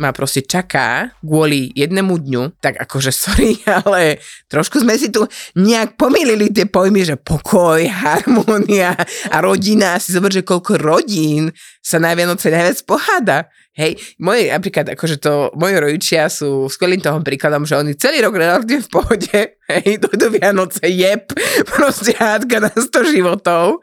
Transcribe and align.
ma 0.00 0.16
proste 0.16 0.40
čaká 0.40 1.12
kvôli 1.20 1.68
jednému 1.76 2.16
dňu, 2.16 2.56
tak 2.58 2.80
akože 2.80 3.12
sorry, 3.28 3.60
ale 3.68 4.18
trošku 4.48 4.80
sme 4.80 4.96
si 4.96 5.12
tu 5.12 5.28
nejak 5.54 6.00
pomýlili 6.00 6.48
tie 6.48 6.64
pojmy, 6.64 7.04
že 7.04 7.20
pokoj, 7.20 7.84
harmónia 7.84 8.96
a 9.28 9.36
rodina. 9.44 10.00
Si 10.00 10.16
zober, 10.16 10.32
že 10.32 10.40
koľko 10.40 10.80
rodín 10.80 11.52
sa 11.84 12.00
na 12.00 12.16
Vianoce 12.16 12.48
najviac 12.48 12.80
poháda. 12.88 13.52
Hej, 13.70 14.02
moje, 14.18 14.50
napríklad, 14.50 14.92
akože 14.98 15.22
to, 15.22 15.54
moji 15.54 15.78
rodičia 15.78 16.26
sú 16.26 16.66
skvelým 16.66 16.98
toho 16.98 17.22
príkladom, 17.22 17.62
že 17.62 17.78
oni 17.78 17.94
celý 17.94 18.18
rok 18.18 18.34
relatívne 18.34 18.82
v 18.82 18.90
pohode, 18.90 19.38
hej, 19.70 19.88
do 20.02 20.26
Vianoce, 20.26 20.90
jeb, 20.90 21.30
proste 21.70 22.16
hádka 22.18 22.66
na 22.66 22.72
100 22.74 23.14
životov 23.14 23.78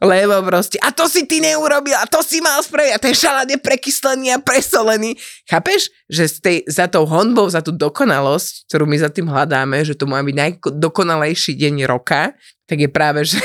lebo 0.00 0.44
proste, 0.44 0.76
a 0.84 0.92
to 0.92 1.08
si 1.08 1.24
ty 1.24 1.40
neurobil, 1.40 1.96
a 1.96 2.04
to 2.04 2.20
si 2.20 2.44
mal 2.44 2.60
spraviť, 2.60 2.92
a 2.92 3.00
ten 3.00 3.16
šalát 3.16 3.48
je 3.48 3.56
prekyslený 3.56 4.36
a 4.36 4.38
presolený. 4.42 5.16
Chápeš, 5.44 5.92
že 6.08 6.24
z 6.24 6.36
tej, 6.40 6.56
za 6.64 6.88
tou 6.88 7.04
honbou, 7.04 7.46
za 7.52 7.60
tú 7.60 7.76
dokonalosť, 7.76 8.72
ktorú 8.72 8.88
my 8.88 8.96
za 8.96 9.12
tým 9.12 9.28
hľadáme, 9.28 9.84
že 9.84 9.92
to 9.92 10.08
má 10.08 10.24
byť 10.24 10.34
najdokonalejší 10.34 11.52
deň 11.52 11.84
roka, 11.84 12.32
tak 12.64 12.80
je 12.80 12.90
práve, 12.90 13.28
že 13.28 13.38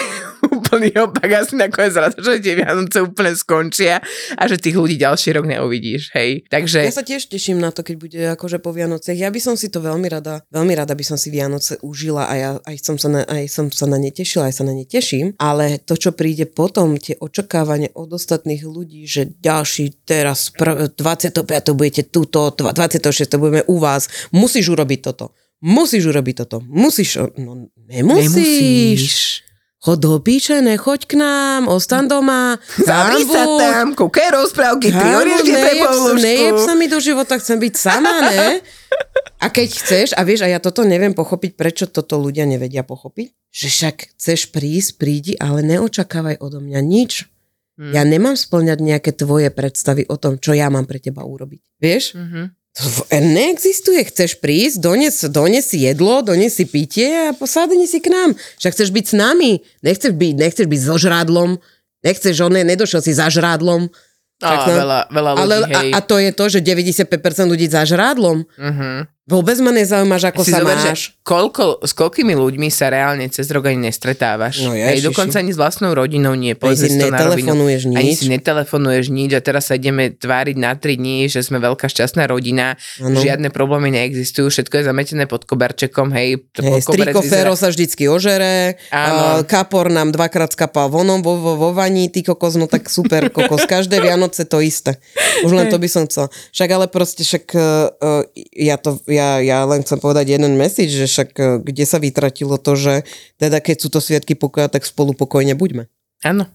úplný 0.72 0.96
opak 1.04 1.28
asi 1.36 1.60
nakoniec 1.60 1.96
rada, 2.00 2.16
že 2.16 2.40
tie 2.40 2.56
Vianoce 2.56 3.04
úplne 3.04 3.36
skončia 3.36 4.00
a 4.40 4.44
že 4.48 4.56
tých 4.56 4.80
ľudí 4.80 4.96
ďalší 4.96 5.36
rok 5.36 5.44
neuvidíš, 5.44 6.16
hej. 6.16 6.48
Takže... 6.48 6.88
Ja 6.88 6.96
sa 6.96 7.04
tiež 7.04 7.28
teším 7.28 7.60
na 7.60 7.76
to, 7.76 7.84
keď 7.84 7.96
bude 8.00 8.20
akože 8.40 8.64
po 8.64 8.72
Vianocech. 8.72 9.20
Ja 9.20 9.28
by 9.28 9.40
som 9.44 9.60
si 9.60 9.68
to 9.68 9.84
veľmi 9.84 10.08
rada, 10.08 10.48
veľmi 10.48 10.72
rada 10.72 10.96
by 10.96 11.04
som 11.04 11.20
si 11.20 11.28
Vianoce 11.28 11.76
užila 11.84 12.32
a 12.32 12.34
ja 12.40 12.52
aj 12.64 12.76
som 12.80 12.96
sa 12.96 13.12
na, 13.12 13.28
aj 13.28 13.52
som 13.52 13.68
sa 13.68 13.84
na 13.84 14.00
ne 14.00 14.16
tešila, 14.16 14.48
aj 14.48 14.56
sa 14.56 14.64
na 14.64 14.72
ne 14.72 14.88
teším, 14.88 15.36
ale 15.36 15.84
to, 15.84 16.00
čo 16.00 16.16
príde 16.16 16.48
potom, 16.48 16.96
tie 16.96 17.20
očakávanie 17.20 17.92
od 17.92 18.16
ostatných 18.16 18.64
ľudí, 18.64 19.04
že 19.04 19.28
ďalší 19.28 20.08
teraz 20.08 20.56
pr- 20.56 20.88
25. 20.88 21.44
budete 21.76 22.08
tuto, 22.08 22.48
26. 22.56 23.28
budeme 23.36 23.68
u 23.68 23.76
vás, 23.76 24.08
musíš 24.32 24.72
urobiť 24.72 25.00
toto. 25.04 25.36
Musíš 25.62 26.10
urobiť 26.10 26.36
toto. 26.42 26.58
Musíš, 26.66 27.22
no 27.38 27.70
nemusíš. 27.78 28.34
nemusíš. 28.34 29.51
Chod 29.82 29.98
do 29.98 30.22
píče, 30.22 30.62
nechoď 30.62 31.10
k 31.10 31.18
nám, 31.18 31.66
ostan 31.66 32.06
doma. 32.06 32.62
Zavri 32.86 33.26
sa 33.26 33.50
tam, 33.50 33.98
kúkaj 33.98 34.30
rozprávky, 34.30 34.94
tri 34.94 35.10
oriešky 35.18 35.52
pre 35.58 35.74
Nejeb 36.22 36.58
sa 36.62 36.78
mi 36.78 36.86
do 36.86 37.02
života, 37.02 37.42
chcem 37.42 37.58
byť 37.58 37.74
sama, 37.74 38.30
ne? 38.30 38.62
A 39.42 39.50
keď 39.50 39.70
chceš, 39.74 40.08
a 40.14 40.22
vieš, 40.22 40.46
a 40.46 40.54
ja 40.54 40.62
toto 40.62 40.86
neviem 40.86 41.18
pochopiť, 41.18 41.58
prečo 41.58 41.90
toto 41.90 42.22
ľudia 42.22 42.46
nevedia 42.46 42.86
pochopiť, 42.86 43.34
že 43.50 43.68
však 43.74 43.96
chceš 44.14 44.54
prísť, 44.54 45.02
prídi, 45.02 45.34
ale 45.42 45.66
neočakávaj 45.66 46.38
odo 46.38 46.62
mňa 46.62 46.78
nič. 46.86 47.26
Hmm. 47.82 47.90
Ja 47.90 48.06
nemám 48.06 48.38
splňať 48.38 48.86
nejaké 48.86 49.18
tvoje 49.18 49.50
predstavy 49.50 50.06
o 50.06 50.14
tom, 50.14 50.38
čo 50.38 50.54
ja 50.54 50.70
mám 50.70 50.86
pre 50.86 51.02
teba 51.02 51.26
urobiť. 51.26 51.82
Vieš? 51.82 52.14
Mm-hmm. 52.14 52.46
Neexistuje. 53.12 54.00
Chceš 54.08 54.40
prísť, 54.40 54.80
dones, 54.80 55.16
dones 55.28 55.68
si 55.68 55.84
jedlo, 55.84 56.24
dones 56.24 56.56
si 56.56 56.64
pitie 56.64 57.30
a 57.30 57.36
posádni 57.36 57.84
si 57.84 58.00
k 58.00 58.08
nám. 58.08 58.32
Však 58.64 58.72
chceš 58.72 58.90
byť 58.96 59.06
s 59.12 59.16
nami. 59.16 59.52
Nechceš 59.84 60.16
byť, 60.16 60.34
nechceš 60.40 60.68
byť 60.72 60.80
so 60.80 60.96
žrádlom. 60.96 61.60
Nechceš, 62.02 62.36
on 62.40 62.56
nedošiel 62.56 63.04
si 63.04 63.12
za 63.12 63.28
žrádlom. 63.28 63.92
A, 64.42 64.66
veľa, 64.66 65.00
veľa 65.14 65.32
ľudí, 65.38 65.42
ale, 65.46 65.56
hej. 65.70 65.92
A, 65.94 66.00
a 66.00 66.00
to 66.02 66.18
je 66.18 66.32
to, 66.34 66.46
že 66.50 66.60
95% 66.66 67.46
ľudí 67.46 67.70
za 67.70 67.86
žrádlom. 67.86 68.42
Uh-huh. 68.42 69.06
Vôbec 69.32 69.56
ma 69.64 69.72
nezaujímaš, 69.72 70.36
ako 70.36 70.42
si 70.44 70.52
sa 70.52 70.60
zober, 70.60 70.76
máš. 70.76 71.16
Koľko, 71.24 71.80
s 71.88 71.96
koľkými 71.96 72.36
ľuďmi 72.36 72.68
sa 72.68 72.92
reálne 72.92 73.24
cez 73.32 73.48
rok 73.48 73.72
ani 73.72 73.88
nestretávaš. 73.88 74.68
No 74.68 74.76
ja, 74.76 74.92
Hej, 74.92 75.08
dokonca 75.08 75.40
ani 75.40 75.56
s 75.56 75.58
vlastnou 75.58 75.96
rodinou 75.96 76.36
nie. 76.36 76.52
Ani 76.52 76.76
si 76.76 77.00
netelefonuješ 77.00 77.82
nič. 77.88 77.96
Ani 77.96 78.12
si 78.12 78.26
netelefonuješ 78.28 79.06
nič 79.08 79.32
a 79.32 79.40
teraz 79.40 79.72
sa 79.72 79.80
ideme 79.80 80.12
tváriť 80.12 80.56
na 80.60 80.76
tri 80.76 81.00
dní, 81.00 81.32
že 81.32 81.40
sme 81.40 81.64
veľká 81.64 81.88
šťastná 81.88 82.28
rodina. 82.28 82.76
Ano. 83.00 83.16
Žiadne 83.16 83.54
problémy 83.56 83.94
neexistujú, 83.96 84.52
všetko 84.52 84.82
je 84.82 84.84
zametené 84.92 85.24
pod 85.32 85.48
koberčekom. 85.48 86.12
Hej, 86.12 86.52
hej 86.58 86.82
striko 86.84 87.24
vyzerá... 87.24 87.56
sa 87.56 87.72
vždycky 87.72 88.12
ožere, 88.12 88.82
uh, 88.92 89.46
kapor 89.48 89.88
nám 89.88 90.12
dvakrát 90.12 90.52
skapal 90.52 90.92
vonom 90.92 91.24
vo, 91.24 91.38
vo, 91.38 91.54
vo 91.56 91.70
vaní, 91.72 92.12
ty 92.12 92.26
kokos, 92.26 92.60
no 92.60 92.68
tak 92.68 92.92
super 92.92 93.30
kokos. 93.36 93.64
Každé 93.64 94.02
Vianoce 94.04 94.44
to 94.44 94.60
isté. 94.60 95.00
Už 95.48 95.56
len 95.56 95.72
to 95.72 95.80
by 95.80 95.88
som 95.88 96.04
chcel. 96.10 96.28
Však 96.52 96.70
ale 96.74 96.86
proste, 96.92 97.24
však 97.24 97.46
uh, 97.56 98.26
ja 98.58 98.76
to 98.82 98.98
ja, 99.06 99.21
ja 99.44 99.62
len 99.68 99.86
chcem 99.86 100.02
povedať 100.02 100.34
jeden 100.34 100.58
message, 100.58 100.94
že 100.94 101.08
však 101.08 101.30
e, 101.38 101.44
kde 101.62 101.86
sa 101.86 102.02
vytratilo 102.02 102.58
to, 102.58 102.74
že 102.74 102.94
teda 103.38 103.62
keď 103.62 103.78
sú 103.78 103.88
to 103.94 104.00
sviatky 104.02 104.34
pokoja, 104.34 104.72
tak 104.72 104.88
spolu 104.88 105.14
pokojne 105.14 105.54
buďme. 105.54 105.86
Áno. 106.26 106.50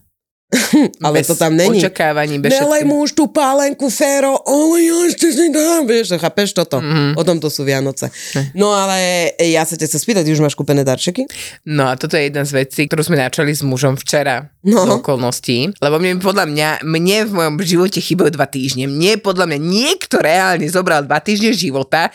ale 1.03 1.19
bez 1.19 1.27
to 1.27 1.35
tam 1.35 1.59
není. 1.59 1.83
očakávaní, 1.83 2.39
bez 2.39 2.55
Nelej 2.55 2.87
mu 2.87 3.03
už 3.03 3.11
tú 3.11 3.27
pálenku, 3.27 3.91
féro, 3.91 4.39
ale 4.47 4.79
ja 4.79 4.95
ešte 5.11 5.27
si 5.27 5.51
dám, 5.51 5.83
vieš, 5.83 6.15
chápeš 6.15 6.55
toto? 6.55 6.79
Mm-hmm. 6.79 7.19
O 7.19 7.23
tom 7.27 7.43
to 7.43 7.51
sú 7.51 7.67
Vianoce. 7.67 8.07
No 8.55 8.71
ale 8.71 9.31
ja 9.35 9.67
sa 9.67 9.75
ťa 9.75 9.91
chcem 9.91 9.99
spýtať, 9.99 10.23
už 10.31 10.39
máš 10.39 10.55
kúpené 10.55 10.87
darčeky? 10.87 11.27
No 11.67 11.91
a 11.91 11.99
toto 11.99 12.15
je 12.15 12.31
jedna 12.31 12.47
z 12.47 12.63
vecí, 12.63 12.87
ktorú 12.87 13.03
sme 13.03 13.19
načali 13.19 13.51
s 13.51 13.59
mužom 13.59 13.99
včera 13.99 14.47
no. 14.63 14.87
do 14.87 15.03
okolností, 15.03 15.75
lebo 15.83 15.99
mne 15.99 16.23
podľa 16.23 16.47
mňa, 16.47 16.69
mne 16.87 17.17
v 17.27 17.31
mojom 17.35 17.55
živote 17.67 17.99
chýbajú 17.99 18.31
dva 18.31 18.47
týždne. 18.47 18.87
Mne 18.87 19.19
podľa 19.19 19.51
mňa 19.51 19.59
niekto 19.59 20.23
reálne 20.23 20.67
zobral 20.71 21.03
dva 21.03 21.19
týždne 21.19 21.51
života 21.51 22.07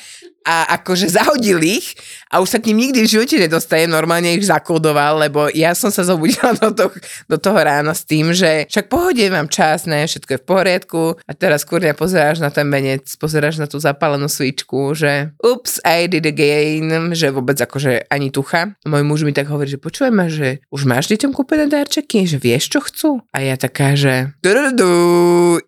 a 0.42 0.76
akože 0.78 1.10
zahodil 1.10 1.62
ich 1.62 1.94
a 2.30 2.41
už 2.42 2.48
sa 2.54 2.58
k 2.58 2.70
ním 2.70 2.88
nikdy 2.88 3.04
v 3.04 3.12
živote 3.19 3.36
nedostaje, 3.38 3.86
normálne 3.86 4.34
ich 4.34 4.47
zakódoval, 4.47 5.22
lebo 5.22 5.48
ja 5.50 5.75
som 5.75 5.88
sa 5.88 6.03
zobudila 6.06 6.54
do 6.62 6.70
toho, 6.75 6.91
do 7.26 7.36
toho 7.38 7.58
rána 7.58 7.94
s 7.94 8.06
tým, 8.06 8.34
že 8.34 8.66
však 8.69 8.91
pohode, 8.91 9.22
mám 9.30 9.48
čas, 9.48 9.86
ne, 9.86 10.04
všetko 10.06 10.30
je 10.36 10.41
v 10.42 10.47
poriadku 10.47 11.03
a 11.22 11.32
teraz 11.32 11.66
kurňa 11.66 11.97
pozeráš 11.97 12.42
na 12.42 12.50
ten 12.50 12.66
menec, 12.69 13.06
pozeráš 13.16 13.58
na 13.58 13.66
tú 13.66 13.80
zapálenú 13.80 14.26
svíčku, 14.26 14.94
že 14.94 15.32
ups, 15.41 15.82
I 15.82 16.06
did 16.06 16.26
again, 16.28 17.14
že 17.16 17.32
vôbec 17.32 17.56
akože 17.56 18.10
ani 18.10 18.28
tucha. 18.34 18.74
Môj 18.84 19.03
muž 19.06 19.24
mi 19.24 19.32
tak 19.32 19.48
hovorí, 19.48 19.70
že 19.70 19.80
počujem 19.80 20.12
ma, 20.12 20.28
že 20.28 20.60
už 20.69 20.84
máš 20.84 21.09
deťom 21.10 21.32
kúpené 21.32 21.70
darčeky, 21.70 22.28
že 22.28 22.36
vieš, 22.36 22.69
čo 22.72 22.80
chcú? 22.84 23.10
A 23.32 23.41
ja 23.41 23.56
taká, 23.56 23.97
že 23.97 24.34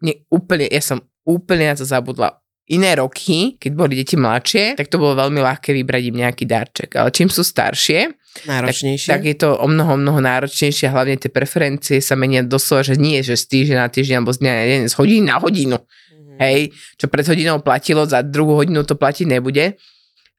nie, 0.04 0.14
úplne, 0.28 0.68
ja 0.68 0.82
som 0.84 1.00
úplne 1.24 1.72
na 1.72 1.76
to 1.76 1.88
zabudla 1.88 2.43
iné 2.72 2.96
roky, 2.96 3.60
keď 3.60 3.72
boli 3.76 3.92
deti 4.00 4.16
mladšie, 4.16 4.78
tak 4.80 4.88
to 4.88 4.96
bolo 4.96 5.18
veľmi 5.18 5.40
ľahké 5.40 5.76
vybrať 5.76 6.02
im 6.08 6.16
nejaký 6.24 6.44
darček. 6.48 6.90
Ale 6.96 7.12
čím 7.12 7.28
sú 7.28 7.44
staršie, 7.44 8.24
Náročnejšie. 8.42 9.14
Tak, 9.14 9.22
tak 9.22 9.30
je 9.30 9.36
to 9.38 9.54
o 9.54 9.66
mnoho, 9.70 9.94
mnoho 9.94 10.18
náročnejšie 10.18 10.90
hlavne 10.90 11.14
tie 11.14 11.30
preferencie 11.30 12.02
sa 12.02 12.18
menia 12.18 12.42
doslova, 12.42 12.82
že 12.82 12.98
nie, 12.98 13.22
že 13.22 13.38
z 13.38 13.46
týždňa 13.46 13.76
na 13.78 13.88
týždeň 13.88 14.14
alebo 14.18 14.34
z 14.34 14.38
dňa 14.42 14.52
na 14.52 14.64
deň, 14.66 14.80
z 14.90 14.94
hodiny 14.98 15.22
na 15.22 15.36
hodinu. 15.38 15.78
Mm-hmm. 15.78 16.38
Hej, 16.42 16.60
čo 16.98 17.06
pred 17.06 17.22
hodinou 17.30 17.62
platilo, 17.62 18.02
za 18.02 18.26
druhú 18.26 18.58
hodinu 18.58 18.82
to 18.82 18.98
platiť 18.98 19.26
nebude. 19.30 19.78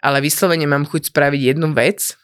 Ale 0.04 0.18
vyslovene 0.20 0.68
mám 0.68 0.84
chuť 0.84 1.16
spraviť 1.16 1.56
jednu 1.56 1.72
vec 1.72 2.20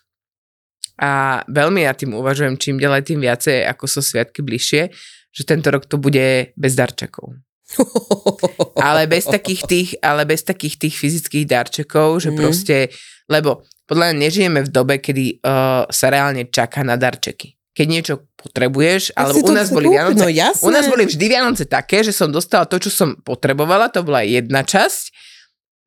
a 0.99 1.41
veľmi 1.47 1.87
ja 1.87 1.95
tým 1.95 2.13
uvažujem, 2.19 2.59
čím 2.59 2.75
ďalej 2.75 3.07
tým 3.07 3.23
viacej, 3.23 3.63
ako 3.63 3.83
sú 3.87 4.03
sviatky 4.03 4.43
bližšie, 4.43 4.91
že 5.31 5.41
tento 5.47 5.71
rok 5.71 5.87
to 5.87 5.95
bude 5.95 6.51
bez 6.51 6.73
darčekov 6.75 7.39
ale 8.87 9.07
bez 9.07 9.25
takých 9.27 9.61
tých, 9.67 9.89
ale 10.01 10.25
bez 10.27 10.43
takých 10.43 10.75
tých 10.77 10.95
fyzických 10.95 11.45
darčekov, 11.47 12.21
že 12.21 12.29
mm. 12.31 12.37
proste, 12.37 12.77
lebo 13.27 13.65
podľa 13.87 14.11
mňa 14.11 14.15
nežijeme 14.23 14.59
v 14.63 14.69
dobe, 14.71 15.03
kedy 15.03 15.43
uh, 15.43 15.83
sa 15.91 16.07
reálne 16.07 16.47
čaká 16.47 16.87
na 16.87 16.95
darčeky. 16.95 17.59
Keď 17.71 17.87
niečo 17.87 18.15
potrebuješ, 18.35 19.15
alebo 19.15 19.47
u 19.47 19.51
nás, 19.55 19.71
boli 19.71 19.87
Vianoce, 19.91 20.27
no 20.27 20.31
u 20.67 20.71
nás 20.71 20.85
boli 20.91 21.07
vždy 21.07 21.25
Vianoce 21.27 21.63
také, 21.67 22.03
že 22.03 22.11
som 22.15 22.27
dostala 22.27 22.67
to, 22.67 22.79
čo 22.79 22.91
som 22.91 23.15
potrebovala, 23.19 23.91
to 23.91 24.03
bola 24.03 24.23
jedna 24.23 24.63
časť 24.63 25.11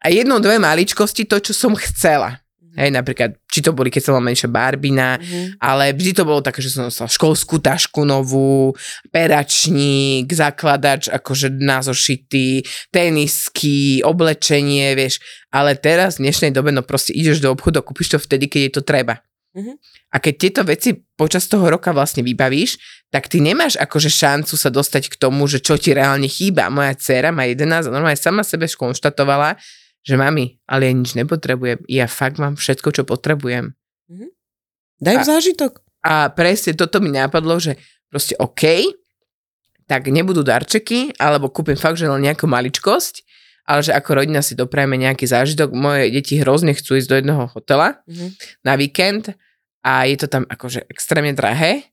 A 0.04 0.12
jednou, 0.12 0.36
dve 0.36 0.60
maličkosti, 0.60 1.24
to, 1.24 1.40
čo 1.40 1.56
som 1.56 1.72
chcela. 1.72 2.43
Hej, 2.74 2.90
napríklad, 2.90 3.38
či 3.46 3.62
to 3.62 3.70
boli, 3.70 3.86
keď 3.86 4.02
som 4.02 4.12
mala 4.18 4.34
menšia 4.34 4.50
barbina, 4.50 5.14
Mhm. 5.14 5.62
ale 5.62 5.94
vždy 5.94 6.10
to 6.10 6.26
bolo 6.26 6.42
také, 6.42 6.58
že 6.58 6.74
som 6.74 6.90
nosila 6.90 7.06
školskú 7.06 7.62
tašku 7.62 8.02
novú, 8.02 8.74
peračník, 9.14 10.26
zakladač, 10.34 11.06
akože 11.06 11.54
na 11.54 11.78
zošity, 11.82 12.66
tenisky, 12.90 14.02
oblečenie, 14.02 14.94
vieš. 14.98 15.22
Ale 15.54 15.78
teraz, 15.78 16.18
v 16.18 16.26
dnešnej 16.26 16.50
dobe, 16.50 16.74
no 16.74 16.82
proste 16.82 17.14
ideš 17.14 17.38
do 17.38 17.54
obchodu 17.54 17.78
a 17.78 17.86
kúpiš 17.86 18.14
to 18.14 18.18
vtedy, 18.18 18.50
keď 18.50 18.60
je 18.66 18.72
to 18.74 18.82
treba. 18.82 19.22
Mhm. 19.54 19.78
A 20.14 20.22
keď 20.22 20.34
tieto 20.38 20.62
veci 20.66 20.94
počas 21.18 21.46
toho 21.46 21.66
roka 21.66 21.90
vlastne 21.94 22.22
vybavíš, 22.22 22.78
tak 23.10 23.30
ty 23.30 23.38
nemáš 23.38 23.78
akože 23.78 24.10
šancu 24.10 24.54
sa 24.58 24.70
dostať 24.70 25.10
k 25.10 25.18
tomu, 25.18 25.46
že 25.46 25.62
čo 25.62 25.78
ti 25.78 25.94
reálne 25.94 26.26
chýba. 26.26 26.70
Moja 26.70 26.94
dcéra 26.98 27.30
má 27.30 27.46
11 27.46 27.86
a 27.86 27.94
normálne 27.94 28.18
sama 28.18 28.42
sebe 28.42 28.66
skonštatovala, 28.66 29.54
že 30.04 30.14
mami, 30.14 30.60
ale 30.64 30.86
ja 30.86 30.92
nič 30.92 31.12
nepotrebujem. 31.14 31.80
Ja 31.88 32.04
fakt 32.04 32.36
mám 32.36 32.54
všetko, 32.54 32.92
čo 32.92 33.02
potrebujem. 33.02 33.72
Daj 34.96 35.16
A- 35.16 35.26
zážitok. 35.26 35.80
A 36.00 36.28
presne 36.28 36.76
toto 36.76 37.00
mi 37.00 37.08
napadlo, 37.08 37.56
že 37.56 37.80
proste 38.06 38.36
OK, 38.36 38.84
tak 39.84 40.06
nebudú 40.06 40.40
darčeky, 40.40 41.16
alebo 41.16 41.48
kúpim 41.48 41.74
fakt, 41.74 41.96
že 41.96 42.06
len 42.06 42.22
nejakú 42.22 42.44
maličkosť, 42.44 43.24
ale 43.64 43.80
že 43.80 43.92
ako 43.92 44.10
rodina 44.14 44.40
si 44.40 44.52
doprajeme 44.52 44.94
nejaký 44.94 45.24
zážitok. 45.24 45.72
Moje 45.72 46.12
deti 46.12 46.36
hrozne 46.36 46.72
chcú 46.72 46.94
ísť 46.94 47.08
do 47.08 47.16
jedného 47.18 47.44
hotela 47.48 48.00
Mhm. 48.06 48.28
na 48.62 48.76
víkend 48.76 49.32
a 49.80 50.04
je 50.04 50.16
to 50.16 50.28
tam 50.28 50.44
akože 50.44 50.84
extrémne 50.86 51.32
drahé, 51.32 51.88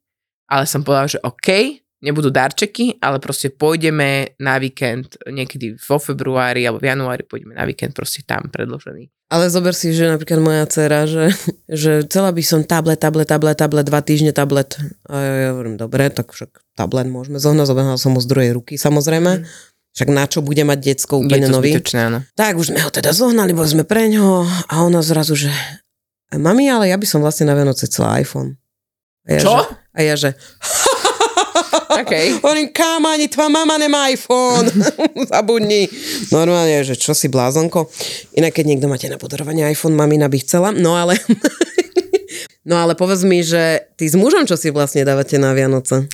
ale 0.46 0.68
som 0.68 0.84
povedala, 0.84 1.08
že 1.10 1.20
OK, 1.24 1.80
nebudú 2.02 2.34
darčeky, 2.34 2.98
ale 2.98 3.22
proste 3.22 3.54
pôjdeme 3.54 4.34
na 4.42 4.58
víkend 4.58 5.22
niekedy 5.30 5.78
vo 5.78 6.02
februári 6.02 6.66
alebo 6.66 6.82
v 6.82 6.90
januári 6.90 7.24
pôjdeme 7.24 7.54
na 7.54 7.64
víkend 7.64 7.94
proste 7.94 8.26
tam 8.26 8.50
predložený. 8.50 9.08
Ale 9.32 9.48
zober 9.48 9.72
si, 9.72 9.96
že 9.96 10.12
napríklad 10.12 10.44
moja 10.44 10.68
dcera, 10.68 11.08
že, 11.08 11.32
že 11.72 12.04
chcela 12.04 12.36
by 12.36 12.44
som 12.44 12.68
tablet, 12.68 13.00
tablet, 13.00 13.30
tablet, 13.30 13.56
tablet, 13.56 13.88
dva 13.88 14.04
týždne 14.04 14.36
tablet. 14.36 14.76
A 15.08 15.16
ja, 15.16 15.34
ja 15.48 15.50
hovorím, 15.56 15.80
dobre, 15.80 16.12
tak 16.12 16.36
však 16.36 16.52
tablet 16.76 17.08
môžeme 17.08 17.40
zohnať, 17.40 17.70
zobehnala 17.70 17.96
som 17.96 18.12
mu 18.12 18.20
z 18.20 18.28
druhej 18.28 18.52
ruky, 18.60 18.76
samozrejme. 18.76 19.48
Však 19.96 20.10
na 20.12 20.28
čo 20.28 20.44
bude 20.44 20.64
mať 20.68 20.80
decko 20.84 21.24
úplne 21.24 21.48
nový? 21.48 21.76
zbytočné, 21.76 22.00
áno. 22.12 22.20
Tak 22.36 22.60
už 22.60 22.76
sme 22.76 22.84
ho 22.84 22.92
teda 22.92 23.16
zohnali, 23.16 23.56
boli 23.56 23.72
sme 23.72 23.88
pre 23.88 24.12
ňoho 24.12 24.48
a 24.68 24.74
ona 24.84 25.00
zrazu, 25.00 25.36
že 25.36 25.52
mami, 26.36 26.68
ale 26.68 26.92
ja 26.92 27.00
by 27.00 27.08
som 27.08 27.24
vlastne 27.24 27.48
na 27.48 27.56
Vianoce 27.56 27.88
chcela 27.88 28.20
iPhone. 28.20 28.56
A 29.28 29.36
ja, 29.36 29.40
Čo? 29.40 29.54
Že, 29.60 29.64
a 29.96 30.00
ja, 30.04 30.16
že 30.20 30.30
Okay. 32.02 32.34
Hovorím, 32.42 32.74
kámo, 32.74 33.14
ani 33.14 33.30
tvoja 33.30 33.50
mama 33.50 33.78
nemá 33.78 34.10
iPhone. 34.10 34.66
Zabudni. 35.32 35.86
Normálne, 36.34 36.82
že 36.82 36.98
čo 36.98 37.14
si 37.14 37.30
blázonko. 37.30 37.86
Inak, 38.34 38.58
keď 38.58 38.66
niekto 38.66 38.90
máte 38.90 39.06
na 39.06 39.22
podarovanie 39.22 39.70
iPhone, 39.70 39.94
mamina 39.94 40.26
by 40.26 40.38
chcela. 40.42 40.74
No 40.74 40.98
ale... 40.98 41.22
no 42.70 42.82
ale 42.82 42.98
povedz 42.98 43.22
mi, 43.22 43.46
že 43.46 43.86
ty 44.02 44.10
s 44.10 44.18
mužom 44.18 44.50
čo 44.50 44.58
si 44.58 44.74
vlastne 44.74 45.06
dávate 45.06 45.38
na 45.38 45.54
Vianoce? 45.54 46.10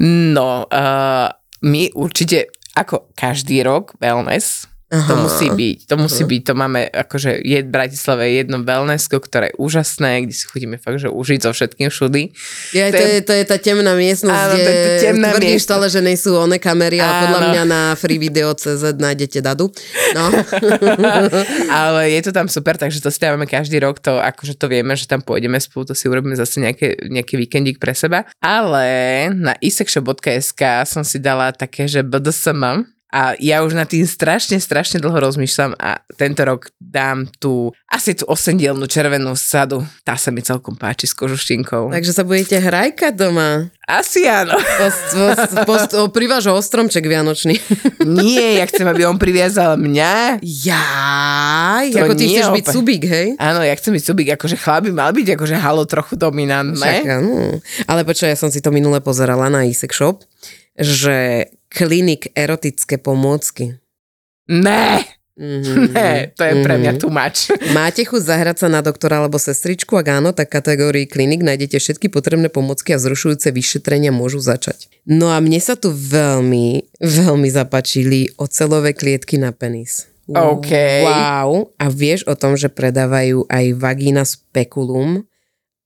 No, 0.00 0.64
uh, 0.68 1.28
my 1.60 1.82
určite, 1.92 2.48
ako 2.72 3.12
každý 3.12 3.60
rok, 3.60 3.92
wellness, 4.00 4.65
to 4.86 5.02
Aha. 5.12 5.18
musí 5.18 5.50
byť, 5.50 5.78
to 5.84 5.94
musí 5.98 6.22
byť, 6.22 6.42
to 6.42 6.52
máme, 6.54 6.86
akože 6.86 7.42
je 7.42 7.58
v 7.58 7.66
Bratislave 7.66 8.30
jedno 8.32 8.62
wellnessko, 8.62 9.18
ktoré 9.18 9.50
je 9.50 9.58
úžasné, 9.58 10.22
kde 10.22 10.30
si 10.30 10.46
chodíme 10.46 10.78
fakt, 10.78 11.02
že 11.02 11.10
užiť 11.10 11.42
so 11.42 11.50
všetkým 11.50 11.90
všudy. 11.90 12.22
Ja, 12.70 12.88
To 12.88 12.94
to, 12.94 13.02
je- 13.02 13.22
to 13.22 13.32
je 13.34 13.44
tá 13.44 13.58
temná 13.58 13.92
miestnosť, 13.92 14.30
Áno, 14.46 14.54
to 14.54 14.62
je 14.62 14.62
kde 14.62 14.78
tá 14.78 14.92
temná 15.02 15.28
tvrdíš 15.34 15.50
miestnosť. 15.58 15.66
stále, 15.66 15.86
že 15.90 16.00
nie 16.00 16.14
sú 16.14 16.30
one 16.34 16.56
kamery, 16.56 17.02
ale 17.02 17.12
podľa 17.26 17.40
mňa 17.50 17.62
na 17.64 17.82
freevideo.cz 17.94 18.82
nájdete 18.96 19.38
dadu. 19.40 19.74
No. 20.14 20.24
Ale 21.68 22.10
je 22.10 22.22
to 22.22 22.30
tam 22.30 22.46
super, 22.46 22.76
takže 22.76 23.00
to 23.00 23.10
si 23.10 23.18
dávame 23.18 23.44
každý 23.44 23.78
rok, 23.78 23.98
to 23.98 24.16
akože 24.16 24.54
to 24.54 24.66
vieme, 24.66 24.94
že 24.94 25.04
tam 25.04 25.18
pôjdeme 25.18 25.58
spolu, 25.58 25.82
to 25.84 25.94
si 25.94 26.06
urobíme 26.06 26.34
zase 26.34 26.62
nejaké, 26.62 26.94
nejaký 27.04 27.34
víkendík 27.36 27.76
pre 27.76 27.90
seba. 27.90 28.22
Ale 28.38 28.86
na 29.30 29.58
isexshop.sk 29.58 30.62
som 30.86 31.02
si 31.02 31.18
dala 31.18 31.50
také, 31.50 31.86
že 31.86 32.00
BDSM, 32.00 32.86
a 33.06 33.38
ja 33.38 33.62
už 33.62 33.72
nad 33.72 33.86
tým 33.86 34.02
strašne, 34.02 34.58
strašne 34.58 34.98
dlho 34.98 35.14
rozmýšľam 35.14 35.78
a 35.78 36.02
tento 36.18 36.42
rok 36.42 36.74
dám 36.76 37.30
tú 37.38 37.70
asi 37.86 38.12
tú 38.12 38.26
osendielnú 38.26 38.84
červenú 38.90 39.32
sadu. 39.38 39.86
Tá 40.02 40.18
sa 40.18 40.34
mi 40.34 40.42
celkom 40.42 40.74
páči 40.74 41.06
s 41.06 41.14
kožuštinkou. 41.14 41.94
Takže 41.94 42.12
sa 42.12 42.26
budete 42.26 42.58
hrajkať 42.58 43.14
doma. 43.14 43.70
Asi 43.86 44.26
áno. 44.26 44.58
Post, 44.58 45.04
post, 45.14 45.52
post, 45.64 45.90
o, 45.94 46.10
priváž 46.10 46.50
ho 46.50 46.58
ostromček 46.58 47.06
vianočný. 47.06 47.54
Nie, 48.02 48.58
ja 48.58 48.66
chcem, 48.66 48.82
aby 48.84 49.06
on 49.06 49.16
priviazal 49.16 49.78
mňa. 49.78 50.42
Jaj, 50.42 51.86
To 51.94 51.98
ako 52.02 52.14
ty 52.18 52.24
chceš 52.26 52.50
byť 52.50 52.64
opäť. 52.66 52.74
subík, 52.74 53.02
hej? 53.06 53.28
Áno, 53.38 53.62
ja 53.62 53.74
chcem 53.78 53.94
byť 53.94 54.04
subík, 54.04 54.28
akože 54.34 54.56
chlap 54.58 54.82
by 54.84 54.92
mal 54.92 55.10
byť 55.14 55.38
akože 55.38 55.56
halo 55.56 55.86
trochu 55.86 56.18
dominantné. 56.18 57.06
Však, 57.06 57.06
áno. 57.06 57.62
Ale 57.86 58.00
počkaj, 58.02 58.34
ja 58.34 58.38
som 58.38 58.50
si 58.50 58.58
to 58.58 58.74
minule 58.74 58.98
pozerala 58.98 59.46
na 59.46 59.62
Isek 59.62 59.94
Shop, 59.94 60.26
že 60.76 61.48
klinik 61.68 62.30
erotické 62.34 62.98
pomôcky. 62.98 63.78
Ne, 64.46 65.02
Mm-hmm. 65.36 65.92
ne, 65.92 66.32
to 66.32 66.48
je 66.48 66.54
pre 66.64 66.80
mňa 66.80 66.96
too 66.96 67.12
much. 67.12 67.52
Máte 67.76 68.08
chuť 68.08 68.22
zahrať 68.24 68.56
sa 68.56 68.68
na 68.72 68.80
doktora 68.80 69.20
alebo 69.20 69.36
sestričku? 69.36 69.92
Ak 70.00 70.08
áno, 70.08 70.32
tak 70.32 70.48
v 70.48 70.56
kategórii 70.64 71.04
klinik 71.04 71.44
nájdete 71.44 71.76
všetky 71.76 72.08
potrebné 72.08 72.48
pomocky 72.48 72.96
a 72.96 72.98
zrušujúce 72.98 73.52
vyšetrenia 73.52 74.16
môžu 74.16 74.40
začať. 74.40 74.88
No 75.04 75.28
a 75.28 75.36
mne 75.44 75.60
sa 75.60 75.76
tu 75.76 75.92
veľmi, 75.92 76.88
veľmi 77.04 77.48
zapačili 77.52 78.32
ocelové 78.40 78.96
klietky 78.96 79.36
na 79.36 79.52
penis. 79.52 80.08
OK. 80.24 80.72
Wow. 81.04 81.68
A 81.76 81.86
vieš 81.92 82.24
o 82.24 82.32
tom, 82.32 82.56
že 82.56 82.72
predávajú 82.72 83.44
aj 83.52 83.64
vagina 83.76 84.24
speculum 84.24 85.28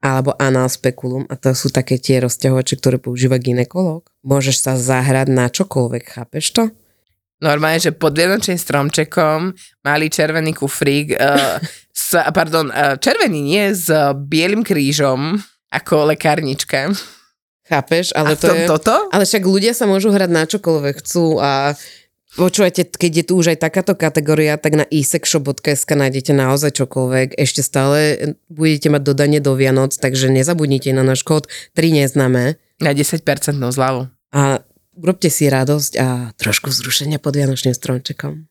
alebo 0.00 0.32
anal 0.40 0.68
speculum 0.72 1.28
a 1.28 1.36
to 1.36 1.52
sú 1.52 1.68
také 1.68 2.00
tie 2.00 2.24
rozťahovače, 2.24 2.80
ktoré 2.80 2.96
používa 2.96 3.36
ginekolog. 3.36 4.08
Môžeš 4.24 4.56
sa 4.64 4.72
zahrať 4.76 5.28
na 5.28 5.52
čokoľvek, 5.52 6.04
chápeš 6.16 6.46
to? 6.56 6.64
Normálne, 7.40 7.80
že 7.80 7.96
pod 7.96 8.12
vianočným 8.12 8.60
stromčekom 8.60 9.56
malý 9.80 10.12
červený 10.12 10.52
kufrík, 10.52 11.16
uh, 11.16 11.56
s, 11.88 12.12
pardon, 12.36 12.68
uh, 12.68 13.00
červený 13.00 13.40
nie, 13.40 13.64
s 13.72 13.88
bielým 14.28 14.60
krížom 14.60 15.40
ako 15.72 16.12
lekárnička. 16.12 16.92
Chápeš? 17.64 18.12
Ale 18.12 18.34
a 18.34 18.36
to 18.36 18.52
je... 18.52 18.66
toto? 18.66 18.92
Ale 19.14 19.24
však 19.24 19.46
ľudia 19.46 19.72
sa 19.72 19.86
môžu 19.86 20.10
hrať 20.12 20.30
na 20.32 20.44
čokoľvek 20.44 20.94
chcú 21.00 21.38
a 21.38 21.72
počúvajte, 22.36 22.94
keď 22.94 23.12
je 23.22 23.24
tu 23.26 23.32
už 23.38 23.56
aj 23.56 23.62
takáto 23.64 23.94
kategória, 23.98 24.60
tak 24.60 24.78
na 24.78 24.86
isexshop.sk 24.86 25.90
nájdete 25.90 26.30
naozaj 26.36 26.78
čokoľvek. 26.78 27.38
Ešte 27.38 27.62
stále 27.64 27.98
budete 28.46 28.92
mať 28.92 29.02
dodanie 29.02 29.40
do 29.42 29.56
Vianoc, 29.56 29.96
takže 29.96 30.30
nezabudnite 30.30 30.94
na 30.94 31.02
náš 31.02 31.26
kód 31.26 31.50
3 31.74 32.04
neznáme 32.04 32.60
Na 32.78 32.90
10% 32.94 33.24
zľavu. 33.58 34.10
a 34.30 34.62
urobte 35.00 35.32
si 35.32 35.48
radosť 35.48 35.92
a 35.96 36.36
trošku 36.36 36.68
vzrušenia 36.68 37.16
pod 37.16 37.34
Vianočným 37.34 37.72
stromčekom. 37.72 38.46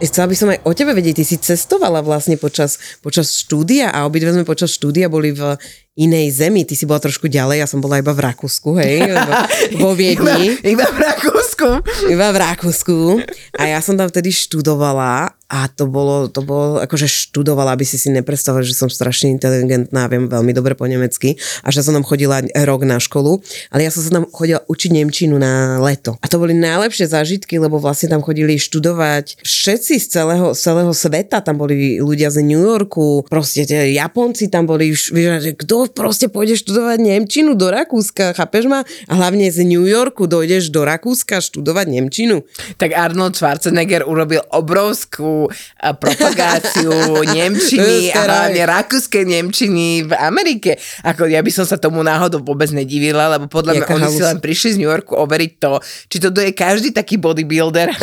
Chcela 0.00 0.32
by 0.32 0.36
som 0.36 0.48
aj 0.48 0.64
o 0.64 0.72
tebe 0.72 0.96
vedieť, 0.96 1.20
ty 1.20 1.24
si 1.28 1.36
cestovala 1.36 2.00
vlastne 2.00 2.40
počas, 2.40 2.80
počas 3.04 3.36
štúdia 3.36 3.92
a 3.92 4.08
obidve 4.08 4.32
sme 4.32 4.48
počas 4.48 4.72
štúdia 4.72 5.12
boli 5.12 5.36
v 5.36 5.60
inej 6.00 6.32
zemi. 6.32 6.64
Ty 6.64 6.74
si 6.74 6.88
bola 6.88 6.96
trošku 6.96 7.28
ďalej, 7.28 7.60
ja 7.60 7.68
som 7.68 7.84
bola 7.84 8.00
iba 8.00 8.16
v 8.16 8.24
Rakúsku, 8.24 8.80
hej, 8.80 9.12
vo 9.82 9.92
Viedni. 9.92 10.56
Iba 10.64 10.88
v 10.88 10.98
Rakúsku. 10.98 11.68
Iba 12.08 12.32
v 12.32 12.36
Rakúsku. 12.40 12.96
A 13.60 13.68
ja 13.68 13.84
som 13.84 14.00
tam 14.00 14.08
vtedy 14.08 14.32
študovala 14.32 15.36
a 15.50 15.66
to 15.66 15.90
bolo, 15.90 16.30
to 16.30 16.46
bolo 16.46 16.78
akože 16.78 17.10
študovala, 17.10 17.74
aby 17.74 17.82
si 17.82 17.98
si 17.98 18.06
nepredstavili, 18.14 18.62
že 18.62 18.78
som 18.78 18.86
strašne 18.86 19.34
inteligentná, 19.34 20.06
viem 20.06 20.30
veľmi 20.30 20.54
dobre 20.54 20.78
po 20.78 20.86
nemecky 20.86 21.34
a 21.66 21.74
že 21.74 21.82
som 21.82 21.90
tam 21.90 22.06
chodila 22.06 22.38
rok 22.62 22.86
na 22.86 23.02
školu, 23.02 23.42
ale 23.74 23.82
ja 23.82 23.90
som 23.90 24.06
sa 24.06 24.14
tam 24.14 24.30
chodila 24.30 24.62
učiť 24.70 24.90
Nemčinu 24.94 25.34
na 25.42 25.82
leto. 25.82 26.14
A 26.22 26.30
to 26.30 26.38
boli 26.38 26.54
najlepšie 26.54 27.10
zážitky, 27.10 27.58
lebo 27.58 27.82
vlastne 27.82 28.06
tam 28.06 28.22
chodili 28.22 28.62
študovať 28.62 29.42
všetci 29.42 29.98
z 29.98 30.06
celého, 30.06 30.54
z 30.54 30.60
celého 30.62 30.92
sveta, 30.94 31.42
tam 31.42 31.58
boli 31.58 31.98
ľudia 31.98 32.30
z 32.30 32.46
New 32.46 32.62
Yorku, 32.62 33.26
proste 33.26 33.66
tie 33.66 33.90
Japonci 33.90 34.46
tam 34.46 34.70
boli, 34.70 34.94
vieš, 34.94 35.58
kto 35.58 35.89
proste 35.90 36.30
pôjde 36.30 36.56
študovať 36.56 36.98
Nemčinu 37.02 37.58
do 37.58 37.68
Rakúska, 37.68 38.32
chápeš 38.32 38.70
ma? 38.70 38.86
A 39.10 39.12
hlavne 39.18 39.50
z 39.50 39.66
New 39.66 39.84
Yorku 39.84 40.30
dojdeš 40.30 40.70
do 40.70 40.86
Rakúska 40.86 41.42
študovať 41.42 41.86
Nemčinu. 41.90 42.46
Tak 42.78 42.94
Arnold 42.94 43.34
Schwarzenegger 43.34 44.06
urobil 44.06 44.40
obrovskú 44.54 45.50
a, 45.78 45.92
propagáciu 45.94 46.92
Nemčiny 47.36 48.14
a 48.14 48.20
hlavne 48.24 48.62
rakúskej 48.64 49.24
Nemčiny 49.26 50.06
v 50.06 50.12
Amerike. 50.14 50.78
Ako 51.02 51.26
ja 51.26 51.42
by 51.42 51.50
som 51.50 51.66
sa 51.66 51.76
tomu 51.76 52.06
náhodou 52.06 52.40
vôbec 52.40 52.70
nedivila, 52.70 53.26
lebo 53.34 53.50
podľa 53.50 53.82
mňa 53.82 53.86
oni 53.90 54.08
si 54.14 54.22
len 54.22 54.38
prišli 54.38 54.76
z 54.76 54.78
New 54.78 54.90
Yorku 54.90 55.18
overiť 55.18 55.52
to, 55.58 55.72
či 56.06 56.16
to 56.22 56.28
je 56.30 56.52
každý 56.54 56.94
taký 56.94 57.18
bodybuilder. 57.18 57.90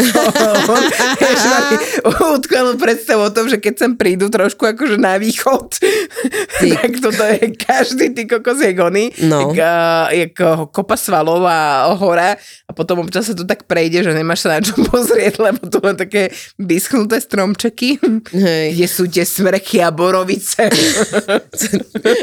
Utkvelú 2.38 2.76
predstavu 2.76 3.28
o 3.28 3.34
tom, 3.34 3.48
že 3.48 3.58
keď 3.58 3.74
sem 3.78 3.92
prídu 3.96 4.28
trošku 4.28 4.68
akože 4.68 5.00
na 5.00 5.16
východ, 5.22 5.78
tak 6.76 6.92
toto 7.00 7.24
je 7.24 7.56
každý 7.56 7.77
ty 7.86 8.24
kokos 8.24 8.58
je 8.58 8.74
gony, 8.74 9.06
No. 9.24 9.40
jak, 9.42 9.58
uh, 9.58 10.06
jak 10.10 10.34
uh, 10.38 10.66
kopa 10.68 10.96
svalov 10.96 11.44
a 11.44 11.92
hora 11.94 12.34
a 12.64 12.72
potom 12.72 13.00
občas 13.00 13.26
sa 13.26 13.34
to 13.34 13.44
tak 13.44 13.64
prejde, 13.64 14.02
že 14.02 14.12
nemáš 14.12 14.44
sa 14.44 14.56
na 14.56 14.62
čo 14.62 14.74
pozrieť, 14.90 15.38
lebo 15.38 15.66
tu 15.66 15.78
len 15.80 15.94
také 15.94 16.30
vyschnuté 16.56 17.18
stromčeky, 17.18 17.98
Hej. 18.30 18.68
kde 18.74 18.88
sú 18.88 19.04
tie 19.06 19.24
smreky 19.24 19.80
a 19.80 19.90
borovice. 19.90 20.68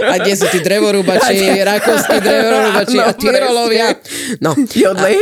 A 0.04 0.16
kde 0.16 0.34
sú 0.34 0.46
tí 0.49 0.61
drevorúbači, 0.61 1.61
rakovskí 1.61 2.16
drevorúbači 2.18 2.96
No, 3.00 3.04
a 3.04 3.12
tyrolovia. 3.12 3.88
No. 4.40 4.54
Jodlej. 4.56 5.16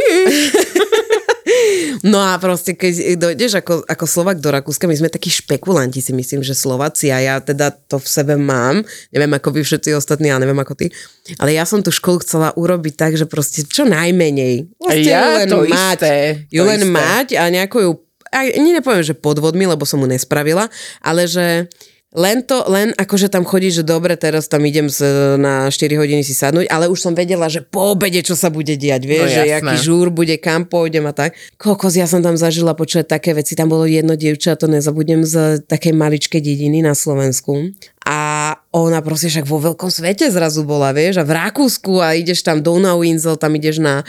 No 2.01 2.19
a 2.25 2.41
proste, 2.41 2.73
keď 2.73 3.21
dojdeš 3.21 3.61
ako, 3.61 3.85
ako 3.85 4.05
Slovak 4.09 4.41
do 4.41 4.49
Rakúska, 4.49 4.89
my 4.89 4.97
sme 4.97 5.13
takí 5.13 5.29
špekulanti, 5.29 6.01
si 6.01 6.17
myslím, 6.17 6.41
že 6.41 6.57
Slováci 6.57 7.13
a 7.13 7.21
ja 7.21 7.35
teda 7.45 7.69
to 7.71 8.01
v 8.01 8.09
sebe 8.09 8.41
mám, 8.41 8.81
neviem 9.13 9.33
ako 9.37 9.53
vy 9.53 9.61
všetci 9.61 9.93
ostatní, 9.93 10.33
ale 10.33 10.49
neviem 10.49 10.59
ako 10.59 10.75
ty, 10.75 10.89
ale 11.37 11.53
ja 11.53 11.69
som 11.69 11.85
tú 11.85 11.93
školu 11.93 12.25
chcela 12.25 12.57
urobiť 12.57 12.95
tak, 12.97 13.13
že 13.21 13.29
proste 13.29 13.69
čo 13.69 13.85
najmenej. 13.85 14.73
Ju 14.81 15.05
Ja? 15.05 15.45
len 15.45 15.49
to 15.53 15.69
mať, 15.69 16.01
isté, 16.01 16.15
ju 16.49 16.63
to 16.65 16.69
len 16.69 16.81
isté. 16.81 16.93
mať 16.93 17.29
a 17.37 17.43
nejako 17.53 17.77
ju, 17.79 17.91
aj, 18.33 18.47
nepoviem, 18.57 19.05
že 19.05 19.15
podvodmi, 19.19 19.69
lebo 19.69 19.85
som 19.85 20.01
mu 20.01 20.09
nespravila, 20.09 20.73
ale 21.05 21.29
že 21.29 21.69
len 22.13 22.45
to, 22.45 22.69
len 22.69 22.93
akože 22.93 23.33
tam 23.33 23.41
chodí, 23.49 23.73
že 23.73 23.81
dobre, 23.81 24.21
teraz 24.21 24.45
tam 24.45 24.61
idem 24.69 24.93
na 25.41 25.73
4 25.73 25.97
hodiny 25.97 26.21
si 26.21 26.37
sadnúť, 26.37 26.69
ale 26.69 26.93
už 26.93 27.01
som 27.01 27.17
vedela, 27.17 27.49
že 27.49 27.65
po 27.65 27.97
obede 27.97 28.21
čo 28.21 28.37
sa 28.37 28.53
bude 28.53 28.77
diať, 28.77 29.09
vieš, 29.09 29.29
No 29.33 29.37
že 29.39 29.43
jasné. 29.49 29.53
jaký 29.57 29.75
žúr 29.81 30.13
bude, 30.13 30.37
kam 30.37 30.69
pôjdem 30.69 31.09
a 31.09 31.17
tak. 31.17 31.33
Kokos, 31.57 31.97
ja 31.97 32.05
som 32.05 32.21
tam 32.21 32.37
zažila 32.37 32.77
počuť 32.77 33.09
také 33.09 33.33
veci, 33.33 33.57
tam 33.57 33.73
bolo 33.73 33.89
jedno 33.89 34.13
dievča, 34.19 34.61
to 34.61 34.69
nezabudnem 34.69 35.25
z 35.25 35.65
takej 35.65 35.97
maličkej 35.97 36.45
dediny 36.45 36.85
na 36.85 36.93
Slovensku 36.93 37.73
a 38.03 38.21
ona 38.75 38.99
proste 38.99 39.31
však 39.31 39.47
vo 39.47 39.63
veľkom 39.63 39.87
svete 39.87 40.27
zrazu 40.29 40.67
bola, 40.67 40.91
vieš, 40.91 41.23
a 41.23 41.25
v 41.25 41.39
Rakúsku 41.39 42.03
a 42.03 42.19
ideš 42.19 42.43
tam 42.43 42.59
do 42.59 42.73
Donauinsel, 42.73 43.37
tam 43.37 43.53
ideš 43.55 43.85
na 43.85 44.01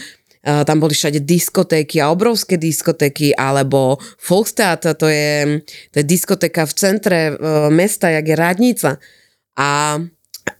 tam 0.43 0.77
boli 0.83 0.91
všade 0.91 1.23
diskotéky 1.23 2.03
a 2.03 2.11
obrovské 2.11 2.59
diskotéky, 2.59 3.31
alebo 3.31 3.95
Volkstadt, 4.19 4.83
to 4.99 5.07
je, 5.07 5.63
to 5.89 5.95
je 6.03 6.05
diskotéka 6.05 6.67
v 6.67 6.73
centre 6.75 7.19
uh, 7.31 7.71
mesta, 7.71 8.11
jak 8.11 8.27
je 8.27 8.35
Radnica. 8.35 8.91
A 9.55 9.99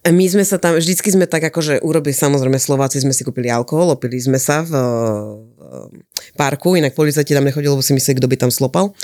my 0.07 0.25
sme 0.31 0.47
sa 0.47 0.55
tam, 0.55 0.79
vždycky 0.79 1.11
sme 1.11 1.27
tak 1.27 1.43
akože 1.43 1.83
urobili, 1.83 2.15
samozrejme 2.15 2.55
Slováci 2.55 3.03
sme 3.03 3.11
si 3.11 3.27
kúpili 3.27 3.51
alkohol, 3.51 3.91
opili 3.91 4.15
sme 4.19 4.39
sa 4.39 4.63
v, 4.63 4.71
v 4.71 6.33
parku, 6.39 6.79
inak 6.79 6.95
policajti 6.95 7.35
tam 7.35 7.43
nechodili, 7.43 7.71
lebo 7.71 7.83
si 7.83 7.91
mysleli, 7.91 8.23
kto 8.23 8.31
by 8.31 8.37
tam 8.39 8.51
slopal. 8.51 8.95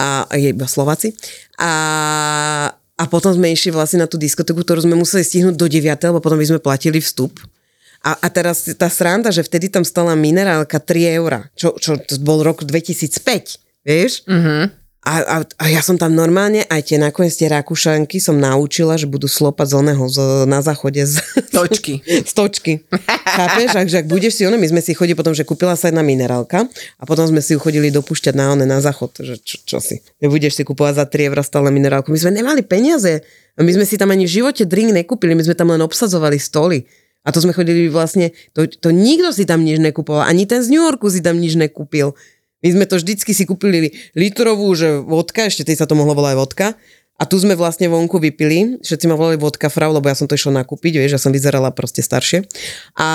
A 0.00 0.24
je 0.32 0.56
iba 0.56 0.64
Slováci. 0.64 1.12
A 1.60 1.70
a 2.94 3.10
potom 3.10 3.34
sme 3.34 3.50
išli 3.50 3.74
vlastne 3.74 4.06
na 4.06 4.06
tú 4.06 4.14
diskotéku, 4.14 4.62
ktorú 4.62 4.86
sme 4.86 4.94
museli 4.94 5.26
stihnúť 5.26 5.58
do 5.58 5.66
9, 5.66 5.82
lebo 5.98 6.22
potom 6.22 6.38
by 6.38 6.46
sme 6.46 6.62
platili 6.62 7.02
vstup. 7.02 7.42
A, 8.04 8.20
a 8.20 8.28
teraz 8.28 8.68
tá 8.76 8.92
sranda, 8.92 9.32
že 9.32 9.40
vtedy 9.40 9.72
tam 9.72 9.80
stala 9.80 10.12
minerálka 10.12 10.76
3 10.76 11.16
eurá, 11.16 11.48
čo, 11.56 11.72
čo 11.80 11.96
to 11.96 12.20
bol 12.20 12.44
rok 12.44 12.60
2005, 12.60 13.88
vieš? 13.88 14.28
Mhm. 14.28 14.84
A, 15.04 15.20
a, 15.20 15.36
a 15.44 15.64
ja 15.68 15.84
som 15.84 16.00
tam 16.00 16.16
normálne, 16.16 16.64
aj 16.64 16.88
tie 16.88 16.96
nakoniec 16.96 17.36
tie 17.36 17.44
Rakúšanky 17.52 18.24
som 18.24 18.40
naučila, 18.40 18.96
že 18.96 19.04
budú 19.04 19.28
slopať 19.28 19.66
z 19.68 19.74
oného 19.76 20.04
z, 20.08 20.48
na 20.48 20.64
záchode 20.64 21.04
z, 21.04 21.20
Točky. 21.52 22.00
z 22.00 22.32
točky. 22.40 22.72
Chápeš? 23.28 23.68
A 23.76 23.84
že 23.84 24.00
ak 24.00 24.08
budeš 24.08 24.40
si 24.40 24.48
ono, 24.48 24.56
my 24.56 24.64
sme 24.64 24.80
si 24.80 24.96
chodili 24.96 25.12
potom, 25.12 25.36
že 25.36 25.44
kúpila 25.44 25.76
sa 25.76 25.92
jedna 25.92 26.00
minerálka 26.00 26.64
a 26.96 27.02
potom 27.04 27.28
sme 27.28 27.44
si 27.44 27.52
ju 27.52 27.60
chodili 27.60 27.92
dopúšťať 27.92 28.32
na 28.32 28.56
one 28.56 28.64
na 28.64 28.80
záchod, 28.80 29.20
že 29.20 29.36
čo, 29.44 29.60
čo 29.68 29.76
si. 29.76 30.00
Nebudeš 30.24 30.56
si 30.56 30.62
kupovať 30.64 30.96
za 30.96 31.04
3 31.04 31.28
eurá 31.28 31.44
stále 31.44 31.68
minerálku. 31.68 32.08
My 32.08 32.16
sme 32.24 32.40
nemali 32.40 32.64
peniaze. 32.64 33.20
My 33.60 33.76
sme 33.76 33.84
si 33.84 34.00
tam 34.00 34.08
ani 34.08 34.24
v 34.24 34.40
živote 34.40 34.64
drink 34.64 34.96
nekúpili, 34.96 35.36
my 35.36 35.44
sme 35.44 35.52
tam 35.52 35.68
len 35.68 35.84
obsadzovali 35.84 36.40
stoly. 36.40 36.88
A 37.24 37.32
to 37.32 37.40
sme 37.40 37.56
chodili 37.56 37.88
vlastne, 37.88 38.36
to, 38.52 38.68
to 38.68 38.92
nikto 38.92 39.32
si 39.32 39.48
tam 39.48 39.64
nič 39.64 39.80
nekupoval, 39.80 40.28
ani 40.28 40.44
ten 40.44 40.60
z 40.60 40.68
New 40.68 40.84
Yorku 40.84 41.08
si 41.08 41.24
tam 41.24 41.40
nič 41.40 41.56
nekúpil. 41.56 42.12
My 42.60 42.68
sme 42.72 42.84
to 42.88 43.00
vždycky 43.00 43.32
si 43.32 43.44
kúpili 43.44 43.92
litrovú, 44.16 44.72
že 44.72 45.00
vodka, 45.00 45.48
ešte 45.48 45.68
tej 45.68 45.80
sa 45.80 45.88
to 45.88 45.96
mohlo 45.96 46.16
volať 46.16 46.34
vodka. 46.36 46.66
A 47.14 47.28
tu 47.30 47.38
sme 47.38 47.54
vlastne 47.54 47.86
vonku 47.86 48.18
vypili, 48.18 48.82
všetci 48.82 49.06
ma 49.06 49.14
volali 49.14 49.38
vodka 49.38 49.70
frau, 49.70 49.94
lebo 49.94 50.10
ja 50.10 50.18
som 50.18 50.26
to 50.26 50.34
išla 50.34 50.64
nakúpiť, 50.64 50.98
vieš, 50.98 51.14
ja 51.14 51.20
som 51.22 51.30
vyzerala 51.30 51.70
proste 51.70 52.02
staršie. 52.02 52.42
A, 52.98 53.10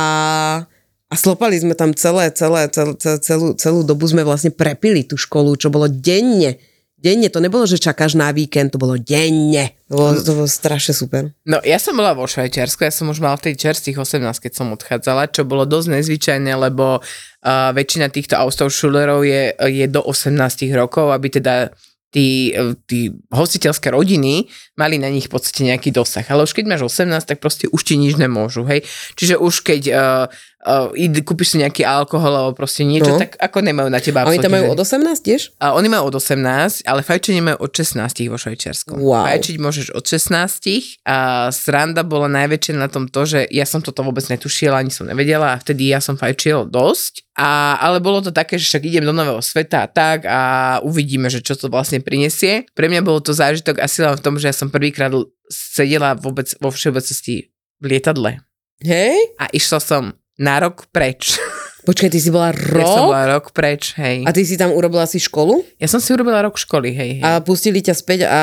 a 1.12 1.14
slopali 1.20 1.60
sme 1.60 1.76
tam 1.76 1.92
celé, 1.92 2.32
celé, 2.32 2.72
celé, 2.72 2.96
celú, 2.96 3.58
celú 3.60 3.84
dobu 3.84 4.08
sme 4.08 4.24
vlastne 4.24 4.56
prepili 4.56 5.04
tú 5.04 5.20
školu, 5.20 5.60
čo 5.60 5.68
bolo 5.68 5.92
denne. 5.92 6.64
Denne, 7.00 7.32
to 7.32 7.40
nebolo, 7.40 7.64
že 7.64 7.80
čakáš 7.80 8.20
na 8.20 8.28
víkend, 8.36 8.76
to 8.76 8.78
bolo 8.78 9.00
denne. 9.00 9.72
To 9.88 9.96
bolo, 9.96 10.12
to 10.20 10.32
bolo 10.36 10.50
strašne 10.52 10.92
super. 10.92 11.32
No, 11.48 11.64
ja 11.64 11.80
som 11.80 11.96
bola 11.96 12.12
vo 12.12 12.28
Švajčiarsku, 12.28 12.84
ja 12.84 12.92
som 12.92 13.08
už 13.08 13.24
mala 13.24 13.40
v 13.40 13.50
tej 13.50 13.56
čerstvých 13.56 14.04
18, 14.04 14.44
keď 14.44 14.52
som 14.52 14.76
odchádzala, 14.76 15.32
čo 15.32 15.48
bolo 15.48 15.64
dosť 15.64 15.96
nezvyčajné, 15.96 16.52
lebo 16.60 17.00
uh, 17.00 17.72
väčšina 17.72 18.12
týchto 18.12 18.36
Austauschschülerov 18.36 19.24
je, 19.24 19.56
je 19.56 19.86
do 19.88 20.04
18 20.04 20.36
rokov, 20.76 21.16
aby 21.16 21.40
teda 21.40 21.72
tí, 22.12 22.54
eh, 22.54 22.74
tí 22.90 23.14
hostiteľské 23.30 23.94
rodiny 23.94 24.50
mali 24.78 24.98
na 24.98 25.10
nich 25.10 25.30
v 25.30 25.34
podstate 25.38 25.66
nejaký 25.66 25.94
dosah. 25.94 26.26
Ale 26.28 26.46
už 26.46 26.54
keď 26.58 26.66
máš 26.68 26.84
18, 26.90 27.26
tak 27.26 27.40
proste 27.40 27.70
už 27.70 27.82
ti 27.86 27.96
nič 27.96 28.18
nemôžu, 28.18 28.66
hej. 28.66 28.84
Čiže 29.16 29.38
už 29.38 29.62
keď 29.62 29.82
uh, 29.90 30.26
uh, 30.68 30.92
id, 30.96 31.24
kúpiš 31.24 31.56
si 31.56 31.58
nejaký 31.64 31.88
alkohol 31.88 32.34
alebo 32.36 32.54
proste 32.58 32.84
niečo, 32.84 33.16
No. 33.16 33.20
tak 33.20 33.40
ako 33.40 33.64
nemajú 33.64 33.88
na 33.88 34.00
teba 34.04 34.28
oni 34.28 34.40
tam 34.44 34.52
majú 34.56 34.76
od 34.76 34.80
18 34.80 35.24
tiež? 35.24 35.56
a 35.60 35.74
oni 35.76 35.88
majú 35.88 36.12
od 36.12 36.16
18, 36.20 36.84
ale 36.84 37.00
fajčenie 37.04 37.40
majú 37.40 37.64
od 37.64 37.72
16 37.72 38.28
vo 38.28 38.38
Švajčiarsku. 38.38 38.94
Wow. 39.00 39.26
Fajčiť 39.30 39.56
môžeš 39.58 39.88
od 39.96 40.04
16 40.04 41.00
a 41.08 41.48
sranda 41.50 42.04
bola 42.04 42.28
najväčšia 42.28 42.74
na 42.76 42.92
tom 42.92 43.08
to, 43.08 43.24
že 43.24 43.48
ja 43.50 43.64
som 43.64 43.80
toto 43.80 44.04
vôbec 44.04 44.24
netušila, 44.28 44.80
ani 44.84 44.92
som 44.92 45.08
nevedela 45.08 45.56
a 45.56 45.60
vtedy 45.62 45.90
ja 45.90 46.04
som 46.04 46.20
fajčil 46.20 46.68
dosť. 46.68 47.24
A, 47.40 47.80
ale 47.80 48.04
bolo 48.04 48.20
to 48.20 48.36
také, 48.36 48.60
že 48.60 48.68
však 48.68 48.84
idem 48.84 49.08
do 49.08 49.16
nového 49.16 49.40
sveta 49.40 49.88
a 49.88 49.88
tak 49.88 50.28
a 50.28 50.40
uvidíme, 50.84 51.32
že 51.32 51.40
čo 51.40 51.56
to 51.56 51.72
vlastne 51.72 52.04
prinesie. 52.04 52.68
Pre 52.76 52.92
mňa 52.92 53.00
bolo 53.00 53.24
to 53.24 53.32
zážitok 53.32 53.80
asi 53.80 54.04
len 54.04 54.20
v 54.20 54.24
tom, 54.24 54.36
že 54.36 54.52
ja 54.52 54.56
som 54.56 54.68
prvýkrát 54.68 55.08
sedela 55.48 56.20
vôbec 56.20 56.52
vo 56.60 56.68
všeobecnosti 56.70 57.48
v 57.80 57.86
lietadle 57.88 58.44
Hej? 58.84 59.16
a 59.40 59.48
išla 59.56 59.80
som 59.80 60.19
na 60.40 60.64
rok 60.64 60.88
preč. 60.90 61.36
Počkaj, 61.84 62.10
ty 62.12 62.20
si 62.20 62.32
bola 62.32 62.56
Ja 62.80 62.88
som 62.88 63.04
rok? 63.04 63.12
bola 63.12 63.26
rok 63.36 63.46
preč, 63.52 63.92
hej. 64.00 64.24
A 64.24 64.32
ty 64.32 64.48
si 64.48 64.56
tam 64.56 64.72
urobila 64.72 65.04
si 65.04 65.20
školu? 65.20 65.64
Ja 65.76 65.92
som 65.92 66.00
si 66.00 66.16
urobila 66.16 66.40
rok 66.44 66.56
školy, 66.56 66.96
hej. 66.96 67.12
hej. 67.20 67.26
A 67.26 67.44
pustili 67.44 67.84
ťa 67.84 67.96
späť 67.96 68.20
a... 68.28 68.40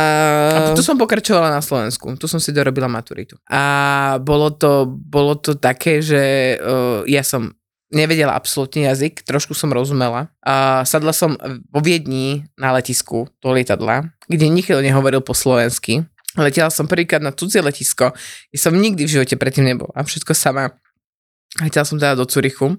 A 0.53 0.59
tu 0.77 0.85
som 0.85 1.01
pokračovala 1.01 1.53
na 1.53 1.63
Slovensku. 1.65 2.13
Tu 2.21 2.27
som 2.29 2.37
si 2.37 2.53
dorobila 2.53 2.89
maturitu. 2.89 3.41
A 3.49 4.17
bolo 4.21 4.53
to, 4.53 4.85
bolo 4.89 5.37
to 5.41 5.57
také, 5.57 6.05
že 6.05 6.57
uh, 6.61 7.01
ja 7.09 7.25
som 7.25 7.57
nevedela 7.93 8.35
absolútne 8.35 8.91
jazyk, 8.91 9.23
trošku 9.23 9.55
som 9.55 9.71
rozumela. 9.71 10.29
A 10.43 10.83
sadla 10.83 11.15
som 11.15 11.39
vo 11.71 11.81
Viedni 11.81 12.43
na 12.59 12.75
letisku 12.75 13.31
do 13.39 13.49
lietadla, 13.55 14.11
kde 14.27 14.51
nikto 14.51 14.83
nehovoril 14.83 15.23
po 15.23 15.33
slovensky. 15.33 16.03
Letela 16.37 16.69
som 16.69 16.85
prvýkrát 16.85 17.25
na 17.25 17.33
cudzie 17.33 17.65
letisko, 17.65 18.13
kde 18.53 18.59
som 18.61 18.77
nikdy 18.77 19.09
v 19.09 19.13
živote 19.17 19.41
predtým 19.41 19.65
nebola. 19.65 19.95
A 19.97 20.05
všetko 20.05 20.37
sama. 20.37 20.77
Letela 21.57 21.85
som 21.85 21.97
teda 21.97 22.15
do 22.15 22.27
Curychu. 22.27 22.77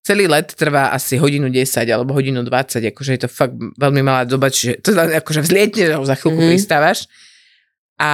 Celý 0.00 0.24
let 0.24 0.56
trvá 0.56 0.88
asi 0.90 1.20
hodinu 1.20 1.52
10 1.52 1.84
alebo 1.84 2.16
hodinu 2.16 2.40
20, 2.40 2.80
akože 2.88 3.10
je 3.14 3.20
to 3.20 3.28
fakt 3.28 3.52
veľmi 3.76 4.00
malá 4.00 4.24
doba, 4.24 4.48
čiže 4.48 4.80
to 4.80 4.96
akože 4.96 5.44
vzlietne, 5.44 5.82
že 5.84 5.94
za 5.94 6.16
chvíľku 6.16 6.34
Mhm. 6.34 6.40
mm-hmm. 6.40 6.52
pristávaš. 6.56 6.98
A 8.00 8.10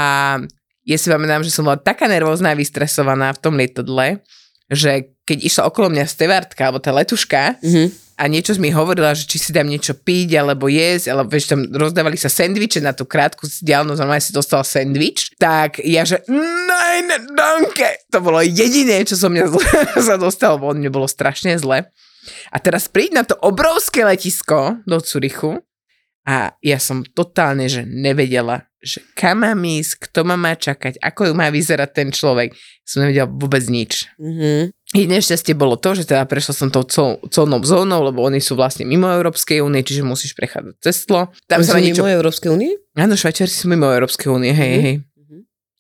ja 0.82 0.96
si 0.98 1.06
pamätám, 1.06 1.46
že 1.46 1.54
som 1.54 1.62
bola 1.62 1.78
taká 1.78 2.10
nervózna 2.10 2.50
a 2.50 2.58
vystresovaná 2.58 3.30
v 3.30 3.38
tom 3.38 3.54
lietadle, 3.54 4.18
že 4.66 5.14
keď 5.22 5.38
išla 5.46 5.62
okolo 5.70 5.94
mňa 5.94 6.04
stevardka 6.06 6.62
alebo 6.66 6.82
tá 6.82 6.90
letuška 6.90 7.62
Mhm. 7.62 8.05
A 8.16 8.22
niečo 8.32 8.56
mi 8.56 8.72
hovorila, 8.72 9.12
že 9.12 9.28
či 9.28 9.36
si 9.36 9.50
dám 9.52 9.68
niečo 9.68 9.92
piť 9.92 10.40
alebo 10.40 10.72
jesť, 10.72 11.12
alebo 11.12 11.28
vieš, 11.28 11.52
tam 11.52 11.68
rozdávali 11.68 12.16
sa 12.16 12.32
sendviče 12.32 12.80
na 12.80 12.96
tú 12.96 13.04
krátku 13.04 13.44
vzdialenosť, 13.44 14.00
normálne 14.00 14.24
si 14.24 14.32
dostala 14.32 14.64
sendvič, 14.64 15.36
tak 15.36 15.84
ja, 15.84 16.00
že 16.08 16.24
nein, 16.32 17.12
danke. 17.36 18.08
To 18.08 18.24
bolo 18.24 18.40
jediné, 18.40 19.04
čo 19.04 19.20
som 19.20 19.36
mňa 19.36 19.52
sa 20.08 20.16
dostalo, 20.16 20.56
bo 20.56 20.72
mne 20.72 20.88
bolo 20.88 21.04
strašne 21.04 21.60
zle. 21.60 21.92
A 22.50 22.56
teraz 22.56 22.88
príď 22.88 23.20
na 23.20 23.24
to 23.28 23.36
obrovské 23.44 24.02
letisko 24.02 24.80
do 24.88 24.98
Curychu 24.98 25.60
a 26.26 26.56
ja 26.58 26.78
som 26.82 27.06
totálne, 27.06 27.70
že 27.70 27.86
nevedela, 27.86 28.66
že 28.82 29.04
kam 29.14 29.46
mám 29.46 29.60
ísť, 29.62 30.10
kto 30.10 30.26
ma 30.26 30.34
má 30.34 30.56
čakať, 30.58 30.98
ako 30.98 31.30
ju 31.30 31.32
má 31.36 31.52
vyzerať 31.52 31.90
ten 31.92 32.08
človek. 32.10 32.56
Som 32.82 33.06
nevedela 33.06 33.30
vôbec 33.30 33.62
nič. 33.68 34.10
Mhm. 34.18 34.75
Jediné 34.94 35.18
šťastie 35.18 35.58
bolo 35.58 35.74
to, 35.74 35.98
že 35.98 36.06
teda 36.06 36.22
prešla 36.30 36.54
som 36.54 36.68
tou 36.70 36.86
cel, 36.86 37.18
colnou 37.26 37.58
zónou, 37.66 38.06
lebo 38.06 38.22
oni 38.22 38.38
sú 38.38 38.54
vlastne 38.54 38.86
mimo 38.86 39.10
Európskej 39.10 39.58
únie, 39.58 39.82
čiže 39.82 40.06
musíš 40.06 40.30
prechádzať 40.38 40.74
cez 40.78 41.02
tlo. 41.02 41.34
Tam 41.50 41.58
sú 41.58 41.74
niečo... 41.82 42.06
mimo 42.06 42.14
Európskej 42.14 42.54
únie? 42.54 42.70
Áno, 42.94 43.18
Švajčiari 43.18 43.50
sú 43.50 43.66
mimo 43.66 43.90
Európskej 43.90 44.30
únie, 44.30 44.54
hej, 44.54 44.74
Mhm. 44.78 44.82
hej. 44.86 44.96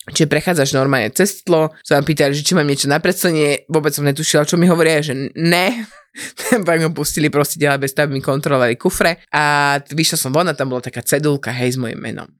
Čiže 0.06 0.30
prechádzaš 0.30 0.70
normálne 0.70 1.10
cez 1.10 1.42
tlo, 1.42 1.74
sa 1.82 1.98
vám 1.98 2.06
pýtali, 2.06 2.30
že 2.30 2.46
či 2.46 2.54
mám 2.54 2.62
niečo 2.62 2.86
na 2.86 3.02
predstavenie, 3.02 3.66
vôbec 3.66 3.90
som 3.90 4.06
netušila, 4.06 4.46
čo 4.46 4.54
mi 4.54 4.70
hovoria, 4.70 5.02
že 5.02 5.34
ne. 5.34 5.82
Pak 6.66 6.78
ma 6.78 6.90
pustili 6.94 7.26
proste 7.26 7.58
ďalej 7.58 7.82
bez 7.82 7.90
toho, 7.90 8.06
aby 8.06 8.14
mi 8.14 8.22
kontrolovali 8.22 8.78
kufre. 8.78 9.18
A 9.34 9.76
vyšla 9.82 10.14
som 10.16 10.30
von 10.30 10.46
a 10.46 10.54
tam 10.54 10.70
bola 10.70 10.78
taká 10.78 11.02
cedulka, 11.02 11.50
hej, 11.50 11.74
s 11.74 11.78
mojim 11.78 11.98
menom. 11.98 12.30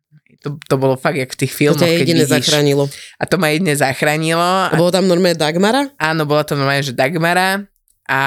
To, 0.42 0.58
to 0.58 0.74
bolo 0.76 0.94
fakt 0.94 1.14
jak 1.14 1.30
v 1.30 1.38
tých 1.38 1.52
To 1.52 1.56
filmoch, 1.56 1.80
ťa 1.80 1.96
keď 1.96 2.08
vidíš. 2.08 2.28
zachránilo. 2.28 2.84
A 3.16 3.24
to 3.24 3.36
ma 3.36 3.48
jedine 3.48 3.72
zachránilo. 3.72 4.42
A 4.68 4.74
bolo 4.74 4.90
tam 4.90 5.04
normálne 5.04 5.34
Dagmara? 5.34 5.88
áno, 5.96 6.22
bola 6.24 6.42
to 6.42 6.52
normálne, 6.52 6.82
že 6.82 6.92
Dagmara 6.92 7.64
a, 8.04 8.22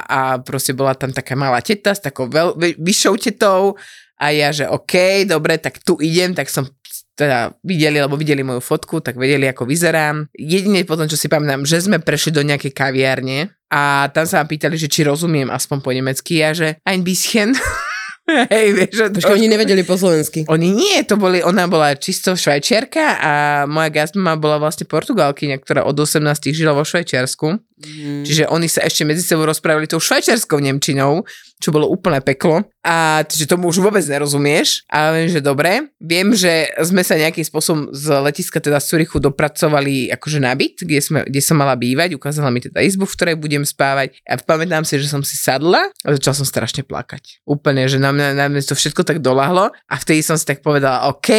a 0.00 0.18
proste 0.38 0.70
bola 0.70 0.92
tam 0.92 1.10
taká 1.10 1.34
malá 1.34 1.58
teta 1.58 1.90
s 1.90 1.98
takou 1.98 2.26
veľ, 2.26 2.54
vy- 2.54 2.76
vyššou 2.76 3.14
tetou 3.18 3.74
a 4.14 4.30
ja, 4.30 4.50
že 4.50 4.66
OK, 4.66 5.24
dobre, 5.24 5.58
tak 5.58 5.80
tu 5.80 5.98
idem, 5.98 6.30
tak 6.30 6.46
som 6.46 6.68
teda 7.14 7.54
videli, 7.60 7.98
lebo 7.98 8.14
videli 8.14 8.42
moju 8.42 8.58
fotku, 8.58 8.98
tak 8.98 9.14
vedeli, 9.14 9.46
ako 9.46 9.62
vyzerám. 9.64 10.26
Jedine 10.34 10.82
potom, 10.82 11.06
čo 11.06 11.14
si 11.14 11.26
pamätám, 11.26 11.62
že 11.62 11.78
sme 11.78 11.98
prešli 11.98 12.30
do 12.30 12.42
nejakej 12.42 12.70
kaviárne 12.70 13.50
a 13.70 14.10
tam 14.10 14.26
sa 14.26 14.42
ma 14.42 14.46
pýtali, 14.46 14.74
že 14.74 14.90
či 14.90 15.02
rozumiem 15.02 15.46
aspoň 15.46 15.78
po 15.78 15.90
nemecky 15.90 16.42
a 16.42 16.50
že 16.50 16.74
ein 16.82 17.02
bisschen. 17.02 17.54
Hej, 18.54 18.66
vieš, 18.72 18.92
to- 18.96 19.20
Počkaj, 19.20 19.36
oni 19.36 19.48
nevedeli 19.52 19.84
po 19.84 20.00
slovensky. 20.00 20.48
oni 20.48 20.72
nie, 20.72 20.96
to 21.04 21.20
boli, 21.20 21.44
ona 21.44 21.68
bola 21.68 21.92
čisto 21.92 22.32
švajčiarka 22.32 23.04
a 23.20 23.32
moja 23.68 23.92
gastmama 23.92 24.40
bola 24.40 24.56
vlastne 24.56 24.88
portugalkyňa, 24.88 25.60
ktorá 25.60 25.84
od 25.84 25.92
18 25.94 26.24
žila 26.56 26.72
vo 26.72 26.88
Švajčiarsku. 26.88 27.60
Mm. 27.74 28.22
Čiže 28.22 28.46
oni 28.54 28.70
sa 28.70 28.86
ešte 28.86 29.02
medzi 29.02 29.26
sebou 29.26 29.42
rozprávali 29.42 29.90
tou 29.90 29.98
švajčiarskou 29.98 30.62
nemčinou, 30.62 31.26
čo 31.58 31.74
bolo 31.74 31.90
úplné 31.90 32.22
peklo. 32.22 32.62
A 32.86 33.26
čiže 33.26 33.50
tomu 33.50 33.66
už 33.66 33.82
vôbec 33.82 34.04
nerozumieš. 34.06 34.86
A 34.86 35.10
viem, 35.10 35.26
že 35.26 35.42
dobre. 35.42 35.90
Viem, 35.98 36.38
že 36.38 36.70
sme 36.86 37.02
sa 37.02 37.18
nejakým 37.18 37.42
spôsobom 37.42 37.90
z 37.90 38.14
letiska 38.22 38.62
teda 38.62 38.78
z 38.78 38.94
Zurichu 38.94 39.18
dopracovali 39.18 40.06
akože 40.14 40.38
na 40.38 40.54
byt, 40.54 40.86
kde, 40.86 41.00
sme, 41.02 41.18
kde 41.26 41.40
som 41.42 41.58
mala 41.58 41.74
bývať. 41.74 42.14
Ukázala 42.14 42.54
mi 42.54 42.62
teda 42.62 42.78
izbu, 42.78 43.10
v 43.10 43.16
ktorej 43.18 43.36
budem 43.42 43.66
spávať. 43.66 44.22
A 44.22 44.38
pamätám 44.38 44.86
si, 44.86 44.94
že 45.02 45.10
som 45.10 45.26
si 45.26 45.34
sadla 45.34 45.90
a 46.06 46.08
začala 46.14 46.38
som 46.38 46.46
strašne 46.46 46.86
plakať. 46.86 47.42
Úplne, 47.42 47.90
že 47.90 47.98
na 47.98 48.14
mňa, 48.14 48.38
na 48.38 48.46
mňa 48.54 48.70
to 48.70 48.78
všetko 48.78 49.02
tak 49.02 49.18
dolahlo. 49.18 49.74
A 49.90 49.94
vtedy 49.98 50.22
som 50.22 50.38
si 50.38 50.46
tak 50.46 50.62
povedala, 50.62 51.10
OK, 51.10 51.30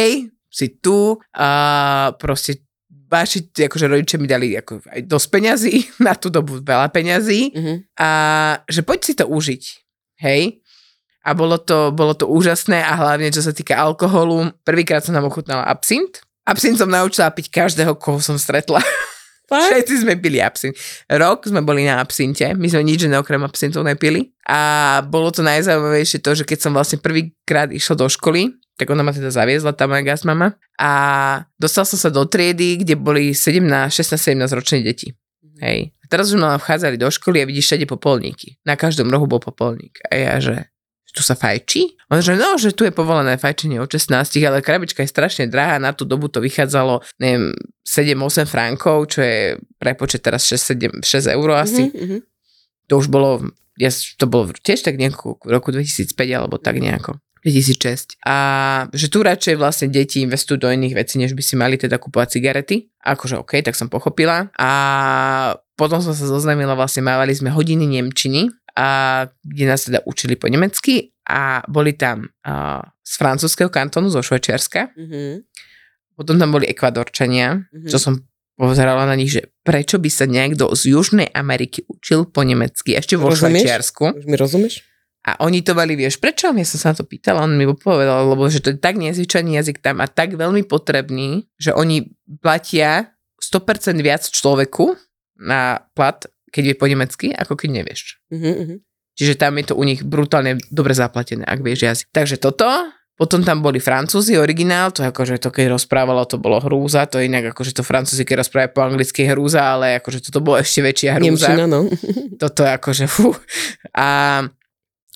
si 0.56 0.72
tu 0.80 1.20
a 1.36 1.48
proste 2.16 2.65
vaši 3.06 3.50
akože 3.54 3.86
rodičia 3.86 4.18
mi 4.18 4.26
dali 4.26 4.54
ako 4.54 4.82
aj 4.86 5.00
dosť 5.06 5.26
peňazí, 5.30 5.74
na 6.06 6.12
tú 6.14 6.28
dobu 6.28 6.58
veľa 6.60 6.90
peňazí 6.90 7.54
Mhm. 7.54 7.74
a 7.96 8.10
že 8.66 8.82
poď 8.82 8.98
si 9.02 9.12
to 9.14 9.24
užiť, 9.26 9.62
hej. 10.22 10.60
A 11.26 11.34
bolo 11.34 11.58
to, 11.58 11.90
bolo 11.90 12.14
to 12.14 12.30
úžasné 12.30 12.78
a 12.86 12.94
hlavne 12.94 13.34
čo 13.34 13.42
sa 13.42 13.50
týka 13.50 13.74
alkoholu, 13.74 14.46
prvýkrát 14.62 15.02
som 15.02 15.10
nám 15.10 15.26
ochutnala 15.26 15.66
absint. 15.66 16.22
Absint 16.46 16.78
som 16.78 16.86
naučila 16.86 17.34
piť 17.34 17.50
každého, 17.50 17.98
koho 17.98 18.22
som 18.22 18.38
stretla. 18.38 18.78
Fakt? 19.50 19.74
Všetci 19.74 20.06
sme 20.06 20.14
pili 20.18 20.38
absint. 20.38 20.74
Rok 21.06 21.46
sme 21.50 21.62
boli 21.66 21.82
na 21.86 21.98
absinte, 21.98 22.54
my 22.54 22.66
sme 22.70 22.82
nič 22.86 23.06
iné 23.06 23.18
okrem 23.18 23.42
absintov 23.42 23.82
nepili. 23.82 24.30
A 24.46 25.02
bolo 25.06 25.30
to 25.34 25.42
najzaujímavejšie 25.42 26.22
to, 26.22 26.30
že 26.34 26.46
keď 26.46 26.58
som 26.66 26.74
vlastne 26.74 26.98
prvýkrát 27.02 27.70
išla 27.74 27.94
do 27.94 28.06
školy, 28.06 28.54
tak 28.76 28.92
ona 28.92 29.00
ma 29.00 29.12
teda 29.12 29.32
zaviezla, 29.32 29.72
tá 29.72 29.88
moja 29.88 30.04
gastmama. 30.04 30.54
A 30.76 30.90
dostal 31.56 31.88
som 31.88 31.96
sa 31.96 32.12
do 32.12 32.28
triedy, 32.28 32.84
kde 32.84 32.94
boli 32.96 33.32
17, 33.32 33.64
16-17 33.64 34.52
ročné 34.52 34.84
deti. 34.84 35.16
Hej. 35.64 35.96
A 36.00 36.04
teraz 36.12 36.30
už 36.30 36.38
ma 36.38 36.60
vchádzali 36.60 37.00
do 37.00 37.08
školy 37.08 37.42
a 37.42 37.48
vidíš 37.48 37.72
všade 37.72 37.86
popolníky. 37.88 38.60
Na 38.68 38.76
každom 38.76 39.08
rohu 39.08 39.24
bol 39.24 39.40
popolník. 39.40 39.98
A 40.06 40.14
ja, 40.14 40.36
že 40.38 40.68
tu 41.16 41.24
sa 41.24 41.32
fajčí? 41.32 41.96
On 42.12 42.20
že 42.20 42.36
no, 42.36 42.60
že 42.60 42.76
tu 42.76 42.84
je 42.84 42.92
povolené 42.92 43.40
fajčenie 43.40 43.80
od 43.80 43.88
16, 43.88 44.36
ale 44.44 44.60
krabička 44.60 45.00
je 45.00 45.08
strašne 45.08 45.48
drahá, 45.48 45.80
na 45.80 45.96
tú 45.96 46.04
dobu 46.04 46.28
to 46.28 46.44
vychádzalo, 46.44 47.00
neviem, 47.16 47.56
7-8 47.88 48.44
frankov, 48.44 49.16
čo 49.16 49.24
je 49.24 49.56
prepočet 49.80 50.20
teraz 50.20 50.44
6, 50.44 51.00
7, 51.00 51.00
6 51.00 51.32
eur 51.32 51.48
asi. 51.56 51.88
Mhm, 51.88 51.96
mhm. 51.96 52.18
To 52.92 53.00
už 53.00 53.08
bolo, 53.08 53.42
ja, 53.80 53.90
to 54.20 54.28
bolo 54.28 54.52
tiež 54.52 54.84
tak 54.84 55.00
nejako 55.00 55.40
v 55.40 55.50
roku 55.50 55.72
2005 55.72 56.12
alebo 56.36 56.60
tak 56.60 56.78
nejako. 56.78 57.18
2006. 57.46 58.18
A 58.26 58.34
že 58.90 59.06
tu 59.06 59.22
radšej 59.22 59.54
vlastne 59.54 59.86
deti 59.86 60.26
investujú 60.26 60.58
do 60.58 60.66
iných 60.66 60.98
vecí, 60.98 61.22
než 61.22 61.38
by 61.38 61.42
si 61.46 61.54
mali 61.54 61.78
teda 61.78 62.02
kúpovať 62.02 62.36
cigarety. 62.42 62.90
Akože 63.06 63.38
OK, 63.38 63.62
tak 63.62 63.78
som 63.78 63.86
pochopila. 63.86 64.50
A 64.58 64.70
potom 65.78 66.02
som 66.02 66.10
sa 66.10 66.26
zoznámila, 66.26 66.74
vlastne 66.74 67.06
mávali 67.06 67.30
sme 67.38 67.54
hodiny 67.54 67.86
Nemčiny, 67.86 68.50
a 68.76 69.24
kde 69.40 69.64
nás 69.64 69.88
teda 69.88 70.04
učili 70.04 70.36
po 70.36 70.52
nemecky 70.52 71.14
a 71.24 71.64
boli 71.64 71.96
tam 71.96 72.28
a, 72.44 72.84
z 73.00 73.12
francúzského 73.16 73.72
kantónu, 73.72 74.12
zo 74.12 74.20
Švajčiarska. 74.20 74.92
Mhm. 74.92 75.48
Potom 76.16 76.36
tam 76.36 76.52
boli 76.52 76.68
Ekvadorčania, 76.68 77.68
Mhm. 77.72 77.88
čo 77.88 77.96
som 77.96 78.20
pozerala 78.56 79.04
na 79.04 79.16
nich, 79.16 79.32
že 79.32 79.52
prečo 79.64 80.00
by 80.00 80.08
sa 80.08 80.24
niekto 80.24 80.72
z 80.72 80.96
Južnej 80.96 81.28
Ameriky 81.32 81.84
učil 81.88 82.24
po 82.28 82.40
nemecky, 82.40 82.96
ešte 82.96 83.16
vo? 83.20 83.28
Švajčiarsku. 83.32 84.16
Už 84.16 84.24
mi 84.24 84.36
rozumieš? 84.36 84.80
A 85.26 85.42
oni 85.42 85.58
to 85.66 85.74
mali, 85.74 85.98
vieš, 85.98 86.22
prečo? 86.22 86.54
Ja 86.54 86.66
som 86.66 86.78
sa 86.78 86.94
na 86.94 87.02
to 87.02 87.04
pýtala, 87.04 87.42
on 87.42 87.58
mi 87.58 87.66
povedal, 87.66 88.30
lebo 88.30 88.46
že 88.46 88.62
to 88.62 88.70
je 88.70 88.78
tak 88.78 88.94
nezvyčajný 88.94 89.58
jazyk 89.58 89.82
tam 89.82 89.98
a 89.98 90.06
tak 90.06 90.38
veľmi 90.38 90.62
potrebný, 90.62 91.50
že 91.58 91.74
oni 91.74 92.14
platia 92.38 93.10
100% 93.42 93.98
viac 94.06 94.22
človeku 94.22 94.94
na 95.42 95.82
plat, 95.98 96.22
keď 96.54 96.62
je 96.72 96.74
po 96.78 96.86
nemecky, 96.86 97.26
ako 97.34 97.58
keď 97.58 97.68
nevieš. 97.82 98.22
Mhm, 98.30 98.52
mhm. 98.54 98.76
Čiže 99.16 99.40
tam 99.40 99.56
je 99.56 99.72
to 99.72 99.74
u 99.80 99.84
nich 99.88 100.04
brutálne 100.04 100.60
dobre 100.68 100.92
zaplatené, 100.92 101.40
ak 101.48 101.64
vieš 101.64 101.88
jazyk. 101.88 102.06
Takže 102.12 102.36
toto, 102.36 102.68
potom 103.16 103.40
tam 103.40 103.64
boli 103.64 103.80
Francúzi, 103.80 104.36
originál, 104.36 104.92
to 104.92 105.00
akože 105.00 105.40
to 105.40 105.48
keď 105.48 105.72
rozprávalo, 105.72 106.28
to 106.28 106.36
bolo 106.36 106.60
hrúza, 106.60 107.08
to 107.08 107.24
inak 107.24 107.56
akože 107.56 107.72
to 107.72 107.80
Francúzi, 107.80 108.28
keď 108.28 108.44
rozprávajú 108.44 108.70
po 108.76 108.84
anglicky 108.84 109.24
hrúza, 109.24 109.64
ale 109.64 110.04
akože 110.04 110.28
toto 110.28 110.44
bolo 110.44 110.60
ešte 110.60 110.84
väčšia 110.84 111.16
hrúza 111.16 111.48
Nemčina, 111.48 111.64
no. 111.64 111.88
toto 112.42 112.60
je 112.60 112.70
akože 112.76 113.04
fú. 113.08 113.32
A, 113.96 114.44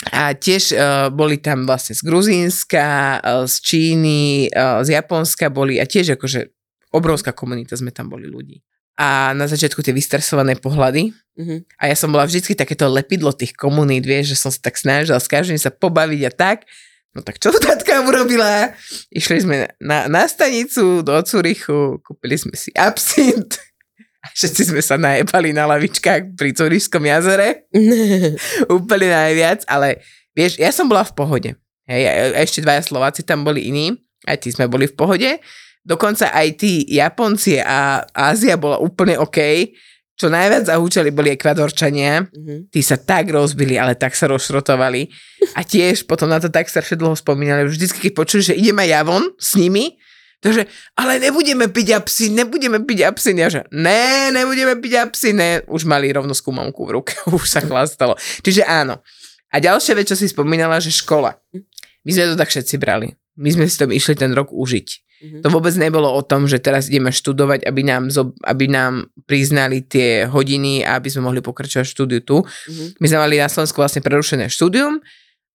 a 0.08 0.32
tiež 0.32 0.72
uh, 0.72 1.12
boli 1.12 1.36
tam 1.36 1.68
vlastne 1.68 1.92
z 1.92 2.00
Gruzínska, 2.00 3.20
uh, 3.20 3.44
z 3.44 3.54
Číny, 3.60 4.48
uh, 4.48 4.80
z 4.80 4.96
Japonska 4.96 5.52
boli 5.52 5.76
a 5.76 5.84
tiež 5.84 6.16
akože 6.16 6.48
obrovská 6.96 7.36
komunita 7.36 7.76
sme 7.76 7.92
tam 7.92 8.08
boli 8.08 8.24
ľudí. 8.24 8.64
A 8.96 9.32
na 9.36 9.44
začiatku 9.44 9.80
tie 9.84 9.96
vystresované 9.96 10.56
pohľady. 10.56 11.12
Mhm. 11.36 11.56
A 11.80 11.88
ja 11.88 11.96
som 11.96 12.12
bola 12.12 12.24
vždycky 12.24 12.56
takéto 12.56 12.88
lepidlo 12.88 13.32
tých 13.32 13.52
komunít, 13.52 14.08
vieš, 14.08 14.36
že 14.36 14.40
som 14.40 14.50
sa 14.52 14.60
tak 14.60 14.80
snažila 14.80 15.20
s 15.20 15.28
každým 15.28 15.60
sa 15.60 15.72
pobaviť 15.72 16.20
a 16.28 16.32
tak. 16.32 16.58
No 17.12 17.20
tak 17.20 17.42
čo 17.42 17.50
tatka 17.60 18.00
urobila? 18.06 18.72
Išli 19.12 19.38
sme 19.42 19.56
na, 19.82 20.06
na 20.06 20.24
stanicu 20.30 21.02
do 21.04 21.16
Curychu, 21.26 22.00
kúpili 22.00 22.40
sme 22.40 22.54
si 22.56 22.72
absint. 22.72 23.58
Všetci 24.36 24.62
sme 24.72 24.82
sa 24.84 25.00
najebali 25.00 25.56
na 25.56 25.64
lavičkách 25.64 26.36
pri 26.36 26.50
Curišskom 26.52 27.04
jazere 27.08 27.64
úplne 28.78 29.08
najviac, 29.08 29.64
ale 29.64 30.04
vieš, 30.36 30.60
ja 30.60 30.68
som 30.72 30.88
bola 30.88 31.04
v 31.04 31.14
pohode. 31.16 31.50
Hej, 31.90 32.02
a 32.06 32.12
ešte 32.38 32.62
dvaja 32.62 32.86
Slováci 32.86 33.26
tam 33.26 33.42
boli 33.42 33.66
iní, 33.66 33.98
aj 34.28 34.46
tí 34.46 34.48
sme 34.54 34.70
boli 34.70 34.86
v 34.86 34.94
pohode. 34.94 35.30
Dokonca 35.80 36.30
aj 36.30 36.48
tí 36.60 36.84
Japonci 36.86 37.56
a 37.58 38.04
Ázia 38.12 38.60
bola 38.60 38.76
úplne 38.78 39.16
OK. 39.16 39.40
Čo 40.20 40.28
najviac 40.28 40.68
zahúčali 40.68 41.08
boli 41.08 41.32
Ekvadorčania. 41.32 42.28
Mhm. 42.28 42.68
Tí 42.68 42.80
sa 42.84 43.00
tak 43.00 43.32
rozbili, 43.32 43.80
ale 43.80 43.96
tak 43.96 44.12
sa 44.12 44.28
rozšrotovali. 44.28 45.08
A 45.56 45.64
tiež 45.64 46.04
potom 46.04 46.28
na 46.28 46.36
to 46.36 46.52
tak 46.52 46.68
strašne 46.68 47.00
dlho 47.00 47.16
spomínali. 47.16 47.64
Vždycky, 47.64 48.08
keď 48.08 48.12
počuli, 48.12 48.42
že 48.44 48.54
ideme 48.54 48.84
ja 48.84 49.00
von 49.00 49.32
s 49.40 49.56
nimi, 49.56 49.96
takže, 50.40 50.66
ale 50.96 51.20
nebudeme 51.20 51.68
piť 51.68 51.96
absin, 51.96 52.32
nebudeme 52.34 52.80
piť 52.82 53.06
absin. 53.06 53.36
Ja 53.38 53.48
že, 53.52 53.64
ne, 53.70 54.32
nebudeme 54.34 54.76
piť 54.80 55.06
absin, 55.08 55.36
ne. 55.36 55.50
Už 55.68 55.84
mali 55.84 56.10
rovno 56.10 56.32
skúmamku 56.32 56.84
v 56.88 57.00
ruke, 57.00 57.12
už 57.36 57.46
sa 57.46 57.60
chlastalo. 57.60 58.16
Čiže 58.42 58.64
áno. 58.64 59.00
A 59.50 59.58
ďalšia 59.58 59.98
vec, 59.98 60.06
čo 60.06 60.16
si 60.16 60.30
spomínala, 60.30 60.78
že 60.78 60.94
škola. 60.94 61.34
My 62.06 62.10
sme 62.14 62.32
to 62.32 62.36
tak 62.38 62.48
všetci 62.48 62.78
brali. 62.78 63.12
My 63.36 63.50
sme 63.50 63.66
si 63.66 63.76
to 63.76 63.88
išli 63.88 64.14
ten 64.14 64.30
rok 64.32 64.50
užiť. 64.54 64.88
Mhm. 65.20 65.38
To 65.44 65.48
vôbec 65.52 65.76
nebolo 65.76 66.08
o 66.08 66.22
tom, 66.24 66.48
že 66.48 66.56
teraz 66.56 66.88
ideme 66.88 67.12
študovať, 67.12 67.68
aby 67.68 67.82
nám, 67.84 68.08
zo- 68.08 68.32
aby 68.40 68.72
nám 68.72 69.12
priznali 69.28 69.84
tie 69.84 70.24
hodiny 70.24 70.80
a 70.80 70.96
aby 70.96 71.12
sme 71.12 71.28
mohli 71.28 71.44
pokračovať 71.44 71.84
štúdiu 71.84 72.20
tu. 72.24 72.40
Mhm. 72.40 72.96
My 73.00 73.06
sme 73.06 73.18
mali 73.20 73.36
na 73.36 73.52
Slovensku 73.52 73.76
vlastne 73.84 74.00
prerušené 74.00 74.48
štúdium 74.48 75.04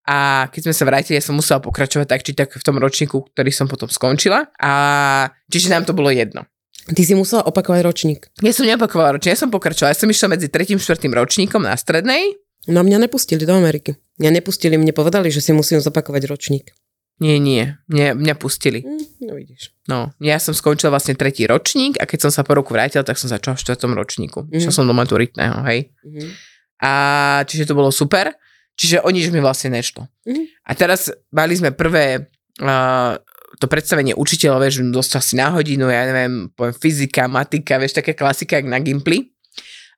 a 0.05 0.45
keď 0.53 0.69
sme 0.69 0.73
sa 0.77 0.85
vrátili, 0.85 1.17
ja 1.17 1.23
som 1.25 1.33
musela 1.33 1.57
pokračovať 1.57 2.05
tak 2.05 2.21
či 2.21 2.37
tak 2.37 2.53
v 2.53 2.63
tom 2.63 2.77
ročníku, 2.77 3.25
ktorý 3.33 3.49
som 3.49 3.65
potom 3.65 3.89
skončila. 3.89 4.53
A 4.61 4.71
čiže 5.49 5.73
nám 5.73 5.89
to 5.89 5.97
bolo 5.97 6.13
jedno. 6.13 6.45
Ty 6.85 7.01
si 7.01 7.17
musela 7.17 7.41
opakovať 7.49 7.81
ročník. 7.81 8.29
Ja 8.45 8.53
som 8.53 8.69
neopakovala 8.69 9.17
ročník, 9.17 9.33
ja 9.33 9.41
som 9.41 9.49
pokračovala. 9.49 9.97
Ja 9.97 9.97
som 9.97 10.05
išla 10.05 10.37
medzi 10.37 10.53
3. 10.53 10.77
a 10.77 10.81
4. 10.81 11.09
ročníkom 11.09 11.65
na 11.65 11.73
strednej. 11.73 12.37
No 12.69 12.85
mňa 12.85 13.09
nepustili 13.09 13.41
do 13.49 13.57
Ameriky. 13.57 13.97
Mňa 14.21 14.41
nepustili, 14.41 14.77
mne 14.77 14.93
povedali, 14.93 15.33
že 15.33 15.41
si 15.41 15.49
musím 15.49 15.81
zopakovať 15.81 16.29
ročník. 16.29 16.69
Nie, 17.15 17.39
nie, 17.39 17.73
mňa, 17.87 18.13
mňa 18.13 18.35
pustili. 18.35 18.83
Hm, 18.83 19.23
no 19.23 19.39
vidíš. 19.39 19.71
No, 19.87 20.11
ja 20.19 20.35
som 20.35 20.51
skončila 20.51 20.91
vlastne 20.93 21.15
tretí 21.15 21.47
ročník 21.47 21.95
a 21.95 22.03
keď 22.03 22.27
som 22.27 22.31
sa 22.31 22.43
po 22.43 22.59
roku 22.59 22.75
vrátila, 22.75 23.07
tak 23.07 23.15
som 23.15 23.31
začala 23.31 23.55
v 23.55 23.63
štvrtom 23.63 23.95
ročníku. 23.95 24.39
Mhm. 24.45 24.59
Išla 24.59 24.71
som 24.75 24.85
do 24.85 24.93
maturitného, 24.93 25.63
hej. 25.71 25.95
Mhm. 26.03 26.27
A 26.83 26.91
čiže 27.47 27.71
to 27.71 27.73
bolo 27.73 27.87
super. 27.89 28.35
Čiže 28.75 29.01
o 29.01 29.09
nič 29.09 29.31
mi 29.31 29.39
vlastne 29.39 29.71
nešlo. 29.71 30.07
Mhm. 30.27 30.43
A 30.67 30.71
teraz 30.75 31.07
mali 31.31 31.55
sme 31.55 31.71
prvé 31.71 32.27
uh, 32.59 33.15
to 33.55 33.71
predstavenie 33.71 34.11
učiteľov, 34.11 34.59
vieš, 34.59 34.83
dostal 34.91 35.23
si 35.23 35.39
na 35.39 35.47
hodinu, 35.47 35.87
ja 35.87 36.03
neviem, 36.03 36.51
poviem 36.51 36.75
fyzika, 36.75 37.31
matika, 37.31 37.79
vieš, 37.79 37.95
také 37.95 38.11
klasika, 38.11 38.59
jak 38.59 38.67
na 38.67 38.83
Gimply. 38.83 39.31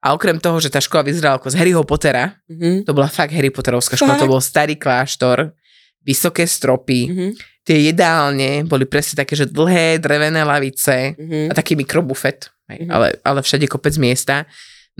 A 0.05 0.13
okrem 0.13 0.37
toho, 0.37 0.61
že 0.61 0.69
tá 0.69 0.77
škola 0.77 1.01
vyzerala 1.01 1.41
ako 1.41 1.49
z 1.49 1.57
Harryho 1.57 1.81
Pottera, 1.81 2.37
Mhm. 2.45 2.85
to 2.85 2.93
bola 2.93 3.09
fakt 3.09 3.33
Harry 3.33 3.49
Potterovská 3.49 3.97
škola, 3.97 4.13
to 4.13 4.29
bol 4.29 4.37
starý 4.37 4.77
kláštor, 4.77 5.57
vysoké 6.05 6.45
stropy, 6.45 6.99
Mhm. 7.09 7.27
tie 7.65 7.77
jedálne 7.89 8.61
boli 8.63 8.85
presne 8.85 9.25
také, 9.25 9.33
že 9.33 9.49
dlhé 9.49 9.97
drevené 9.97 10.45
lavice 10.45 11.17
Mhm. 11.17 11.49
a 11.49 11.53
taký 11.57 11.73
mikrobufet, 11.73 12.53
Mhm. 12.69 12.87
ale, 12.93 13.07
ale 13.25 13.39
všade 13.41 13.65
kopec 13.65 13.97
miesta. 13.97 14.45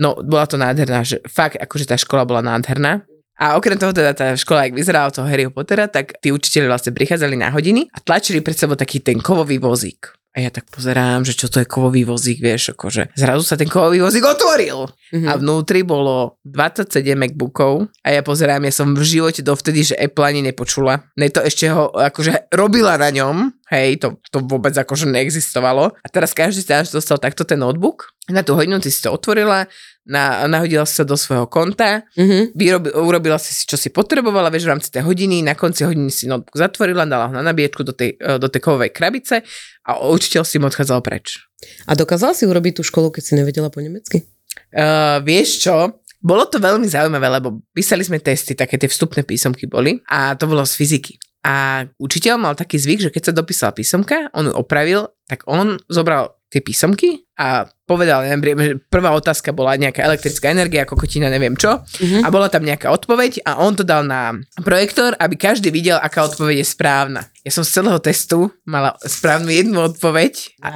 No, 0.02 0.18
bola 0.18 0.50
to 0.50 0.58
nádherná, 0.58 1.06
že 1.06 1.22
fakt, 1.30 1.54
akože 1.62 1.86
tá 1.86 1.94
škola 1.94 2.26
bola 2.26 2.42
nádherná. 2.42 3.06
A 3.38 3.54
okrem 3.54 3.78
toho 3.78 3.94
teda 3.94 4.12
tá 4.18 4.34
škola, 4.34 4.66
ak 4.66 4.74
vyzerala 4.74 5.08
od 5.08 5.14
toho 5.14 5.30
Harryho 5.30 5.54
Pottera, 5.54 5.86
tak 5.86 6.18
tí 6.18 6.34
učiteľi 6.34 6.66
vlastne 6.66 6.90
prichádzali 6.90 7.38
na 7.38 7.54
hodiny 7.54 7.86
a 7.94 8.02
tlačili 8.02 8.42
pred 8.42 8.58
sebou 8.58 8.74
taký 8.74 8.98
ten 8.98 9.22
kovový 9.22 9.62
vozík. 9.62 10.18
A 10.36 10.44
ja 10.44 10.54
tak 10.54 10.70
pozerám, 10.70 11.26
že 11.26 11.34
čo 11.34 11.50
to 11.50 11.58
je 11.58 11.66
kovový 11.66 12.06
vozík, 12.06 12.38
vieš, 12.38 12.70
akože 12.76 13.16
zrazu 13.18 13.42
sa 13.42 13.58
ten 13.58 13.66
kovový 13.66 13.98
vozík 13.98 14.22
otvoril. 14.22 14.86
Mhm. 15.10 15.26
A 15.26 15.32
vnútri 15.34 15.82
bolo 15.82 16.38
27 16.46 17.18
MacBookov 17.18 17.90
a 18.06 18.08
ja 18.14 18.22
pozerám, 18.22 18.62
ja 18.62 18.70
som 18.70 18.94
v 18.94 19.02
živote 19.02 19.42
dovtedy, 19.42 19.82
že 19.82 19.98
Apple 19.98 20.22
ani 20.22 20.46
nepočula. 20.46 21.10
Ne 21.18 21.32
to 21.32 21.42
ešte 21.42 21.66
ho 21.72 21.90
akože 21.90 22.54
robila 22.54 22.94
na 22.94 23.10
ňom, 23.10 23.50
hej, 23.68 24.00
to, 24.00 24.16
to 24.32 24.40
vôbec 24.44 24.72
akože 24.72 25.08
neexistovalo. 25.08 25.92
A 25.92 26.06
teraz 26.08 26.32
každý 26.32 26.64
sa 26.64 26.84
dostal 26.84 27.20
takto 27.20 27.44
ten 27.44 27.60
notebook. 27.60 28.12
Na 28.28 28.44
tú 28.44 28.56
hodinu 28.56 28.80
ty 28.80 28.92
si 28.92 29.00
to 29.00 29.12
otvorila, 29.12 29.64
na, 30.08 30.48
nahodila 30.48 30.88
si 30.88 30.96
sa 30.96 31.04
do 31.04 31.16
svojho 31.16 31.48
konta, 31.48 32.04
Mhm. 32.16 32.56
vyrobi, 32.56 32.88
urobila 32.96 33.36
si 33.36 33.52
si, 33.52 33.68
čo 33.68 33.76
si 33.76 33.92
potrebovala, 33.92 34.48
vieš, 34.48 34.68
v 34.68 34.72
rámci 34.76 34.88
tej 34.88 35.04
hodiny, 35.04 35.44
na 35.44 35.52
konci 35.52 35.84
hodiny 35.84 36.08
si 36.08 36.24
notebook 36.28 36.56
zatvorila, 36.56 37.04
dala 37.04 37.28
ho 37.28 37.32
na 37.36 37.44
nabíjačku 37.44 37.84
do 37.84 37.92
tej, 37.92 38.16
e, 38.16 38.40
do 38.40 38.48
tej 38.48 38.60
kovovej 38.64 38.92
krabice 38.92 39.44
a 39.84 39.90
učiteľ 40.00 40.42
si 40.48 40.56
mu 40.60 40.68
odchádzal 40.68 41.00
preč. 41.04 41.44
A 41.88 41.92
dokázala 41.96 42.32
si 42.32 42.48
urobiť 42.48 42.80
tú 42.80 42.82
školu, 42.84 43.12
keď 43.12 43.22
si 43.24 43.32
nevedela 43.36 43.68
po 43.68 43.84
nemecky? 43.84 44.24
Uh, 44.72 45.20
vieš 45.24 45.64
čo? 45.64 46.00
Bolo 46.18 46.50
to 46.50 46.58
veľmi 46.58 46.84
zaujímavé, 46.84 47.30
lebo 47.30 47.62
písali 47.70 48.02
sme 48.02 48.18
testy, 48.18 48.58
také 48.58 48.74
tie 48.74 48.90
vstupné 48.90 49.22
písomky 49.22 49.70
boli 49.70 50.02
a 50.10 50.34
to 50.34 50.50
bolo 50.50 50.66
z 50.66 50.74
fyziky. 50.74 51.14
A 51.42 51.86
učiteľ 51.96 52.34
mal 52.36 52.54
taký 52.54 52.76
zvyk, 52.76 53.00
že 53.08 53.12
keď 53.12 53.22
sa 53.24 53.32
dopísala 53.32 53.72
písomka, 53.72 54.28
on 54.34 54.50
ju 54.50 54.54
opravil, 54.54 55.06
tak 55.24 55.46
on 55.46 55.78
zobral 55.86 56.34
tie 56.48 56.64
písomky 56.64 57.28
a 57.36 57.68
povedal, 57.84 58.24
neviem, 58.24 58.56
že 58.56 58.74
prvá 58.88 59.12
otázka 59.12 59.52
bola 59.52 59.76
nejaká 59.76 60.00
elektrická 60.00 60.48
energia, 60.48 60.88
ako 60.88 60.96
kotina, 60.96 61.28
neviem 61.28 61.52
čo, 61.52 61.84
Mhm. 62.00 62.24
a 62.24 62.28
bola 62.32 62.48
tam 62.48 62.64
nejaká 62.64 62.88
odpoveď 62.88 63.44
a 63.44 63.60
on 63.60 63.76
to 63.76 63.84
dal 63.84 64.00
na 64.00 64.32
projektor, 64.58 65.12
aby 65.20 65.36
každý 65.36 65.68
videl, 65.68 66.00
aká 66.00 66.24
odpoveď 66.24 66.64
je 66.64 66.66
správna. 66.66 67.20
Ja 67.44 67.52
som 67.52 67.68
z 67.68 67.76
celého 67.76 68.00
testu 68.00 68.48
mala 68.64 68.96
správnu 69.04 69.52
jednu 69.52 69.76
odpoveď 69.92 70.56
a 70.64 70.72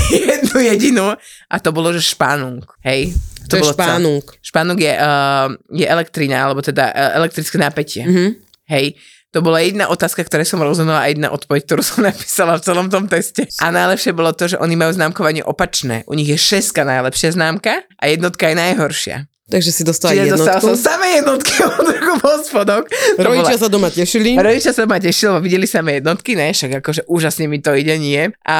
jednu 0.30 0.56
jedinú 0.62 1.06
a 1.50 1.54
to 1.58 1.74
bolo, 1.74 1.90
že 1.90 2.06
špánung. 2.06 2.62
Hej? 2.86 3.10
to 3.46 3.58
je 3.58 3.62
bolo 3.62 3.74
celé. 3.74 3.82
špánung. 3.82 4.22
Špánung 4.42 4.78
je, 4.78 4.90
uh, 4.90 5.46
je 5.70 5.86
elektrina, 5.86 6.42
alebo 6.42 6.62
teda 6.62 6.90
uh, 6.90 7.18
elektrické 7.18 7.58
napätie. 7.58 8.02
Mhm. 8.06 8.26
Hej. 8.66 8.98
To 9.36 9.44
bola 9.44 9.60
jedna 9.60 9.92
otázka, 9.92 10.24
ktoré 10.24 10.48
som 10.48 10.64
rozumela 10.64 11.04
a 11.04 11.12
jedna 11.12 11.28
odpoveď, 11.28 11.68
ktorú 11.68 11.84
som 11.84 12.00
napísala 12.08 12.56
v 12.56 12.64
celom 12.64 12.88
tom 12.88 13.04
teste. 13.04 13.44
A 13.60 13.68
najlepšie 13.68 14.16
bolo 14.16 14.32
to, 14.32 14.48
že 14.48 14.56
oni 14.56 14.72
majú 14.74 14.96
známkovanie 14.96 15.44
opačné. 15.44 16.08
U 16.08 16.16
nich 16.16 16.24
je 16.26 16.40
šeska 16.40 16.88
najlepšia 16.88 17.36
známka 17.36 17.84
a 18.00 18.04
jednotka 18.08 18.48
je 18.48 18.56
najhoršia. 18.56 19.16
Takže 19.46 19.70
si 19.70 19.84
dostala 19.84 20.10
Čiže 20.10 20.34
dostala 20.34 20.58
jednotku. 20.58 20.66
som 20.66 20.76
samé 20.90 21.06
jednotky 21.20 21.52
od 22.32 22.40
spodok. 22.42 22.88
To 22.88 23.20
Rodičia 23.22 23.54
bola- 23.54 23.62
sa 23.62 23.68
doma 23.68 23.88
tešili. 23.92 24.34
Rodičia 24.34 24.72
sa 24.72 24.88
ma 24.88 24.98
tešili, 24.98 25.28
lebo 25.30 25.44
videli 25.44 25.66
samé 25.68 26.00
jednotky, 26.00 26.32
ne? 26.32 26.50
Však 26.50 26.80
akože 26.80 27.06
úžasne 27.06 27.44
mi 27.46 27.60
to 27.60 27.70
ide, 27.70 27.94
nie? 27.94 28.26
A, 28.42 28.58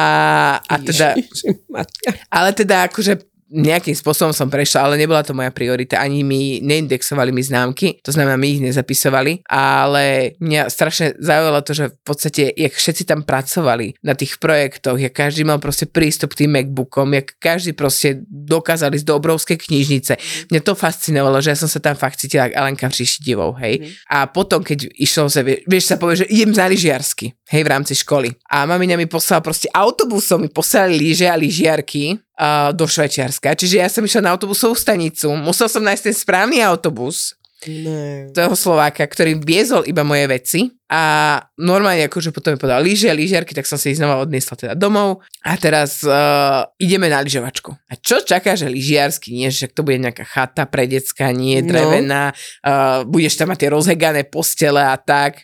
a 0.61 0.73
teda, 0.77 1.17
Ježišimaria. 1.17 2.11
ale 2.29 2.49
teda 2.53 2.87
akože 2.87 3.19
nejakým 3.47 3.95
spôsobom 3.95 4.35
som 4.35 4.51
prešla, 4.51 4.87
ale 4.87 4.99
nebola 4.99 5.23
to 5.23 5.31
moja 5.31 5.51
priorita. 5.51 6.03
Ani 6.03 6.21
mi 6.23 6.59
neindexovali 6.59 7.31
mi 7.31 7.43
známky, 7.43 8.03
to 8.03 8.11
znamená, 8.11 8.35
my 8.35 8.47
ich 8.47 8.61
nezapisovali, 8.63 9.47
ale 9.47 10.35
mňa 10.43 10.67
strašne 10.67 11.15
zaujalo 11.19 11.59
to, 11.63 11.71
že 11.71 11.85
v 11.95 12.03
podstate, 12.03 12.43
jak 12.51 12.73
všetci 12.75 13.03
tam 13.07 13.23
pracovali 13.23 13.95
na 14.03 14.13
tých 14.13 14.37
projektoch, 14.37 14.99
jak 14.99 15.15
každý 15.15 15.47
mal 15.47 15.63
proste 15.63 15.87
prístup 15.87 16.35
k 16.35 16.45
tým 16.45 16.59
MacBookom, 16.59 17.15
jak 17.15 17.27
každý 17.39 17.71
proste 17.71 18.21
dokázali 18.27 18.99
ísť 18.99 19.07
do 19.07 19.15
obrovskej 19.15 19.57
knižnice. 19.57 20.13
Mňa 20.51 20.61
to 20.63 20.75
fascinovalo, 20.75 21.39
že 21.39 21.55
ja 21.55 21.57
som 21.57 21.71
sa 21.71 21.79
tam 21.79 21.95
fakt 21.95 22.19
cítila 22.19 22.51
ako 22.51 22.55
Alenka 22.59 22.87
Všíšidivou, 22.91 23.55
hej. 23.63 23.95
A 24.11 24.27
potom, 24.27 24.59
keď 24.59 24.91
išlo 24.99 25.31
sa, 25.31 25.41
vie- 25.41 25.63
vieš, 25.63 25.91
sa 25.91 25.95
povie, 25.95 26.23
že 26.23 26.29
idem 26.29 26.51
na 26.51 26.67
lyžiarsky, 26.67 27.31
hej, 27.31 27.61
v 27.63 27.71
rámci 27.71 27.95
školy. 27.95 28.35
A 28.51 28.67
mamina 28.67 28.99
mi 28.99 29.07
poslala 29.07 29.39
proste 29.39 29.71
autobusom, 29.71 30.43
mi 30.43 30.51
poslali 30.51 30.99
lyže 30.99 31.31
a 31.31 31.39
lyžiarky 31.39 32.26
uh, 32.37 32.69
do 32.71 32.85
Švajčiarska. 32.85 33.53
Čiže 33.53 33.75
ja 33.77 33.89
som 33.89 34.01
išla 34.01 34.21
na 34.21 34.31
autobusovú 34.33 34.73
stanicu, 34.73 35.33
musel 35.33 35.67
som 35.67 35.81
nájsť 35.81 36.03
ten 36.03 36.15
správny 36.15 36.57
autobus 36.61 37.33
Ne. 37.65 38.29
toho 38.37 38.53
Slováka, 38.53 39.01
ktorý 39.01 39.41
viezol 39.41 39.81
iba 39.83 40.05
moje 40.05 40.29
veci 40.29 40.59
a 40.85 41.01
normálne 41.57 42.05
akože 42.05 42.29
potom 42.29 42.53
mi 42.53 42.61
podal 42.61 42.85
lyže, 42.85 43.09
lyžiarky, 43.09 43.57
tak 43.57 43.65
som 43.65 43.81
si 43.81 43.91
ich 43.91 43.97
znova 43.97 44.21
odniesla 44.21 44.53
teda 44.53 44.73
domov 44.77 45.25
a 45.41 45.57
teraz 45.57 46.05
uh, 46.05 46.69
ideme 46.77 47.09
na 47.09 47.17
lyžovačku. 47.17 47.73
A 47.73 47.97
čo 47.97 48.21
čaká, 48.21 48.53
že 48.53 48.69
lyžiarsky, 48.69 49.33
nie, 49.33 49.49
že 49.49 49.73
to 49.73 49.81
bude 49.81 49.97
nejaká 49.97 50.21
chata 50.21 50.69
pre 50.69 50.85
decka, 50.85 51.33
nie, 51.33 51.65
No. 51.65 51.73
drevená, 51.73 52.29
uh, 52.61 53.01
budeš 53.09 53.41
tam 53.41 53.49
mať 53.49 53.65
tie 53.65 53.69
rozhegané 53.73 54.21
postele 54.29 54.79
a 54.79 54.93
tak. 54.93 55.41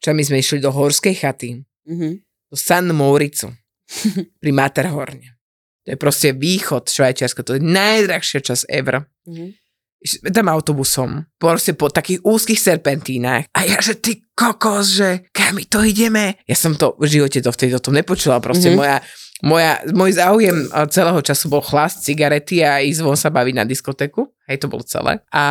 Čo 0.00 0.16
my 0.16 0.24
sme 0.24 0.40
išli 0.40 0.56
do 0.56 0.72
horskej 0.72 1.20
chaty, 1.20 1.60
Mhm. 1.84 2.08
do 2.48 2.56
San 2.56 2.88
Mouricu 2.88 3.52
pri 4.40 4.50
Matterhorne. 4.56 5.35
To 5.86 5.94
je 5.94 5.98
proste 5.98 6.34
východ 6.34 6.90
Švajčiarska, 6.90 7.46
to 7.46 7.56
je 7.56 7.62
najdrahšia 7.62 8.42
časť 8.42 8.66
ever. 8.66 9.06
Mhm. 9.30 9.54
Išli 9.96 10.28
tam 10.28 10.52
autobusom, 10.52 11.24
proste 11.40 11.72
po 11.72 11.88
takých 11.88 12.20
úzkých 12.20 12.60
serpentínach. 12.60 13.48
A 13.56 13.64
ja, 13.64 13.80
že 13.80 13.96
ty 13.96 14.20
kokos, 14.36 15.00
že 15.00 15.24
kam 15.32 15.56
to 15.56 15.80
ideme? 15.80 16.36
Ja 16.44 16.52
som 16.52 16.76
to 16.76 16.94
v 17.00 17.08
živote 17.08 17.40
to 17.40 17.48
vtedy 17.48 17.72
o 17.72 17.80
tom 17.80 17.96
nepočula. 17.96 18.42
Proste 18.44 18.70
Mhm. 18.70 18.76
mm-hmm. 18.76 18.82
moja, 18.82 18.96
moja, 19.40 19.72
môj 19.96 20.12
záujem 20.20 20.56
a 20.76 20.84
celého 20.90 21.16
času 21.24 21.48
bol 21.48 21.64
chlast, 21.64 22.04
cigarety 22.04 22.60
a 22.60 22.84
ísť 22.84 23.00
von 23.00 23.16
sa 23.16 23.32
baviť 23.32 23.54
na 23.56 23.64
diskotéku. 23.64 24.35
Hej, 24.46 24.62
to 24.62 24.70
bolo 24.70 24.86
celé. 24.86 25.18
A 25.34 25.44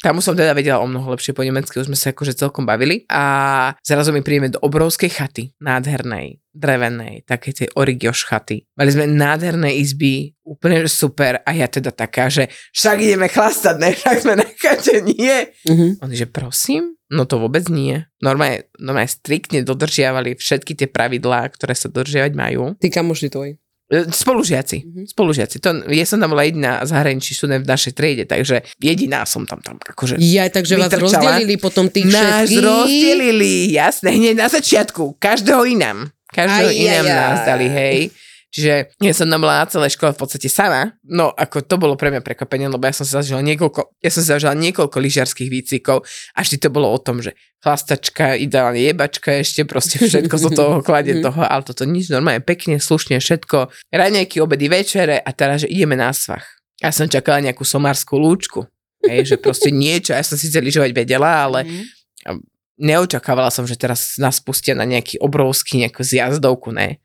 tam 0.00 0.22
už 0.22 0.32
som 0.32 0.38
teda 0.38 0.54
vedela 0.54 0.80
o 0.80 0.86
mnoho 0.86 1.12
lepšie 1.12 1.36
po 1.36 1.44
nemecky, 1.44 1.76
už 1.76 1.90
sme 1.90 1.98
sa 1.98 2.14
akože 2.14 2.38
celkom 2.38 2.64
bavili. 2.64 3.04
A 3.10 3.74
zrazu 3.84 4.14
mi 4.14 4.22
prídeme 4.24 4.48
do 4.48 4.62
obrovskej 4.62 5.10
chaty, 5.12 5.52
nádhernej, 5.60 6.40
drevenej, 6.54 7.28
také 7.28 7.52
tie 7.52 7.68
origioš 7.76 8.24
chaty. 8.24 8.64
Mali 8.78 8.90
sme 8.94 9.10
nádherné 9.10 9.76
izby, 9.76 10.32
úplne 10.40 10.82
super. 10.88 11.44
A 11.44 11.50
ja 11.52 11.68
teda 11.68 11.92
taká, 11.92 12.32
že 12.32 12.48
však 12.72 12.96
ideme 13.02 13.28
chlastať, 13.28 13.76
ne? 13.76 13.90
Však 13.92 14.16
sme 14.24 14.34
na 14.40 14.46
chate, 14.56 15.04
nie? 15.04 15.36
Mhm. 15.68 16.00
Oni, 16.00 16.14
že 16.16 16.26
prosím? 16.30 16.96
No 17.10 17.26
to 17.26 17.42
vôbec 17.42 17.66
nie. 17.66 18.06
Normálne, 18.22 18.70
normálne 18.78 19.10
striktne 19.10 19.66
dodržiavali 19.66 20.38
všetky 20.38 20.78
tie 20.78 20.88
pravidlá, 20.88 21.50
ktoré 21.50 21.74
sa 21.74 21.90
dodržiavať 21.90 22.32
majú. 22.38 22.78
Tí 22.78 22.88
kamoši 22.88 23.28
tvoji. 23.28 23.52
E, 23.90 24.06
Spolužiaci. 24.06 24.86
Mhm. 24.86 25.02
Spolužiaci. 25.10 25.58
To, 25.58 25.82
ja 25.90 26.06
som 26.06 26.22
tam 26.22 26.30
bola 26.30 26.46
jediná 26.46 26.78
zahraničí 26.86 27.34
študent 27.34 27.66
v 27.66 27.70
našej 27.70 27.92
triede, 27.92 28.24
takže 28.24 28.62
jediná 28.78 29.26
som 29.26 29.42
tam 29.42 29.58
tam 29.58 29.82
akože 29.82 30.14
Ja, 30.22 30.46
takže 30.46 30.78
vás 30.78 30.94
Vytrčala. 30.94 31.10
rozdelili 31.34 31.58
potom 31.58 31.90
tých 31.90 32.06
Nás 32.06 32.46
všetkých. 32.46 32.62
rozdelili, 32.62 33.52
jasné, 33.74 34.14
hneď 34.14 34.34
na 34.38 34.48
začiatku. 34.48 35.18
Každého 35.18 35.66
inám. 35.66 36.06
Každého 36.30 36.70
Aj, 36.70 36.76
inám 36.78 37.04
aj, 37.04 37.10
aj. 37.10 37.18
nás 37.18 37.38
dali, 37.42 37.66
hej. 37.66 37.98
Čiže 38.50 38.74
ja 38.98 39.14
som 39.14 39.30
tam 39.30 39.42
bola 39.42 39.62
na 39.62 39.66
celej 39.66 39.94
škole 39.94 40.10
v 40.10 40.18
podstate 40.18 40.50
sama. 40.50 40.90
No, 41.06 41.30
ako 41.30 41.62
to 41.62 41.78
bolo 41.78 41.94
pre 41.94 42.10
mňa 42.10 42.18
prekvapenie, 42.18 42.66
lebo 42.66 42.82
ja 42.82 42.90
som 42.90 43.06
si 43.06 43.14
zažila 43.14 43.38
niekoľko, 43.42 43.94
ja 44.02 44.10
som 44.10 44.22
si 44.22 44.30
zažila 44.30 44.58
niekoľko 44.58 44.96
lyžiarských 44.98 45.46
výcvikov 45.46 46.02
a 46.34 46.38
vždy 46.42 46.56
to 46.58 46.66
bolo 46.66 46.90
o 46.90 46.98
tom, 46.98 47.22
že 47.22 47.30
chlastačka, 47.60 48.40
ideálne 48.40 48.80
jebačka 48.80 49.36
ešte, 49.40 49.68
proste 49.68 50.00
všetko 50.00 50.34
zo 50.36 50.50
toho 50.50 50.74
kladie 50.80 51.20
toho, 51.26 51.44
ale 51.44 51.60
toto 51.60 51.84
nič 51.84 52.08
normálne, 52.08 52.40
pekne, 52.40 52.80
slušne, 52.80 53.20
všetko. 53.20 53.68
Raňajky, 53.92 54.40
obedy, 54.40 54.66
večere 54.66 55.20
a 55.20 55.30
teraz, 55.30 55.62
že 55.64 55.68
ideme 55.68 55.94
na 55.94 56.12
svach. 56.12 56.44
Ja 56.80 56.88
som 56.88 57.06
čakala 57.06 57.44
nejakú 57.44 57.60
somárskú 57.62 58.16
lúčku. 58.16 58.64
Hej, 59.04 59.32
že 59.32 59.36
proste 59.36 59.68
niečo, 59.84 60.16
ja 60.16 60.24
som 60.24 60.40
síce 60.40 60.56
lyžovať 60.56 60.90
vedela, 60.92 61.44
ale 61.44 61.64
Mhm. 61.64 62.40
neočakávala 62.80 63.52
som, 63.52 63.68
že 63.68 63.76
teraz 63.76 64.16
nás 64.16 64.40
pustia 64.40 64.72
na 64.72 64.88
nejaký 64.88 65.20
obrovský 65.20 65.84
nejakú 65.84 66.00
zjazdovku, 66.00 66.72
ne. 66.72 66.96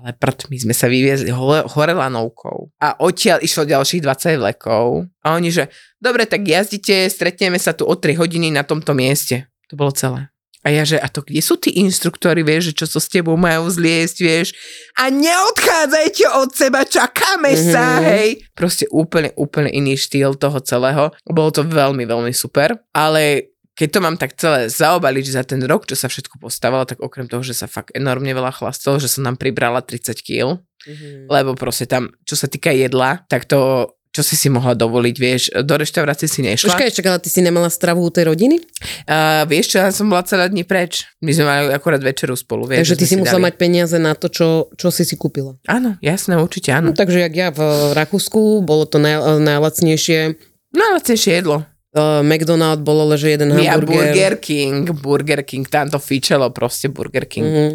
Ale 0.00 0.16
prd, 0.16 0.48
my 0.48 0.56
sme 0.56 0.72
sa 0.72 0.88
vyviezli 0.88 1.28
hore, 1.28 1.60
hore 1.76 1.92
lanovkou 1.92 2.72
a 2.80 2.96
odtiaľ 3.04 3.44
išlo 3.44 3.68
ďalších 3.68 4.00
20 4.00 4.40
vlekov 4.40 5.04
a 5.20 5.36
oni, 5.36 5.52
že 5.52 5.68
dobre, 6.00 6.24
tak 6.24 6.40
jazdite, 6.40 7.04
stretneme 7.12 7.60
sa 7.60 7.76
tu 7.76 7.84
o 7.84 7.92
3 7.92 8.16
hodiny 8.16 8.48
na 8.48 8.64
tomto 8.64 8.96
mieste. 8.96 9.49
To 9.70 9.74
bolo 9.78 9.94
celé. 9.94 10.28
A 10.60 10.68
ja, 10.68 10.84
že 10.84 11.00
a 11.00 11.08
to 11.08 11.24
kde 11.24 11.40
sú 11.40 11.56
tí 11.56 11.72
inštruktori, 11.80 12.44
vieš, 12.44 12.68
že 12.76 12.84
čo 12.84 12.86
so 12.90 13.00
s 13.00 13.08
tebou 13.08 13.32
majú 13.32 13.64
zliesť, 13.64 14.16
vieš? 14.20 14.52
A 14.92 15.08
neodchádzajte 15.08 16.24
od 16.36 16.50
seba, 16.52 16.84
čakáme 16.84 17.56
mm-hmm. 17.56 17.72
sa, 17.72 17.84
Mhm. 17.96 18.04
hej. 18.04 18.28
Proste 18.52 18.84
úplne, 18.92 19.32
úplne 19.40 19.72
iný 19.72 19.96
štýl 19.96 20.36
toho 20.36 20.60
celého. 20.60 21.16
Bolo 21.24 21.48
to 21.48 21.64
veľmi, 21.64 22.04
veľmi 22.04 22.32
super, 22.36 22.76
ale 22.92 23.48
keď 23.72 23.88
to 23.88 24.00
mám 24.04 24.20
tak 24.20 24.36
celé 24.36 24.68
zaobaliť 24.68 25.26
za 25.32 25.42
ten 25.48 25.64
rok, 25.64 25.88
čo 25.88 25.96
sa 25.96 26.12
všetko 26.12 26.36
postavilo, 26.36 26.84
tak 26.84 27.00
okrem 27.00 27.24
toho, 27.24 27.40
že 27.40 27.56
sa 27.56 27.64
fakt 27.64 27.96
enormne 27.96 28.28
veľa 28.36 28.52
chlastalo, 28.52 29.00
že 29.00 29.08
som 29.08 29.24
nám 29.24 29.40
pribrala 29.40 29.80
30 29.80 30.20
kg, 30.20 30.60
Mhm. 30.84 31.32
lebo 31.32 31.56
proste 31.56 31.88
tam, 31.88 32.12
čo 32.28 32.36
sa 32.36 32.48
týka 32.48 32.68
jedla, 32.68 33.24
tak 33.32 33.48
to 33.48 33.88
čo 34.10 34.26
si 34.26 34.34
si 34.34 34.50
mohla 34.50 34.74
dovoliť, 34.74 35.16
vieš, 35.16 35.42
do 35.62 35.74
reštaurácie 35.78 36.26
si 36.26 36.42
nešla. 36.42 36.74
Počkaj, 36.74 36.90
čak, 36.90 37.06
ale 37.06 37.22
ty 37.22 37.30
si 37.30 37.38
nemala 37.46 37.70
stravu 37.70 38.02
u 38.02 38.10
tej 38.10 38.26
rodiny? 38.26 38.58
Uh, 39.06 39.46
vieš 39.46 39.70
čo, 39.70 39.76
ja 39.78 39.94
som 39.94 40.10
bola 40.10 40.26
celé 40.26 40.50
dni 40.50 40.66
preč. 40.66 41.06
My 41.22 41.30
sme 41.30 41.44
mali 41.46 41.70
akorát 41.70 42.02
večeru 42.02 42.34
spolu, 42.34 42.66
vieš. 42.66 42.90
Takže 42.90 42.94
že 42.94 42.98
ty 42.98 43.06
si 43.06 43.14
musela 43.14 43.38
dali. 43.38 43.46
mať 43.46 43.54
peniaze 43.54 43.96
na 44.02 44.18
to, 44.18 44.26
čo, 44.26 44.66
čo 44.74 44.90
si 44.90 45.06
si 45.06 45.14
kúpila. 45.14 45.54
Áno, 45.70 45.94
jasné, 46.02 46.34
určite 46.34 46.74
No, 46.74 46.90
áno. 46.90 46.98
takže 46.98 47.22
jak 47.22 47.34
ja 47.38 47.48
v 47.54 47.62
Rakúsku, 47.94 48.66
bolo 48.66 48.82
to 48.82 48.98
naj, 48.98 49.38
najlacnejšie. 49.38 50.34
No, 50.74 50.98
tiež 50.98 51.30
jedlo. 51.30 51.62
Uh, 51.90 52.22
McDonald 52.22 52.82
bolo 52.86 53.02
leže 53.10 53.30
jeden 53.30 53.50
Ja 53.58 53.74
hamburger. 53.78 54.10
Burger 54.14 54.34
King, 54.38 54.90
Burger 54.94 55.42
King, 55.42 55.66
tam 55.66 55.90
to 55.90 55.98
fičelo 55.98 56.50
proste 56.50 56.86
Burger 56.90 57.26
King. 57.26 57.46
Mhm. 57.46 57.70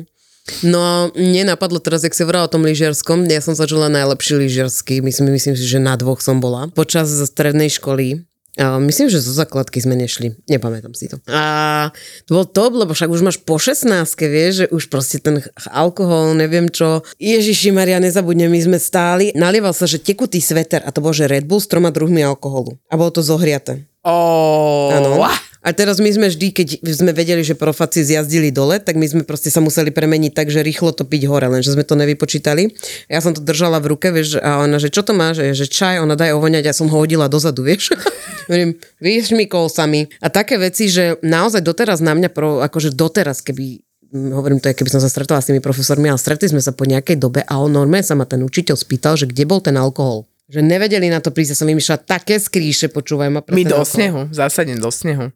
No 0.62 1.10
mne 1.18 1.50
napadlo 1.50 1.82
teraz, 1.82 2.06
jak 2.06 2.14
si 2.14 2.22
hovorila 2.22 2.46
o 2.46 2.54
tom 2.54 2.62
lyžiarskom, 2.62 3.26
ja 3.26 3.42
som 3.42 3.58
zažila 3.58 3.90
najlepší 3.90 4.38
lyžiarsky, 4.46 5.02
myslím, 5.02 5.34
myslím 5.34 5.58
si, 5.58 5.66
že 5.66 5.82
na 5.82 5.98
dvoch 5.98 6.22
som 6.22 6.38
bola. 6.38 6.70
Počas 6.70 7.10
strednej 7.10 7.74
školy 7.74 8.22
myslím, 8.64 9.12
že 9.12 9.20
zo 9.20 9.36
základky 9.36 9.84
sme 9.84 10.00
nešli. 10.00 10.40
Nepamätám 10.48 10.96
si 10.96 11.12
to. 11.12 11.20
A 11.28 11.92
to 12.24 12.40
bol 12.40 12.48
top, 12.48 12.72
lebo 12.80 12.96
však 12.96 13.12
už 13.12 13.22
máš 13.22 13.38
po 13.44 13.60
16, 13.60 13.84
vieš, 14.32 14.54
že 14.64 14.66
už 14.72 14.88
proste 14.88 15.20
ten 15.20 15.44
alkohol, 15.68 16.32
neviem 16.40 16.72
čo. 16.72 17.04
Ježiši 17.20 17.76
Maria, 17.76 18.00
nezabudnem, 18.00 18.48
my 18.48 18.62
sme 18.64 18.78
stáli. 18.80 19.36
Nalieval 19.36 19.76
sa, 19.76 19.84
že 19.84 20.00
tekutý 20.00 20.40
sveter 20.40 20.80
a 20.88 20.90
to 20.96 21.04
bol, 21.04 21.12
že 21.12 21.28
Red 21.28 21.44
Bull 21.44 21.60
s 21.60 21.68
troma 21.68 21.92
druhmi 21.92 22.24
alkoholu. 22.24 22.80
A 22.88 22.96
bolo 22.96 23.12
to 23.12 23.20
zohriaté. 23.20 23.84
Oh, 24.08 24.94
Áno. 24.94 25.20
A 25.66 25.74
teraz 25.74 25.98
my 25.98 26.06
sme 26.14 26.30
vždy, 26.30 26.54
keď 26.54 26.68
sme 26.86 27.10
vedeli, 27.10 27.42
že 27.42 27.58
profaci 27.58 28.06
zjazdili 28.06 28.54
dole, 28.54 28.78
tak 28.78 29.02
my 29.02 29.06
sme 29.10 29.22
proste 29.26 29.50
sa 29.50 29.66
museli 29.66 29.90
premeniť 29.90 30.38
tak, 30.38 30.54
že 30.54 30.62
rýchlo 30.62 30.94
to 30.94 31.10
piť 31.10 31.26
hore, 31.26 31.50
lenže 31.50 31.74
sme 31.74 31.82
to 31.82 31.98
nevypočítali. 31.98 32.70
Ja 33.10 33.18
som 33.18 33.34
to 33.34 33.42
držala 33.42 33.82
v 33.82 33.98
ruke, 33.98 34.14
vieš, 34.14 34.38
a 34.38 34.62
ona, 34.62 34.78
že 34.78 34.94
čo 34.94 35.02
to 35.02 35.18
má, 35.18 35.34
že, 35.34 35.58
že 35.58 35.66
čaj, 35.66 36.06
ona 36.06 36.14
daj 36.14 36.38
ovoňať, 36.38 36.70
ja 36.70 36.74
som 36.78 36.86
ho 36.86 37.02
hodila 37.02 37.26
dozadu, 37.26 37.66
vieš. 37.66 37.98
Hovorím, 38.46 38.78
vyšmikol 39.02 39.66
sa 39.74 39.90
mi. 39.90 40.06
A 40.22 40.30
také 40.30 40.62
veci, 40.62 40.86
že 40.86 41.18
naozaj 41.26 41.66
doteraz 41.66 41.98
na 41.98 42.14
mňa, 42.14 42.30
pro, 42.30 42.62
akože 42.62 42.94
doteraz, 42.94 43.42
keby 43.42 43.82
mm, 44.14 44.38
hovorím 44.38 44.62
to, 44.62 44.70
je, 44.70 44.78
keby 44.78 44.94
som 44.94 45.02
sa 45.02 45.10
stretla 45.10 45.42
s 45.42 45.50
tými 45.50 45.66
profesormi, 45.66 46.14
ale 46.14 46.22
stretli 46.22 46.46
sme 46.46 46.62
sa 46.62 46.78
po 46.78 46.86
nejakej 46.86 47.18
dobe 47.18 47.42
a 47.42 47.58
on 47.58 47.74
normálne 47.74 48.06
sa 48.06 48.14
ma 48.14 48.30
ten 48.30 48.46
učiteľ 48.46 48.78
spýtal, 48.78 49.18
že 49.18 49.26
kde 49.26 49.50
bol 49.50 49.66
ten 49.66 49.74
alkohol. 49.82 50.30
Že 50.46 50.62
nevedeli 50.62 51.10
na 51.10 51.26
to 51.26 51.34
prísť, 51.34 51.58
ja 51.58 51.60
som 51.66 51.70
vymýšľala 51.74 52.06
také 52.06 52.38
skríše, 52.38 52.94
počúvaj 52.94 53.34
ma. 53.34 53.42
My 53.50 53.66
do 53.66 53.82
alkohol. 53.82 53.90
snehu, 53.90 54.20
zásadne 54.30 54.78
do 54.78 54.94
snehu. 54.94 55.34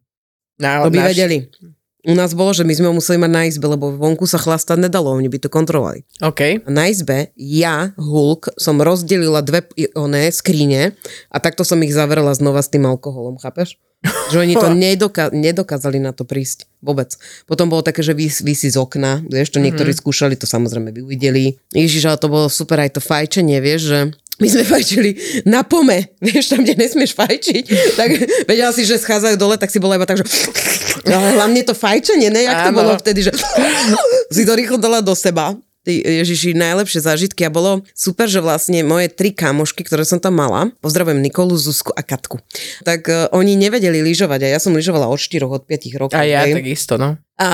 Na, 0.59 0.83
To 0.83 0.91
by 0.91 0.99
náš- 0.99 1.09
vedeli. 1.09 1.37
U 2.01 2.15
nás 2.15 2.31
bolo, 2.31 2.51
že 2.51 2.63
my 2.63 2.71
sme 2.71 2.87
ho 2.87 2.95
museli 2.95 3.17
mať 3.17 3.27
na 3.29 3.43
izbe, 3.43 3.65
lebo 3.65 3.91
vonku 3.91 4.23
sa 4.23 4.35
chlastať 4.35 4.79
nedalo, 4.79 5.11
oni 5.11 5.27
by 5.27 5.35
to 5.37 5.47
kontrolovali. 5.47 6.07
OK. 6.21 6.63
A 6.63 6.69
na 6.69 6.87
izbe 6.87 7.35
ja, 7.35 7.91
Hulk, 7.95 8.55
som 8.55 8.79
rozdelila 8.79 9.39
dve 9.39 9.67
oné 9.93 10.27
skríne 10.29 10.95
a 11.27 11.37
takto 11.37 11.61
som 11.61 11.75
ich 11.77 11.91
zavrela 11.91 12.31
znova 12.31 12.59
s 12.59 12.67
tým 12.67 12.83
alkoholom, 12.85 13.35
chápeš? 13.37 13.75
Že 14.31 14.37
oni 14.39 14.53
to 14.53 14.67
nedoka- 14.79 15.27
nedokázali 15.29 15.99
na 15.99 16.11
to 16.11 16.23
prísť 16.23 16.71
vôbec. 16.79 17.11
Potom 17.43 17.67
bolo 17.67 17.83
také, 17.83 17.99
že 17.99 18.15
vys- 18.15 18.39
vysí 18.39 18.71
z 18.71 18.79
okna, 18.79 19.19
vieš, 19.21 19.51
to 19.51 19.59
niektorí 19.59 19.91
Mhm. 19.91 19.99
skúšali, 19.99 20.33
to 20.33 20.47
samozrejme 20.47 20.95
by 20.95 21.03
uvideli. 21.03 21.59
Ježiš, 21.69 22.03
ale 22.05 22.15
to 22.15 22.27
bolo 22.27 22.47
super 22.47 22.79
aj 22.79 22.95
to 22.95 23.01
fajčenie, 23.01 23.59
vieš, 23.59 23.81
že 23.85 23.99
my 24.39 24.47
sme 24.47 24.63
fajčili 24.63 25.11
na 25.43 25.67
pome, 25.67 26.15
vieš, 26.23 26.55
tam, 26.55 26.63
kde 26.63 26.79
nesmieš 26.79 27.11
fajčiť, 27.13 27.65
tak 27.99 28.09
vedela 28.47 28.71
si, 28.71 28.87
že 28.87 28.95
schádzajú 28.97 29.35
dole, 29.35 29.59
tak 29.59 29.69
si 29.69 29.77
bola 29.77 29.99
iba 29.99 30.07
tak, 30.07 30.23
že 30.23 30.25
ale 31.05 31.35
hlavne 31.35 31.61
to 31.67 31.75
fajčenie, 31.75 32.31
ne, 32.31 32.47
jak 32.47 32.65
to 32.65 32.71
Áno. 32.71 32.79
bolo 32.79 32.91
vtedy, 32.97 33.27
že 33.27 33.31
si 34.35 34.43
to 34.47 34.55
rýchlo 34.55 34.79
dala 34.79 35.03
do 35.03 35.11
seba. 35.13 35.53
Ježiši, 35.87 36.59
najlepšie 36.59 36.99
zážitky 36.99 37.47
a 37.47 37.53
bolo 37.53 37.87
super, 37.95 38.27
že 38.27 38.43
vlastne 38.43 38.83
moje 38.83 39.07
tri 39.07 39.31
kamošky, 39.31 39.87
ktoré 39.87 40.03
som 40.03 40.19
tam 40.19 40.35
mala, 40.35 40.75
pozdravujem 40.83 41.23
Nikolu, 41.23 41.55
Zuzku 41.55 41.95
a 41.95 42.03
Katku, 42.03 42.43
tak 42.83 43.07
uh, 43.07 43.31
oni 43.31 43.55
nevedeli 43.55 44.03
lyžovať 44.03 44.43
a 44.43 44.47
ja 44.51 44.59
som 44.59 44.75
lyžovala 44.75 45.07
od 45.07 45.15
4, 45.15 45.47
od 45.47 45.63
5 45.63 46.01
rokov. 46.01 46.19
A 46.19 46.27
ja 46.27 46.43
hej. 46.43 46.59
takisto, 46.59 46.99
no. 46.99 47.15
A 47.39 47.49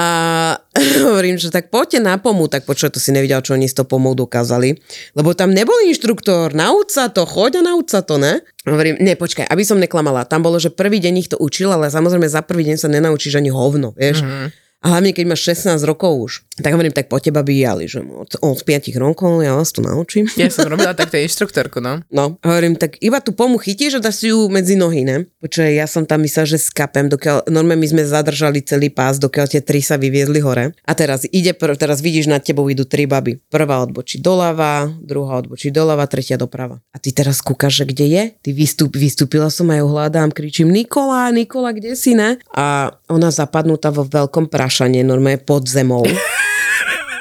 hovorím, 1.05 1.37
že 1.37 1.53
tak 1.53 1.69
poďte 1.69 2.01
na 2.01 2.17
pomu, 2.17 2.49
tak 2.49 2.65
počuj, 2.65 2.89
to 2.89 2.97
si 2.97 3.13
nevidel, 3.13 3.45
čo 3.45 3.53
oni 3.53 3.69
s 3.69 3.77
tou 3.77 3.85
pomou 3.85 4.17
dokázali. 4.17 4.81
Lebo 5.13 5.37
tam 5.37 5.53
nebol 5.53 5.77
inštruktor, 5.85 6.57
nauč 6.57 6.97
sa 6.97 7.13
to, 7.13 7.29
choď 7.29 7.61
a 7.61 7.69
nauč 7.69 7.93
sa 7.93 8.01
to, 8.01 8.17
ne? 8.17 8.41
Hovorím, 8.65 8.97
ne, 8.97 9.13
počkaj, 9.13 9.45
aby 9.45 9.61
som 9.61 9.77
neklamala. 9.77 10.25
Tam 10.25 10.41
bolo, 10.41 10.57
že 10.57 10.73
prvý 10.73 10.97
deň 10.97 11.13
ich 11.21 11.29
to 11.29 11.37
učil, 11.37 11.69
ale 11.69 11.93
samozrejme 11.93 12.25
za 12.25 12.41
prvý 12.41 12.65
deň 12.65 12.81
sa 12.81 12.89
nenaučíš 12.89 13.37
ani 13.37 13.53
hovno, 13.53 13.93
vieš. 13.93 14.25
Mm-hmm. 14.25 14.64
A 14.85 14.93
hlavne, 14.93 15.17
keď 15.17 15.25
máš 15.33 15.49
16 15.49 15.81
rokov 15.81 16.13
už. 16.13 16.33
Tak 16.61 16.77
hovorím, 16.77 16.93
tak 16.93 17.09
po 17.09 17.17
teba 17.17 17.41
by 17.41 17.51
jali, 17.57 17.89
že 17.89 18.05
od, 18.05 18.37
od 18.37 18.59
5 18.61 18.93
rokov 19.01 19.41
ja 19.41 19.57
vás 19.57 19.73
to 19.73 19.81
naučím. 19.81 20.29
Ja 20.37 20.53
som 20.53 20.69
robila 20.69 20.93
takto 20.93 21.17
inštruktorku, 21.17 21.81
no. 21.81 22.05
No, 22.13 22.37
hovorím, 22.45 22.77
tak 22.77 23.01
iba 23.01 23.17
tú 23.17 23.33
pomu 23.33 23.57
chytíš 23.57 23.97
a 23.97 23.99
dáš 23.99 24.21
si 24.21 24.25
ju 24.29 24.45
medzi 24.45 24.77
nohy, 24.77 25.01
ne? 25.01 25.25
Počkaj, 25.41 25.73
ja 25.73 25.89
som 25.89 26.05
tam 26.05 26.21
myslela, 26.21 26.45
že 26.45 26.61
skapem, 26.61 27.09
dokiaľ, 27.09 27.49
normálne 27.49 27.81
my 27.81 27.97
sme 27.97 28.03
zadržali 28.05 28.61
celý 28.61 28.93
pás, 28.93 29.17
dokiaľ 29.17 29.57
tie 29.57 29.65
tri 29.65 29.81
sa 29.81 29.97
vyviezli 29.97 30.37
hore. 30.45 30.77
A 30.85 30.91
teraz 30.93 31.25
ide, 31.33 31.57
prv, 31.57 31.81
teraz 31.81 32.05
vidíš 32.05 32.29
nad 32.29 32.45
tebou 32.45 32.69
idú 32.69 32.85
tri 32.85 33.09
baby. 33.09 33.41
Prvá 33.49 33.81
odbočí 33.81 34.21
doľava, 34.21 34.85
druhá 35.01 35.41
odbočí 35.41 35.73
doľava, 35.73 36.05
tretia 36.05 36.37
doprava. 36.37 36.77
A 36.93 37.01
ty 37.01 37.09
teraz 37.09 37.41
kúkaš, 37.41 37.81
že 37.81 37.85
kde 37.89 38.05
je? 38.05 38.23
Ty 38.45 38.49
vystup, 38.53 38.93
vystúpila 38.93 39.49
som 39.49 39.73
a 39.73 39.81
ju 39.81 39.89
hľadám, 39.89 40.29
kričím 40.29 40.69
Nikola, 40.69 41.33
Nikola, 41.33 41.73
kde 41.73 41.97
si, 41.97 42.13
ne? 42.13 42.37
A 42.53 42.93
ona 43.09 43.33
zapadnutá 43.33 43.89
vo 43.89 44.05
veľkom 44.05 44.45
prašane, 44.75 45.07
normálne 45.07 45.39
pod 45.39 45.71
zemou. 45.71 46.03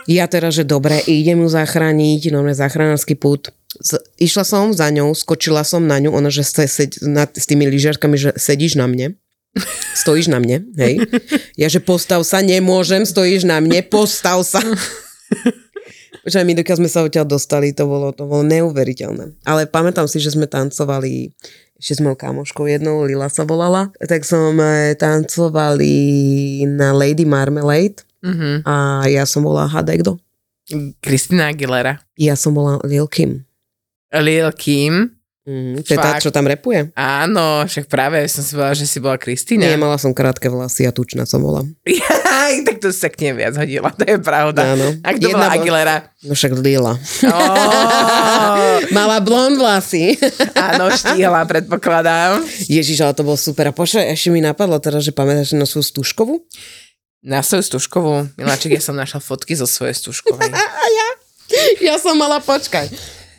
Ja 0.04 0.28
teraz, 0.28 0.52
že 0.52 0.68
dobre, 0.68 1.00
idem 1.08 1.40
ju 1.40 1.48
zachrániť, 1.48 2.28
normálne 2.28 2.52
záchranársky 2.52 3.16
put. 3.16 3.48
Z, 3.80 3.96
išla 4.20 4.44
som 4.44 4.68
za 4.68 4.92
ňou, 4.92 5.16
skočila 5.16 5.64
som 5.64 5.80
na 5.80 5.96
ňu, 5.96 6.12
ona, 6.12 6.28
že 6.28 6.44
se, 6.44 6.68
se, 6.68 6.84
nad, 7.08 7.32
s 7.32 7.48
tými 7.48 7.64
lyžiarkami, 7.72 8.12
že 8.12 8.36
sedíš 8.36 8.76
na 8.76 8.84
mne. 8.84 9.16
Stojíš 9.96 10.28
na 10.28 10.44
mne, 10.44 10.68
hej. 10.76 11.08
Ja, 11.56 11.72
že 11.72 11.80
postav 11.80 12.20
sa, 12.20 12.44
nemôžem, 12.44 13.08
stojíš 13.08 13.48
na 13.48 13.64
mne, 13.64 13.80
postav 13.80 14.44
sa. 14.44 14.60
Že 16.24 16.40
my, 16.40 16.56
dokiaľ 16.56 16.76
sme 16.80 16.88
sa 16.88 17.04
odtiaľ 17.04 17.28
dostali, 17.28 17.76
to 17.76 17.84
bolo, 17.84 18.08
to 18.08 18.24
bolo 18.24 18.40
neuveriteľné. 18.48 19.44
Ale 19.44 19.68
pamätám 19.68 20.08
si, 20.08 20.24
že 20.24 20.32
sme 20.32 20.48
tancovali 20.48 21.36
ešte 21.76 21.98
s 21.98 22.00
mojou 22.00 22.16
kamoškou 22.16 22.64
jednou, 22.66 23.02
Lila 23.02 23.26
sa 23.28 23.42
volala, 23.42 23.90
tak 24.04 24.22
sme 24.22 24.94
tancovali 24.94 25.94
na 26.66 26.94
Lady 26.94 27.24
Marmalade 27.24 28.02
Mhm. 28.24 28.64
a 28.64 29.04
ja 29.04 29.28
som 29.28 29.44
bola 29.44 29.68
hádaj 29.68 30.00
kto? 30.00 30.16
Kristina 31.04 31.52
Aguilera. 31.52 32.00
Ja 32.16 32.32
som 32.40 32.56
bola 32.56 32.80
Lil 32.88 33.04
Kim. 33.04 33.44
Lil 34.08 34.48
Kim. 34.56 35.12
Mm, 35.44 35.84
to 35.84 35.92
je 35.92 36.00
tá, 36.00 36.16
čo 36.16 36.32
tam 36.32 36.48
repuje? 36.48 36.88
Áno, 36.96 37.68
však 37.68 37.84
práve 37.84 38.24
som 38.32 38.40
si 38.40 38.56
povedala, 38.56 38.72
že 38.72 38.88
si 38.88 38.96
bola 38.96 39.20
Kristina. 39.20 39.68
Nie, 39.68 39.76
mala 39.76 40.00
som 40.00 40.16
krátke 40.16 40.48
vlasy 40.48 40.88
a 40.88 40.92
tučná 40.94 41.28
som 41.28 41.44
bola. 41.44 41.60
Aj, 42.44 42.54
tak 42.60 42.76
to 42.76 42.92
sa 42.92 43.08
k 43.08 43.24
nej 43.24 43.32
viac 43.32 43.56
hodila, 43.56 43.88
to 43.88 44.04
je 44.04 44.20
pravda. 44.20 44.76
Áno. 44.76 45.00
A 45.00 45.08
kto 45.16 45.32
Jedna 45.32 45.48
bola 45.48 45.56
Aguilera? 45.56 45.96
No 46.20 46.36
však 46.36 46.52
Lila. 46.60 46.94
Oh, 47.24 48.76
Mala 48.96 49.18
blond 49.24 49.56
vlasy. 49.56 50.20
áno, 50.68 50.92
štíhla, 50.92 51.48
predpokladám. 51.48 52.44
Ježiš, 52.68 53.00
ale 53.00 53.16
to 53.16 53.24
bolo 53.24 53.40
super. 53.40 53.68
A 53.68 53.72
počkaj, 53.72 54.12
ešte 54.12 54.28
mi 54.28 54.44
napadlo 54.44 54.76
teraz, 54.76 55.08
že 55.08 55.16
pamätáš 55.16 55.56
na 55.56 55.64
svoju 55.64 55.88
stužkovú? 55.88 56.44
Na 57.24 57.40
svoju 57.40 57.64
stužkovú, 57.64 58.28
Miláček, 58.36 58.76
ja 58.76 58.84
som 58.84 58.92
našla 58.92 59.24
fotky 59.24 59.56
zo 59.56 59.64
svojej 59.64 59.96
stužkovej. 59.96 60.52
Ja 61.84 62.00
som 62.00 62.16
mala, 62.16 62.40
počkaj. 62.40 62.88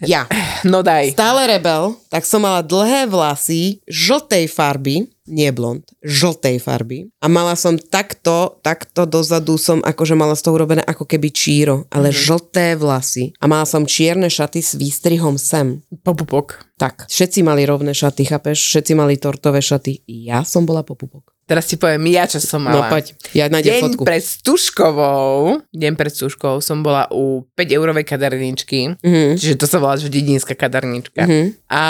Ja. 0.04 0.28
No 0.66 0.82
daj. 0.82 1.14
Stále 1.14 1.46
rebel, 1.46 1.94
tak 2.10 2.26
som 2.26 2.42
mala 2.42 2.66
dlhé 2.66 3.06
vlasy, 3.06 3.86
žltej 3.86 4.50
farby, 4.50 5.06
nie 5.26 5.50
blond, 5.54 5.86
žltej 6.02 6.58
farby. 6.62 7.10
A 7.22 7.30
mala 7.30 7.54
som 7.58 7.78
takto, 7.78 8.58
takto 8.62 9.06
dozadu 9.10 9.58
som 9.62 9.82
akože 9.82 10.14
mala 10.18 10.34
z 10.34 10.42
toho 10.46 10.58
urobené 10.58 10.82
ako 10.86 11.06
keby 11.06 11.30
číro, 11.34 11.90
ale 11.90 12.10
mm-hmm. 12.10 12.26
žlté 12.26 12.68
vlasy. 12.78 13.34
A 13.42 13.46
mala 13.46 13.66
som 13.66 13.86
čierne 13.86 14.30
šaty 14.30 14.62
s 14.62 14.78
výstrihom 14.78 15.38
sem. 15.38 15.82
Popupok. 16.06 16.66
Tak, 16.82 17.06
všetci 17.10 17.46
mali 17.46 17.66
rovné 17.66 17.94
šaty, 17.94 18.26
chápeš? 18.26 18.58
Všetci 18.74 18.94
mali 18.98 19.22
tortové 19.22 19.62
šaty. 19.62 20.06
Ja 20.08 20.46
som 20.46 20.66
bola 20.66 20.82
popupok. 20.86 21.35
Teraz 21.46 21.66
ti 21.66 21.78
poviem 21.78 22.02
ja, 22.10 22.26
čo 22.26 22.42
som 22.42 22.58
No 22.60 22.82
mala. 22.82 22.90
poď, 22.90 23.14
ja 23.32 23.46
nájdem 23.46 23.70
Deň 23.72 23.82
fotku. 23.86 24.02
pred 24.02 24.18
Stužkovou, 24.20 25.62
deň 25.70 25.94
pred 25.94 26.10
Stužkovou 26.10 26.58
som 26.58 26.82
bola 26.82 27.06
u 27.08 27.46
5 27.54 27.70
eurovej 27.72 28.02
kaderničky, 28.04 28.98
Mhm. 28.98 29.38
čiže 29.38 29.56
to 29.56 29.66
sa 29.66 29.78
volá, 29.78 29.94
že 29.94 30.10
dedinská 30.10 30.54
kadernička. 30.54 31.22
Mhm. 31.22 31.70
A 31.70 31.84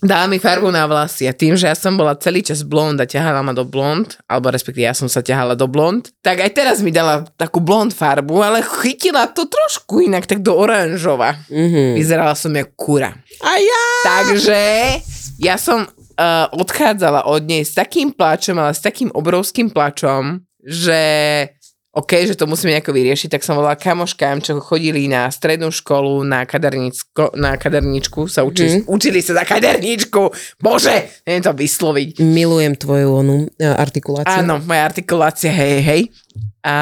dala 0.00 0.24
mi 0.26 0.36
farbu 0.36 0.68
na 0.68 0.84
vlasy 0.84 1.24
a 1.24 1.32
tým, 1.32 1.54
že 1.54 1.64
ja 1.64 1.72
som 1.72 1.92
bola 1.94 2.12
celý 2.14 2.40
čas 2.40 2.60
blond 2.60 2.96
a 2.96 3.04
ťahala 3.04 3.40
ma 3.40 3.52
do 3.52 3.62
blond, 3.62 4.04
alebo 4.24 4.48
respektíve 4.48 4.84
ja 4.84 4.92
som 4.92 5.06
sa 5.06 5.20
ťahala 5.20 5.52
do 5.54 5.64
blond, 5.64 6.08
tak 6.18 6.40
aj 6.40 6.50
teraz 6.50 6.80
mi 6.80 6.88
dala 6.88 7.24
takú 7.36 7.58
blond 7.58 7.88
farbu, 7.88 8.36
ale 8.38 8.60
chytila 8.60 9.28
to 9.28 9.44
trošku 9.44 10.00
inak, 10.00 10.24
tak 10.24 10.40
do 10.40 10.52
oranžova. 10.52 11.36
Mhm. 11.46 11.94
Vyzerala 11.94 12.32
som 12.32 12.48
jak 12.50 12.72
kura. 12.74 13.12
A 13.40 13.50
ja! 13.54 13.84
Takže 14.04 14.60
ja 15.38 15.56
som 15.56 15.84
uh, 16.14 16.46
odchádzala 16.54 17.26
od 17.26 17.42
nej 17.46 17.62
s 17.66 17.74
takým 17.74 18.14
pláčom, 18.14 18.58
ale 18.58 18.72
s 18.74 18.82
takým 18.82 19.10
obrovským 19.14 19.70
pláčom, 19.70 20.42
že 20.64 21.02
OK, 21.94 22.26
že 22.26 22.34
to 22.34 22.50
musíme 22.50 22.74
nejako 22.74 22.90
vyriešiť, 22.90 23.38
tak 23.38 23.46
som 23.46 23.54
volala 23.54 23.78
kamoškám, 23.78 24.42
čo 24.42 24.58
chodili 24.58 25.06
na 25.06 25.30
strednú 25.30 25.70
školu, 25.70 26.26
na, 26.26 26.42
na 27.38 27.50
kaderničku, 27.54 28.26
sa 28.26 28.42
učili, 28.42 28.82
mm. 28.82 28.90
učili 28.90 29.22
sa 29.22 29.38
za 29.38 29.46
kaderníčku. 29.46 30.34
Bože, 30.58 31.22
neviem 31.22 31.46
to 31.46 31.54
vysloviť. 31.54 32.18
Milujem 32.18 32.74
tvoju 32.74 33.08
onu 33.14 33.36
e, 33.54 33.62
artikuláciu. 33.62 34.42
Áno, 34.42 34.58
moja 34.66 34.82
artikulácia, 34.90 35.54
hej, 35.54 35.86
hej. 35.86 36.02
A 36.66 36.74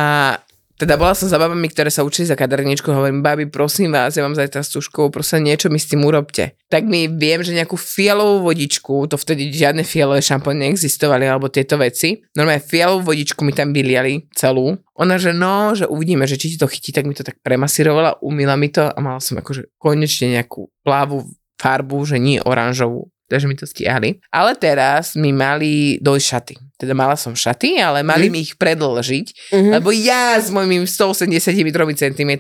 teda 0.81 0.99
bola 0.99 1.15
som 1.15 1.31
za 1.31 1.39
babami, 1.39 1.69
ktoré 1.69 1.93
sa 1.93 2.03
učili 2.03 2.27
za 2.27 2.35
kaderníčku, 2.35 2.89
hovorím, 2.89 3.23
babi, 3.23 3.47
prosím 3.47 3.93
vás, 3.95 4.17
ja 4.17 4.25
mám 4.25 4.35
zajtra 4.35 4.65
stužkou, 4.65 5.13
prosím, 5.13 5.53
niečo 5.53 5.69
mi 5.69 5.79
s 5.79 5.87
tým 5.87 6.03
urobte. 6.03 6.59
Tak 6.73 6.89
mi 6.89 7.07
viem, 7.07 7.45
že 7.45 7.55
nejakú 7.55 7.77
fialovú 7.77 8.51
vodičku, 8.51 9.07
to 9.07 9.21
vtedy 9.21 9.53
žiadne 9.53 9.85
fialové 9.87 10.25
šampóny 10.25 10.67
neexistovali, 10.67 11.29
alebo 11.29 11.53
tieto 11.53 11.77
veci. 11.77 12.25
Normálne 12.35 12.65
fialovú 12.65 13.13
vodičku 13.13 13.45
mi 13.45 13.53
tam 13.53 13.71
vyliali 13.71 14.27
celú. 14.33 14.75
Ona, 14.97 15.21
že 15.21 15.37
no, 15.37 15.77
že 15.77 15.85
uvidíme, 15.85 16.25
že 16.25 16.41
či 16.41 16.55
ti 16.55 16.57
to 16.57 16.67
chytí, 16.67 16.91
tak 16.91 17.05
mi 17.05 17.13
to 17.13 17.23
tak 17.23 17.37
premasírovala, 17.45 18.19
umila 18.25 18.57
mi 18.57 18.73
to 18.73 18.89
a 18.89 18.99
mala 18.99 19.21
som 19.21 19.37
akože 19.39 19.77
konečne 19.77 20.35
nejakú 20.35 20.73
plávu 20.83 21.29
farbu, 21.63 22.03
že 22.03 22.19
nie 22.19 22.43
oranžovú 22.43 23.12
takže 23.33 23.49
mi 23.49 23.57
to 23.57 23.65
stiahli. 23.65 24.21
Ale 24.29 24.53
teraz 24.61 25.17
mi 25.17 25.33
mali 25.33 25.97
dojsť 26.05 26.27
šaty. 26.29 26.55
Teda 26.77 26.93
mala 26.93 27.17
som 27.17 27.33
šaty, 27.33 27.81
ale 27.81 28.05
mali 28.05 28.29
mm. 28.29 28.33
mi 28.33 28.39
ich 28.45 28.61
predlžiť, 28.61 29.55
mm-hmm. 29.55 29.73
lebo 29.81 29.89
ja 29.95 30.37
s 30.37 30.53
mojimi 30.53 30.85
183 30.85 31.65
cm 31.97 32.33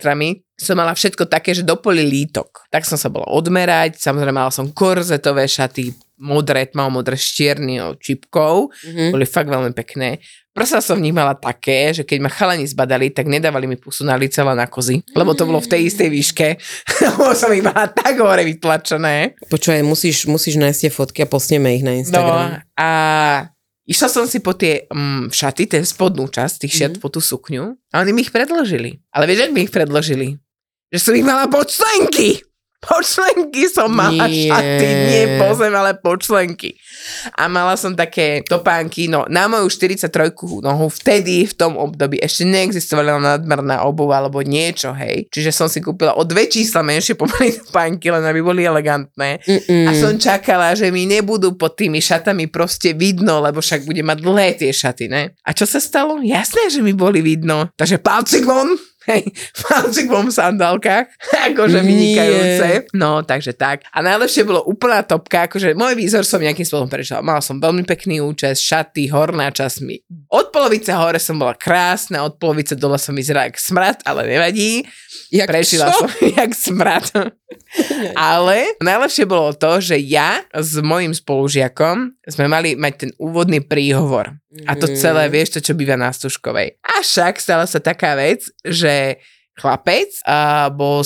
som 0.60 0.76
mala 0.76 0.92
všetko 0.92 1.26
také, 1.26 1.56
že 1.56 1.64
dopoli 1.64 2.04
lítok. 2.04 2.68
Tak 2.68 2.84
som 2.84 3.00
sa 3.00 3.08
bola 3.08 3.26
odmerať, 3.32 3.98
samozrejme 3.98 4.36
mala 4.36 4.52
som 4.52 4.70
korzetové 4.70 5.48
šaty, 5.48 5.94
modré, 6.22 6.70
tmavo-modré 6.70 7.18
s 7.18 7.34
čiernou 7.34 7.98
čipkou, 7.98 8.70
mm-hmm. 8.70 9.10
boli 9.10 9.26
fakt 9.26 9.50
veľmi 9.50 9.74
pekné. 9.74 10.22
Prsa 10.52 10.84
som 10.84 11.00
v 11.00 11.08
nich 11.08 11.16
mala 11.16 11.32
také, 11.32 11.96
že 11.96 12.04
keď 12.04 12.18
ma 12.20 12.30
chalani 12.30 12.68
zbadali, 12.68 13.08
tak 13.08 13.24
nedávali 13.24 13.64
mi 13.64 13.80
pusu 13.80 14.04
na 14.04 14.14
lice, 14.20 14.44
ale 14.44 14.52
na 14.52 14.68
kozy, 14.68 15.00
lebo 15.16 15.32
to 15.32 15.48
bolo 15.48 15.64
v 15.64 15.68
tej 15.72 15.88
istej 15.88 16.08
výške. 16.12 16.48
lebo 17.08 17.32
som 17.32 17.48
ich 17.56 17.64
mala 17.64 17.88
tak 17.88 18.20
hore 18.20 18.44
vytlačené. 18.44 19.34
Počúvaj, 19.48 19.80
musíš, 19.80 20.28
musíš 20.28 20.60
nájsť 20.60 20.78
tie 20.86 20.92
fotky 20.92 21.18
a 21.24 21.28
posneme 21.28 21.72
ich 21.72 21.80
na 21.80 21.96
Instagram. 21.96 22.60
No 22.60 22.68
a 22.76 22.90
išla 23.88 24.08
som 24.12 24.28
si 24.28 24.44
po 24.44 24.52
tie 24.52 24.84
um, 24.92 25.32
šaty, 25.32 25.64
ten 25.66 25.88
spodnú 25.88 26.28
časť 26.28 26.68
tých 26.68 26.74
šiat 26.76 26.92
mm. 26.96 27.00
po 27.00 27.08
tú 27.08 27.24
sukňu 27.24 27.72
a 27.88 27.94
oni 28.04 28.12
mi 28.12 28.20
ich 28.20 28.30
predložili. 28.30 29.00
Ale 29.08 29.24
vieš, 29.24 29.48
ak 29.48 29.56
mi 29.56 29.64
ich 29.64 29.72
predložili? 29.72 30.36
Že 30.92 30.98
som 31.00 31.16
ich 31.16 31.24
mala 31.24 31.48
počlenky 31.48 32.44
počlenky 32.82 33.70
som 33.70 33.94
mala 33.94 34.26
nie. 34.26 34.50
šaty, 34.50 34.88
nie 35.06 35.24
pozem, 35.38 35.70
ale 35.70 35.94
počlenky. 35.94 36.74
A 37.38 37.46
mala 37.46 37.78
som 37.78 37.94
také 37.94 38.42
topánky, 38.42 39.06
no 39.06 39.22
na 39.30 39.46
moju 39.46 39.70
43 39.70 40.34
nohu 40.60 40.90
vtedy, 40.90 41.46
v 41.46 41.54
tom 41.54 41.78
období, 41.78 42.18
ešte 42.18 42.42
neexistovala 42.42 43.22
nadmerná 43.22 43.86
obuv 43.86 44.10
alebo 44.10 44.42
niečo, 44.42 44.90
hej. 44.98 45.30
Čiže 45.30 45.50
som 45.54 45.70
si 45.70 45.78
kúpila 45.78 46.18
o 46.18 46.26
dve 46.26 46.50
čísla 46.50 46.82
menšie 46.82 47.14
pomaly 47.14 47.54
topánky, 47.62 48.10
len 48.10 48.26
aby 48.26 48.42
boli 48.42 48.66
elegantné. 48.66 49.38
Mm-mm. 49.46 49.86
A 49.86 49.90
som 49.94 50.18
čakala, 50.18 50.74
že 50.74 50.90
mi 50.90 51.06
nebudú 51.06 51.54
pod 51.54 51.78
tými 51.78 52.02
šatami 52.02 52.50
proste 52.50 52.98
vidno, 52.98 53.38
lebo 53.38 53.62
však 53.62 53.86
bude 53.86 54.02
mať 54.02 54.18
dlhé 54.18 54.48
tie 54.58 54.74
šaty, 54.74 55.06
ne? 55.06 55.38
A 55.46 55.54
čo 55.54 55.64
sa 55.70 55.78
stalo? 55.78 56.18
Jasné, 56.18 56.66
že 56.66 56.82
mi 56.82 56.90
boli 56.92 57.22
vidno. 57.22 57.70
Takže 57.78 58.02
palcik 58.02 58.42
von, 58.42 58.74
Hej, 59.02 59.34
v 59.34 59.60
palčikovom 59.66 60.30
sandálkach, 60.30 61.10
akože 61.50 61.82
vynikajúce. 61.82 62.68
No, 62.94 63.26
takže 63.26 63.50
tak. 63.58 63.82
A 63.90 63.98
najlepšie 63.98 64.46
bolo 64.46 64.62
úplná 64.62 65.02
topka, 65.02 65.50
akože 65.50 65.74
môj 65.74 65.98
výzor 65.98 66.22
som 66.22 66.38
nejakým 66.38 66.62
spôsobom 66.62 66.86
prešiel. 66.86 67.18
Mala 67.18 67.42
som 67.42 67.58
veľmi 67.58 67.82
pekný 67.82 68.22
účes, 68.22 68.62
šaty, 68.62 69.10
horná 69.10 69.50
časť 69.50 69.76
mi. 69.82 69.98
Od 70.30 70.54
polovice 70.54 70.94
hore 70.94 71.18
som 71.18 71.34
bola 71.34 71.58
krásna, 71.58 72.22
od 72.22 72.38
polovice 72.38 72.78
dole 72.78 72.94
som 72.96 73.14
vyzerala 73.18 73.50
jak 73.50 73.58
smrad, 73.58 73.98
ale 74.06 74.26
nevadí. 74.30 74.86
Jak 75.32 75.48
Prešila 75.48 75.88
čo? 75.90 76.06
som 76.06 76.08
jak 76.38 76.52
smrad. 76.54 77.04
ale 78.14 78.76
najlepšie 78.84 79.24
bolo 79.24 79.50
to, 79.56 79.80
že 79.80 79.96
ja 79.98 80.44
s 80.52 80.76
mojim 80.78 81.16
spolužiakom 81.16 82.12
sme 82.28 82.46
mali 82.46 82.76
mať 82.76 82.92
ten 83.08 83.10
úvodný 83.16 83.64
príhovor. 83.64 84.41
A 84.68 84.76
to 84.76 84.84
celé, 84.92 85.32
vieš, 85.32 85.56
to, 85.56 85.60
čo 85.64 85.72
býva 85.72 85.96
na 85.96 86.12
Stužkovej. 86.12 86.76
A 86.84 87.00
však 87.00 87.40
stala 87.40 87.64
sa 87.64 87.80
taká 87.80 88.12
vec, 88.12 88.44
že 88.60 89.16
chlapec 89.56 90.12
uh, 90.28 90.68
bol 90.68 91.00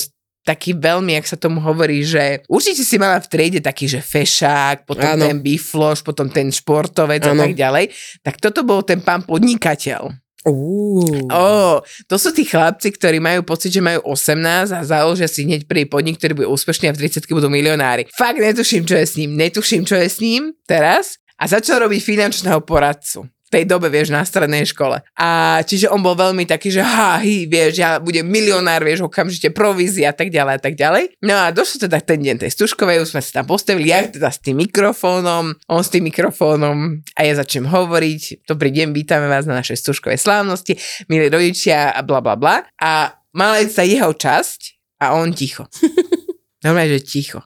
taký 0.47 0.71
veľmi, 0.71 1.19
jak 1.19 1.27
sa 1.27 1.35
tomu 1.35 1.59
hovorí, 1.59 2.07
že 2.07 2.39
určite 2.47 2.87
si 2.87 2.95
mala 2.95 3.19
v 3.19 3.27
triede 3.27 3.59
taký, 3.59 3.91
že 3.91 3.99
fešák, 3.99 4.87
potom 4.87 5.19
ano. 5.19 5.27
ten 5.27 5.43
bifloš, 5.43 5.99
potom 5.99 6.31
ten 6.31 6.47
športovec 6.47 7.19
ano. 7.27 7.43
a 7.43 7.51
tak 7.51 7.53
ďalej. 7.59 7.91
Tak 8.23 8.39
toto 8.39 8.63
bol 8.63 8.79
ten 8.87 9.03
pán 9.03 9.27
podnikateľ. 9.27 10.07
Uh. 10.47 11.27
Oh, 11.27 11.83
to 12.07 12.15
sú 12.15 12.31
tí 12.31 12.47
chlapci, 12.47 12.95
ktorí 12.95 13.19
majú 13.19 13.43
pocit, 13.43 13.75
že 13.75 13.83
majú 13.83 13.99
18 14.15 14.71
a 14.71 14.79
založia 14.87 15.27
si 15.27 15.43
hneď 15.43 15.67
prvý 15.67 15.83
podnik, 15.83 16.15
ktorý 16.15 16.39
bude 16.39 16.47
úspešný 16.47 16.87
a 16.87 16.95
v 16.95 17.03
30 17.03 17.27
budú 17.27 17.51
milionári. 17.51 18.07
Fakt 18.15 18.39
netuším, 18.39 18.87
čo 18.87 18.95
je 18.95 19.03
s 19.03 19.19
ním. 19.19 19.35
Netuším, 19.35 19.83
čo 19.83 19.99
je 19.99 20.07
s 20.07 20.23
ním 20.23 20.55
teraz. 20.63 21.19
A 21.35 21.51
začal 21.51 21.83
robiť 21.83 21.99
finančného 21.99 22.63
poradcu 22.63 23.27
tej 23.47 23.63
dobe, 23.63 23.87
vieš, 23.87 24.11
na 24.11 24.27
strednej 24.27 24.67
škole. 24.67 24.99
A 25.15 25.59
čiže 25.63 25.87
on 25.87 26.03
bol 26.03 26.13
veľmi 26.13 26.43
taký, 26.43 26.71
že 26.71 26.83
ha, 26.83 27.19
hy, 27.23 27.47
vieš, 27.47 27.79
ja 27.79 27.97
budem 27.97 28.27
milionár, 28.27 28.83
vieš, 28.83 29.07
okamžite 29.07 29.55
provízia 29.55 30.11
a 30.11 30.15
tak 30.15 30.29
ďalej 30.29 30.53
a 30.57 30.61
tak 30.61 30.73
ďalej. 30.75 31.03
No 31.23 31.35
a 31.35 31.49
došlo 31.55 31.87
teda 31.87 32.03
ten 32.03 32.19
deň 32.19 32.43
tej 32.43 32.51
stužkovej, 32.51 33.07
už 33.07 33.15
sme 33.15 33.21
sa 33.23 33.41
tam 33.41 33.47
postavili, 33.47 33.89
ja 33.91 34.03
teda 34.03 34.27
s 34.27 34.43
tým 34.43 34.59
mikrofónom, 34.59 35.55
on 35.71 35.81
s 35.81 35.89
tým 35.89 36.05
mikrofónom 36.11 37.01
a 37.15 37.19
ja 37.23 37.33
začnem 37.39 37.71
hovoriť, 37.71 38.47
dobrý 38.47 38.69
deň, 38.75 38.91
vítame 38.91 39.31
vás 39.31 39.47
na 39.47 39.57
našej 39.59 39.79
stužkovej 39.79 40.19
slávnosti, 40.19 40.75
milí 41.07 41.31
rodičia 41.31 41.95
a 41.95 42.03
bla 42.03 42.19
bla 42.19 42.35
bla. 42.35 42.67
A 42.83 43.15
mala 43.31 43.63
sa 43.71 43.87
jeho 43.87 44.11
časť 44.11 44.77
a 45.01 45.15
on 45.15 45.31
ticho. 45.31 45.65
Normálne, 46.65 46.97
že 46.99 47.05
ticho. 47.05 47.39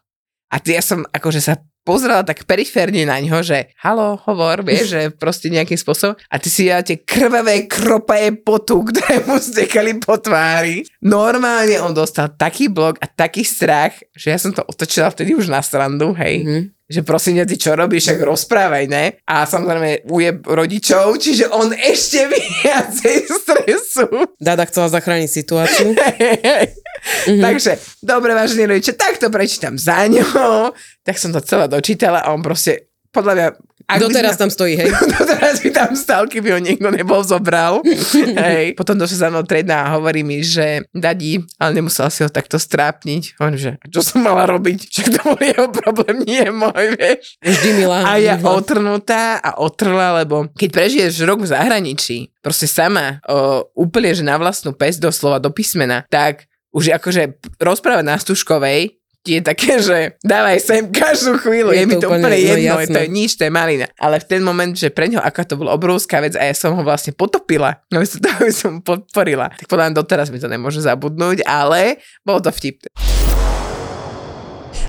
A 0.51 0.59
ja 0.67 0.83
som 0.83 1.07
akože 1.07 1.39
sa 1.39 1.55
pozrela 1.81 2.21
tak 2.21 2.45
periférne 2.45 3.05
na 3.05 3.17
ňo, 3.21 3.41
že 3.41 3.73
halo, 3.81 4.17
hovor, 4.25 4.65
vieš, 4.65 4.93
že 4.93 5.01
proste 5.21 5.49
nejakým 5.49 5.77
spôsobom 5.77 6.15
a 6.17 6.35
ty 6.37 6.49
si 6.49 6.69
ja 6.69 6.81
tie 6.85 7.01
krvavé 7.01 7.65
kropaje 7.65 8.33
potu, 8.41 8.85
ktoré 8.85 9.25
mu 9.25 9.37
stekali 9.37 9.97
po 9.97 10.17
tvári. 10.17 10.85
Normálne 11.01 11.81
on 11.81 11.93
dostal 11.93 12.33
taký 12.33 12.69
blok 12.69 13.01
a 13.01 13.09
taký 13.09 13.41
strach, 13.41 13.97
že 14.13 14.33
ja 14.33 14.37
som 14.37 14.53
to 14.53 14.61
otočila 14.65 15.09
vtedy 15.09 15.33
už 15.33 15.49
na 15.49 15.59
strandu, 15.59 16.13
hej. 16.17 16.35
Mm-hmm 16.45 16.81
že 16.91 17.07
prosím 17.07 17.39
ty 17.47 17.55
čo 17.55 17.71
robíš, 17.71 18.11
však 18.11 18.19
rozprávaj, 18.27 18.85
ne? 18.91 19.15
A 19.23 19.47
samozrejme 19.47 20.11
ujeb 20.11 20.43
rodičov, 20.43 21.15
čiže 21.15 21.47
on 21.47 21.71
ešte 21.71 22.27
viacej 22.35 23.17
stresu. 23.31 24.05
Dada 24.35 24.67
chcela 24.67 24.91
zachrániť 24.91 25.29
situáciu. 25.31 25.95
mm-hmm. 25.95 27.39
Takže, 27.39 27.79
dobre, 28.03 28.35
vážení 28.35 28.67
rodiče, 28.67 28.99
tak 28.99 29.15
to 29.23 29.31
prečítam 29.31 29.79
za 29.79 30.03
ňo. 30.11 30.75
Tak 31.07 31.15
som 31.15 31.31
to 31.31 31.39
celé 31.39 31.70
dočítala 31.71 32.19
a 32.19 32.35
on 32.35 32.43
proste, 32.43 32.91
podľa 33.11 33.33
mňa... 33.35 33.47
Ak 33.91 33.99
doteraz 33.99 34.39
tam 34.39 34.47
stojí, 34.47 34.79
hej? 34.79 34.87
doteraz 35.19 35.59
by 35.59 35.69
tam 35.75 35.91
stal, 35.99 36.23
keby 36.23 36.55
ho 36.55 36.59
niekto 36.63 36.87
nebol 36.95 37.19
zobral. 37.27 37.83
hej. 38.47 38.71
Potom 38.79 38.95
došla 38.95 39.27
za 39.27 39.27
mnou 39.27 39.43
tredná 39.43 39.83
a 39.83 39.99
hovorí 39.99 40.23
mi, 40.23 40.39
že 40.39 40.87
dadí, 40.95 41.43
ale 41.59 41.75
nemusela 41.75 42.07
si 42.07 42.23
ho 42.23 42.31
takto 42.31 42.55
strápniť. 42.55 43.35
On 43.43 43.51
že, 43.59 43.75
čo 43.91 43.99
som 43.99 44.23
mala 44.23 44.47
robiť? 44.47 44.87
Však 44.87 45.07
to 45.11 45.19
bol 45.27 45.39
jeho 45.43 45.67
problém, 45.75 46.23
nie 46.23 46.45
môj, 46.55 46.95
vieš. 46.95 47.35
Vždy 47.43 47.69
milá. 47.83 48.07
A 48.07 48.15
ja 48.15 48.39
otrnutá 48.39 49.43
a 49.43 49.59
otrla, 49.59 50.23
lebo 50.23 50.47
keď 50.55 50.69
prežiješ 50.71 51.27
rok 51.27 51.43
v 51.43 51.51
zahraničí, 51.51 52.17
proste 52.39 52.71
sama, 52.71 53.19
o, 53.27 53.67
úplne, 53.75 54.15
že 54.15 54.23
na 54.23 54.39
vlastnú 54.39 54.71
pes 54.71 54.95
doslova 55.03 55.43
do 55.43 55.51
písmena, 55.51 56.07
tak 56.07 56.47
už 56.71 56.95
akože 56.95 57.43
rozprávať 57.59 58.05
na 58.07 58.15
Stužkovej 58.15 59.00
je 59.21 59.39
také, 59.45 59.77
že 59.77 60.17
dávaj 60.25 60.57
sem 60.57 60.89
každú 60.89 61.37
chvíľu, 61.37 61.69
je, 61.77 61.85
je 61.85 61.85
mi 61.85 61.95
to 62.01 62.09
úplne, 62.09 62.25
úplne 62.25 62.37
no 62.41 62.57
jedno, 62.57 62.73
no, 62.73 62.89
to 62.89 63.01
je 63.05 63.09
nič, 63.09 63.31
to 63.37 63.45
je 63.45 63.53
malina. 63.53 63.85
Ale 64.01 64.17
v 64.17 64.25
ten 64.25 64.41
moment, 64.41 64.73
že 64.73 64.89
pre 64.89 65.05
ňo 65.13 65.21
aká 65.21 65.45
to 65.45 65.61
bola 65.61 65.77
obrovská 65.77 66.25
vec 66.25 66.33
a 66.33 66.41
ja 66.49 66.55
som 66.57 66.73
ho 66.73 66.81
vlastne 66.81 67.13
potopila, 67.13 67.77
no 67.93 68.01
to 68.01 68.29
by 68.41 68.49
som 68.49 68.81
podporila, 68.81 69.53
tak 69.53 69.69
podľa 69.69 69.93
mňa 69.93 69.97
doteraz 69.97 70.33
mi 70.33 70.41
to 70.41 70.49
nemôže 70.49 70.81
zabudnúť, 70.81 71.45
ale 71.45 72.01
bolo 72.25 72.41
to 72.41 72.49
vtipné. 72.49 72.89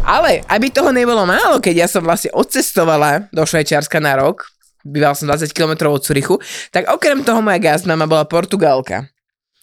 Ale 0.02 0.42
aby 0.50 0.66
toho 0.72 0.90
nebolo 0.90 1.22
málo, 1.28 1.62
keď 1.62 1.86
ja 1.86 1.88
som 1.88 2.02
vlastne 2.02 2.32
odcestovala 2.34 3.30
do 3.30 3.46
Švajčiarska 3.46 4.02
na 4.02 4.18
rok, 4.18 4.50
býval 4.82 5.14
som 5.14 5.30
20 5.30 5.54
km 5.54 5.92
od 5.94 6.02
Curychu, 6.02 6.42
tak 6.74 6.90
okrem 6.90 7.22
toho 7.22 7.38
moja 7.38 7.60
gazdmama 7.62 8.10
bola 8.10 8.26
Portugalka. 8.26 9.11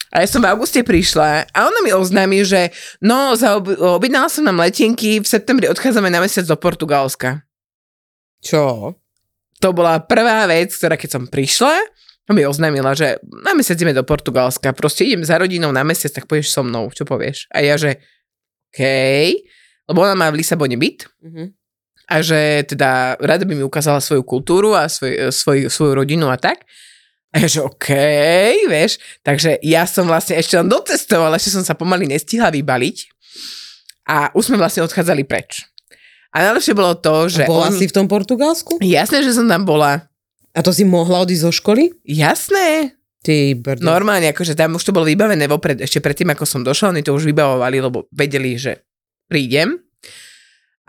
A 0.10 0.26
ja 0.26 0.28
som 0.28 0.42
v 0.42 0.50
auguste 0.50 0.82
prišla 0.82 1.54
a 1.54 1.60
ona 1.70 1.80
mi 1.86 1.94
oznámi, 1.94 2.42
že 2.42 2.74
no, 2.98 3.38
objednala 3.98 4.26
som 4.26 4.42
nám 4.42 4.58
letenky, 4.58 5.22
v 5.22 5.28
septembri 5.28 5.70
odchádzame 5.70 6.10
na 6.10 6.18
mesiac 6.18 6.50
do 6.50 6.58
Portugalska. 6.58 7.46
Čo? 8.42 8.96
To 9.60 9.68
bola 9.76 10.02
prvá 10.02 10.50
vec, 10.50 10.74
ktorá 10.74 10.98
keď 10.98 11.10
som 11.20 11.24
prišla, 11.30 11.78
mi 12.30 12.46
oznámila, 12.46 12.94
že 12.94 13.18
na 13.26 13.58
mesiac 13.58 13.74
ideme 13.74 13.94
do 13.94 14.06
Portugalska, 14.06 14.70
proste 14.78 15.02
idem 15.02 15.26
za 15.26 15.42
rodinou 15.42 15.74
na 15.74 15.82
mesiac, 15.82 16.14
tak 16.14 16.30
pôjdeš 16.30 16.54
so 16.54 16.62
mnou, 16.62 16.94
čo 16.94 17.02
povieš? 17.02 17.50
A 17.50 17.66
ja, 17.66 17.74
že 17.74 17.98
OK, 18.70 18.82
lebo 19.90 20.06
ona 20.06 20.14
má 20.14 20.30
v 20.30 20.38
Lisabone 20.38 20.78
byt 20.78 21.10
mm-hmm. 21.26 21.48
a 22.06 22.16
že 22.22 22.70
teda 22.70 23.18
rada 23.18 23.50
by 23.50 23.58
mi 23.58 23.66
ukázala 23.66 23.98
svoju 23.98 24.22
kultúru 24.22 24.78
a 24.78 24.86
svoj, 24.86 25.34
svoj, 25.34 25.74
svoju 25.74 25.98
rodinu 25.98 26.30
a 26.30 26.38
tak. 26.38 26.70
A 27.30 27.46
ja 27.46 27.48
že 27.48 27.62
okej, 27.62 28.66
vieš. 28.66 28.98
Takže 29.22 29.62
ja 29.62 29.86
som 29.86 30.10
vlastne 30.10 30.38
ešte 30.42 30.58
len 30.58 30.66
dotestovala, 30.66 31.38
ešte 31.38 31.54
som 31.54 31.62
sa 31.62 31.78
pomaly 31.78 32.10
nestihla 32.10 32.50
vybaliť. 32.50 32.98
A 34.10 34.34
už 34.34 34.50
sme 34.50 34.58
vlastne 34.58 34.82
odchádzali 34.82 35.22
preč. 35.30 35.70
A 36.34 36.50
najlepšie 36.50 36.74
bolo 36.74 36.98
to, 36.98 37.30
že 37.30 37.46
Bola 37.46 37.70
on... 37.70 37.78
si 37.78 37.86
v 37.86 37.94
tom 37.94 38.10
Portugalsku? 38.10 38.82
Jasné, 38.82 39.22
že 39.22 39.38
som 39.38 39.46
tam 39.46 39.66
bola. 39.66 40.10
A 40.54 40.60
to 40.66 40.74
si 40.74 40.82
mohla 40.86 41.22
odísť 41.22 41.46
zo 41.46 41.54
školy? 41.54 41.94
Jasné. 42.06 42.98
Ty 43.22 43.54
brďo. 43.58 43.86
Normálne, 43.86 44.34
akože 44.34 44.58
tam 44.58 44.78
už 44.80 44.90
to 44.90 44.96
bolo 44.96 45.06
vybavené 45.06 45.46
vopred, 45.46 45.78
ešte 45.84 46.02
predtým, 46.02 46.34
ako 46.34 46.46
som 46.48 46.62
došla, 46.66 46.96
oni 46.96 47.04
to 47.06 47.14
už 47.14 47.28
vybavovali, 47.30 47.78
lebo 47.84 48.10
vedeli, 48.10 48.58
že 48.58 48.82
prídem. 49.30 49.78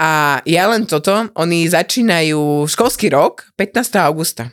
A 0.00 0.40
ja 0.48 0.64
len 0.72 0.88
toto, 0.88 1.28
oni 1.36 1.68
začínajú 1.68 2.64
školský 2.64 3.12
rok 3.12 3.52
15. 3.60 4.00
augusta. 4.00 4.48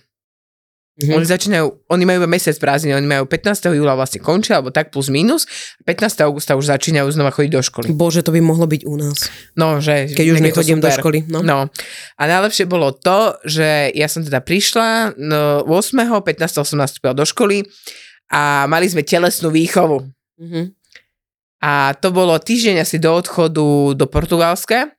Mhm. 0.98 1.14
Oni 1.14 1.26
začínajú, 1.30 1.66
oni 1.94 2.04
majú 2.10 2.26
iba 2.26 2.30
mesiac 2.30 2.58
prázdnin, 2.58 2.98
oni 2.98 3.06
majú 3.06 3.30
15. 3.30 3.70
júla 3.70 3.94
vlastne 3.94 4.18
končia, 4.18 4.58
alebo 4.58 4.74
tak 4.74 4.90
plus 4.90 5.14
minus. 5.14 5.46
15. 5.86 6.26
augusta 6.26 6.58
už 6.58 6.74
začínajú 6.74 7.06
znova 7.14 7.30
chodiť 7.30 7.52
do 7.54 7.62
školy. 7.62 7.88
Bože, 7.94 8.26
to 8.26 8.34
by 8.34 8.42
mohlo 8.42 8.66
byť 8.66 8.82
u 8.82 8.98
nás. 8.98 9.30
No, 9.54 9.78
že... 9.78 10.10
Keď 10.10 10.28
už 10.34 10.42
nechodím 10.42 10.82
do 10.82 10.90
školy. 10.90 11.30
No. 11.30 11.46
No. 11.46 11.70
A 12.18 12.22
najlepšie 12.26 12.66
bolo 12.66 12.90
to, 12.98 13.38
že 13.46 13.94
ja 13.94 14.10
som 14.10 14.26
teda 14.26 14.42
prišla 14.42 15.14
no, 15.22 15.70
8. 15.70 16.02
15. 16.02 16.66
som 16.66 16.82
nastúpila 16.82 17.14
do 17.14 17.30
školy 17.30 17.62
a 18.34 18.66
mali 18.66 18.90
sme 18.90 19.06
telesnú 19.06 19.54
výchovu. 19.54 20.02
Mhm. 20.42 20.74
A 21.58 21.94
to 21.98 22.14
bolo 22.14 22.38
týždeň 22.38 22.86
asi 22.86 22.98
do 23.02 23.14
odchodu 23.14 23.94
do 23.94 24.06
Portugalska. 24.10 24.94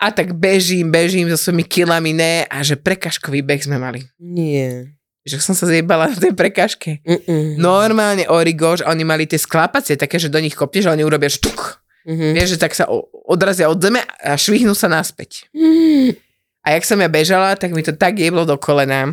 A 0.00 0.08
tak 0.14 0.32
bežím, 0.32 0.88
bežím 0.88 1.28
so 1.28 1.36
svojimi 1.36 1.66
kilami, 1.66 2.14
ne, 2.14 2.46
a 2.46 2.62
že 2.62 2.78
prekažkový 2.78 3.42
beh 3.42 3.60
sme 3.60 3.76
mali. 3.82 4.06
Nie. 4.16 4.97
Že 5.26 5.36
som 5.42 5.54
sa 5.56 5.66
zjebala 5.66 6.12
na 6.12 6.16
tej 6.18 6.34
prekažke. 6.34 7.02
Mm-mm. 7.02 7.58
Normálne 7.58 8.28
origož, 8.30 8.86
oni 8.86 9.02
mali 9.02 9.26
tie 9.26 9.40
sklápacie, 9.40 9.98
také, 9.98 10.20
že 10.20 10.30
do 10.30 10.38
nich 10.38 10.54
kopneš 10.54 10.88
a 10.88 10.94
oni 10.94 11.02
urobia 11.02 11.32
štuk. 11.32 11.82
Mhm. 12.08 12.38
Vieš, 12.38 12.56
že 12.56 12.62
tak 12.62 12.72
sa 12.72 12.88
odrazia 13.28 13.68
od 13.68 13.76
zeme 13.82 14.00
a 14.00 14.32
švihnú 14.38 14.72
sa 14.72 14.88
naspäť. 14.88 15.44
Mm. 15.52 16.16
A 16.64 16.66
jak 16.76 16.84
som 16.88 16.96
ja 17.00 17.08
bežala, 17.12 17.52
tak 17.56 17.76
mi 17.76 17.84
to 17.84 17.92
tak 17.92 18.16
jeblo 18.16 18.48
do 18.48 18.56
kolena. 18.56 19.12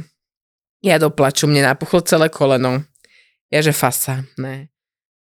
Ja 0.80 0.96
do 0.96 1.12
plaču, 1.12 1.48
mne 1.48 1.68
napuchlo 1.68 2.00
celé 2.08 2.32
koleno. 2.32 2.88
Ja 3.52 3.60
že 3.60 3.76
fasa, 3.76 4.24
ne. 4.40 4.72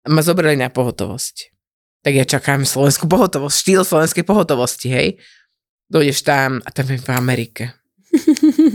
A 0.06 0.08
ma 0.10 0.22
zobrali 0.22 0.58
na 0.58 0.70
pohotovosť. 0.70 1.36
Tak 2.06 2.14
ja 2.14 2.26
čakám 2.26 2.64
slovenskú 2.64 3.10
pohotovosť, 3.10 3.56
štýl 3.58 3.82
slovenskej 3.84 4.24
pohotovosti, 4.24 4.88
hej. 4.94 5.08
Dojdeš 5.88 6.26
tam 6.26 6.60
a 6.62 6.70
tam 6.70 6.90
je 6.90 7.00
v 7.00 7.10
Amerike. 7.14 7.77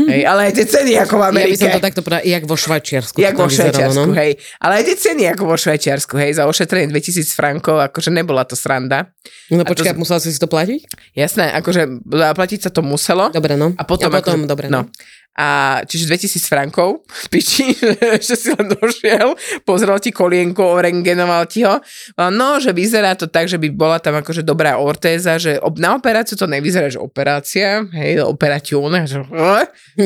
Hej, 0.07 0.23
ale 0.23 0.49
aj 0.49 0.53
tie 0.55 0.67
ceny 0.67 0.93
ako 0.99 1.15
v 1.15 1.21
Ja 1.21 1.25
by 1.25 1.33
Amerike. 1.33 1.59
som 1.59 1.71
to 1.71 1.81
takto 1.81 2.01
povedala, 2.01 2.23
jak 2.23 2.45
vo 2.45 2.55
Švajčiarsku. 2.55 3.17
Jak 3.17 3.33
to 3.33 3.39
vo 3.39 3.47
vyzeralo, 3.47 3.73
Švajčiarsku, 3.73 4.07
no. 4.07 4.15
hej. 4.15 4.31
Ale 4.59 4.73
aj 4.75 4.85
tie 4.85 4.97
ceny 4.99 5.23
ako 5.29 5.43
vo 5.45 5.57
Švajčiarsku, 5.57 6.15
hej. 6.17 6.31
Za 6.35 6.45
ošetrenie 6.45 6.89
2000 6.89 7.33
frankov, 7.33 7.81
akože 7.83 8.11
nebola 8.11 8.45
to 8.45 8.55
sranda. 8.55 9.09
No 9.49 9.61
to 9.61 9.73
počkaj, 9.73 9.95
z- 9.95 9.99
musela 9.99 10.19
si 10.19 10.29
si 10.29 10.39
to 10.39 10.47
platiť? 10.47 10.81
Jasné, 11.13 11.49
akože 11.55 11.83
zaplatiť 12.05 12.61
sa 12.61 12.71
to 12.71 12.81
muselo. 12.81 13.29
Dobre, 13.29 13.57
no. 13.57 13.73
A 13.75 13.83
potom, 13.83 14.09
a 14.09 14.21
potom 14.21 14.43
ako, 14.43 14.49
dobre, 14.49 14.67
no. 14.69 14.89
A 15.33 15.81
čiže 15.89 16.13
2000 16.13 16.45
frankov 16.45 17.09
piči, 17.33 17.73
že 18.27 18.35
si 18.37 18.53
len 18.53 18.69
došiel, 18.69 19.33
pozrel 19.65 19.97
ti 19.97 20.13
kolienko, 20.13 20.61
orengenoval 20.77 21.49
ti 21.49 21.65
ho. 21.65 21.81
No, 22.29 22.61
že 22.61 22.77
vyzerá 22.77 23.17
to 23.17 23.33
tak, 23.33 23.49
že 23.49 23.57
by 23.57 23.73
bola 23.73 23.97
tam 23.97 24.21
akože 24.21 24.45
dobrá 24.45 24.77
ortéza, 24.77 25.41
že 25.41 25.57
na 25.81 25.97
operáciu 25.97 26.37
to 26.37 26.45
nevyzerá, 26.45 26.93
že 26.93 27.01
operácia, 27.01 27.81
hej, 27.97 28.21
operacione, 28.29 29.09
že 29.09 29.25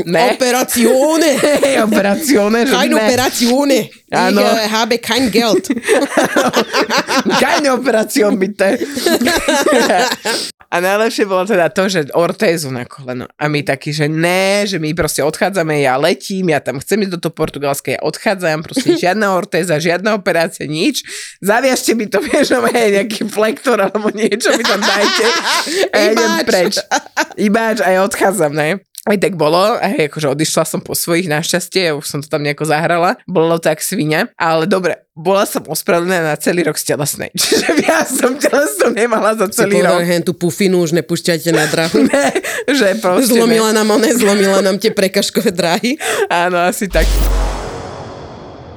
ne, 0.07 0.39
Operazione! 0.39 1.31
hej, 1.67 1.83
operacione, 1.83 2.67
že 2.67 2.75
Keine 2.75 2.95
ne. 2.95 3.81
Áno. 4.11 4.41
Ich 4.41 4.47
äh, 4.47 4.71
habe 4.71 4.99
kein 4.99 5.31
Geld. 5.31 5.67
keine 7.43 7.75
operácion 7.75 8.39
bitte. 8.39 8.79
A 10.67 10.83
najlepšie 10.83 11.27
bolo 11.27 11.47
teda 11.47 11.71
to, 11.71 11.87
že 11.91 12.11
ortézu 12.15 12.71
na 12.71 12.87
koleno. 12.87 13.27
A 13.39 13.47
my 13.47 13.63
takí, 13.63 13.91
že 13.91 14.11
ne, 14.11 14.67
že 14.67 14.79
my 14.83 14.95
proste 14.95 15.16
odchádzame, 15.25 15.81
ja 15.81 15.97
letím, 15.97 16.53
ja 16.53 16.61
tam 16.61 16.83
chcem 16.83 17.07
ísť 17.07 17.13
do 17.17 17.21
toho 17.25 17.33
Portugalska, 17.33 17.97
ja 17.97 18.01
odchádzam, 18.05 18.61
proste 18.61 18.97
žiadna 19.03 19.33
ortéza, 19.33 19.81
žiadna 19.81 20.13
operácia, 20.19 20.69
nič. 20.69 21.07
Zaviažte 21.41 21.97
mi 21.97 22.11
to, 22.11 22.21
vieš, 22.27 22.53
no, 22.53 22.67
hej, 22.69 23.01
nejaký 23.01 23.25
flektor 23.31 23.81
alebo 23.81 24.13
niečo 24.13 24.53
mi 24.53 24.65
tam 24.67 24.83
dajte. 24.83 25.27
A 25.95 25.97
ja 25.97 26.09
idem 26.13 26.33
preč. 26.45 26.77
Ibač 27.41 27.81
a 27.81 27.89
ja 27.97 28.01
odchádzam, 28.05 28.53
ne? 28.53 28.85
Aj 29.07 29.15
tak 29.23 29.39
bolo, 29.39 29.79
a 29.79 29.87
hej, 29.87 30.11
akože 30.11 30.35
odišla 30.35 30.67
som 30.67 30.83
po 30.83 30.99
svojich 30.99 31.31
našťastie, 31.31 31.89
ja 31.89 31.93
už 31.95 32.03
som 32.03 32.19
to 32.19 32.27
tam 32.27 32.43
nejako 32.43 32.67
zahrala, 32.67 33.15
bolo 33.31 33.63
tak 33.63 33.79
svinia, 33.79 34.27
ale 34.35 34.67
dobre, 34.67 35.07
bola 35.15 35.47
som 35.47 35.63
ospravedlnená 35.63 36.35
na 36.35 36.37
celý 36.37 36.67
rok 36.67 36.75
z 36.75 36.91
telesnej, 36.91 37.31
čiže 37.39 37.87
ja 37.87 38.03
som 38.03 38.35
telesnú 38.35 38.91
nemala 38.91 39.39
za 39.39 39.47
celý 39.55 39.79
povedal, 39.79 40.03
rok. 40.03 40.11
hen 40.11 40.23
tú 40.27 40.35
pufinu 40.35 40.83
už 40.83 40.91
nepúšťajte 40.99 41.51
na 41.55 41.65
drahu. 41.71 41.99
Ne, 42.07 42.31
že 42.71 42.99
proste 43.03 43.35
Zlomila 43.35 43.75
nám 43.75 43.91
one, 43.95 44.11
zlomila 44.15 44.59
nám 44.63 44.79
tie 44.79 44.91
prekažkové 44.95 45.51
dráhy. 45.51 45.95
Ne. 45.95 46.27
Áno, 46.31 46.59
asi 46.59 46.87
tak. 46.91 47.07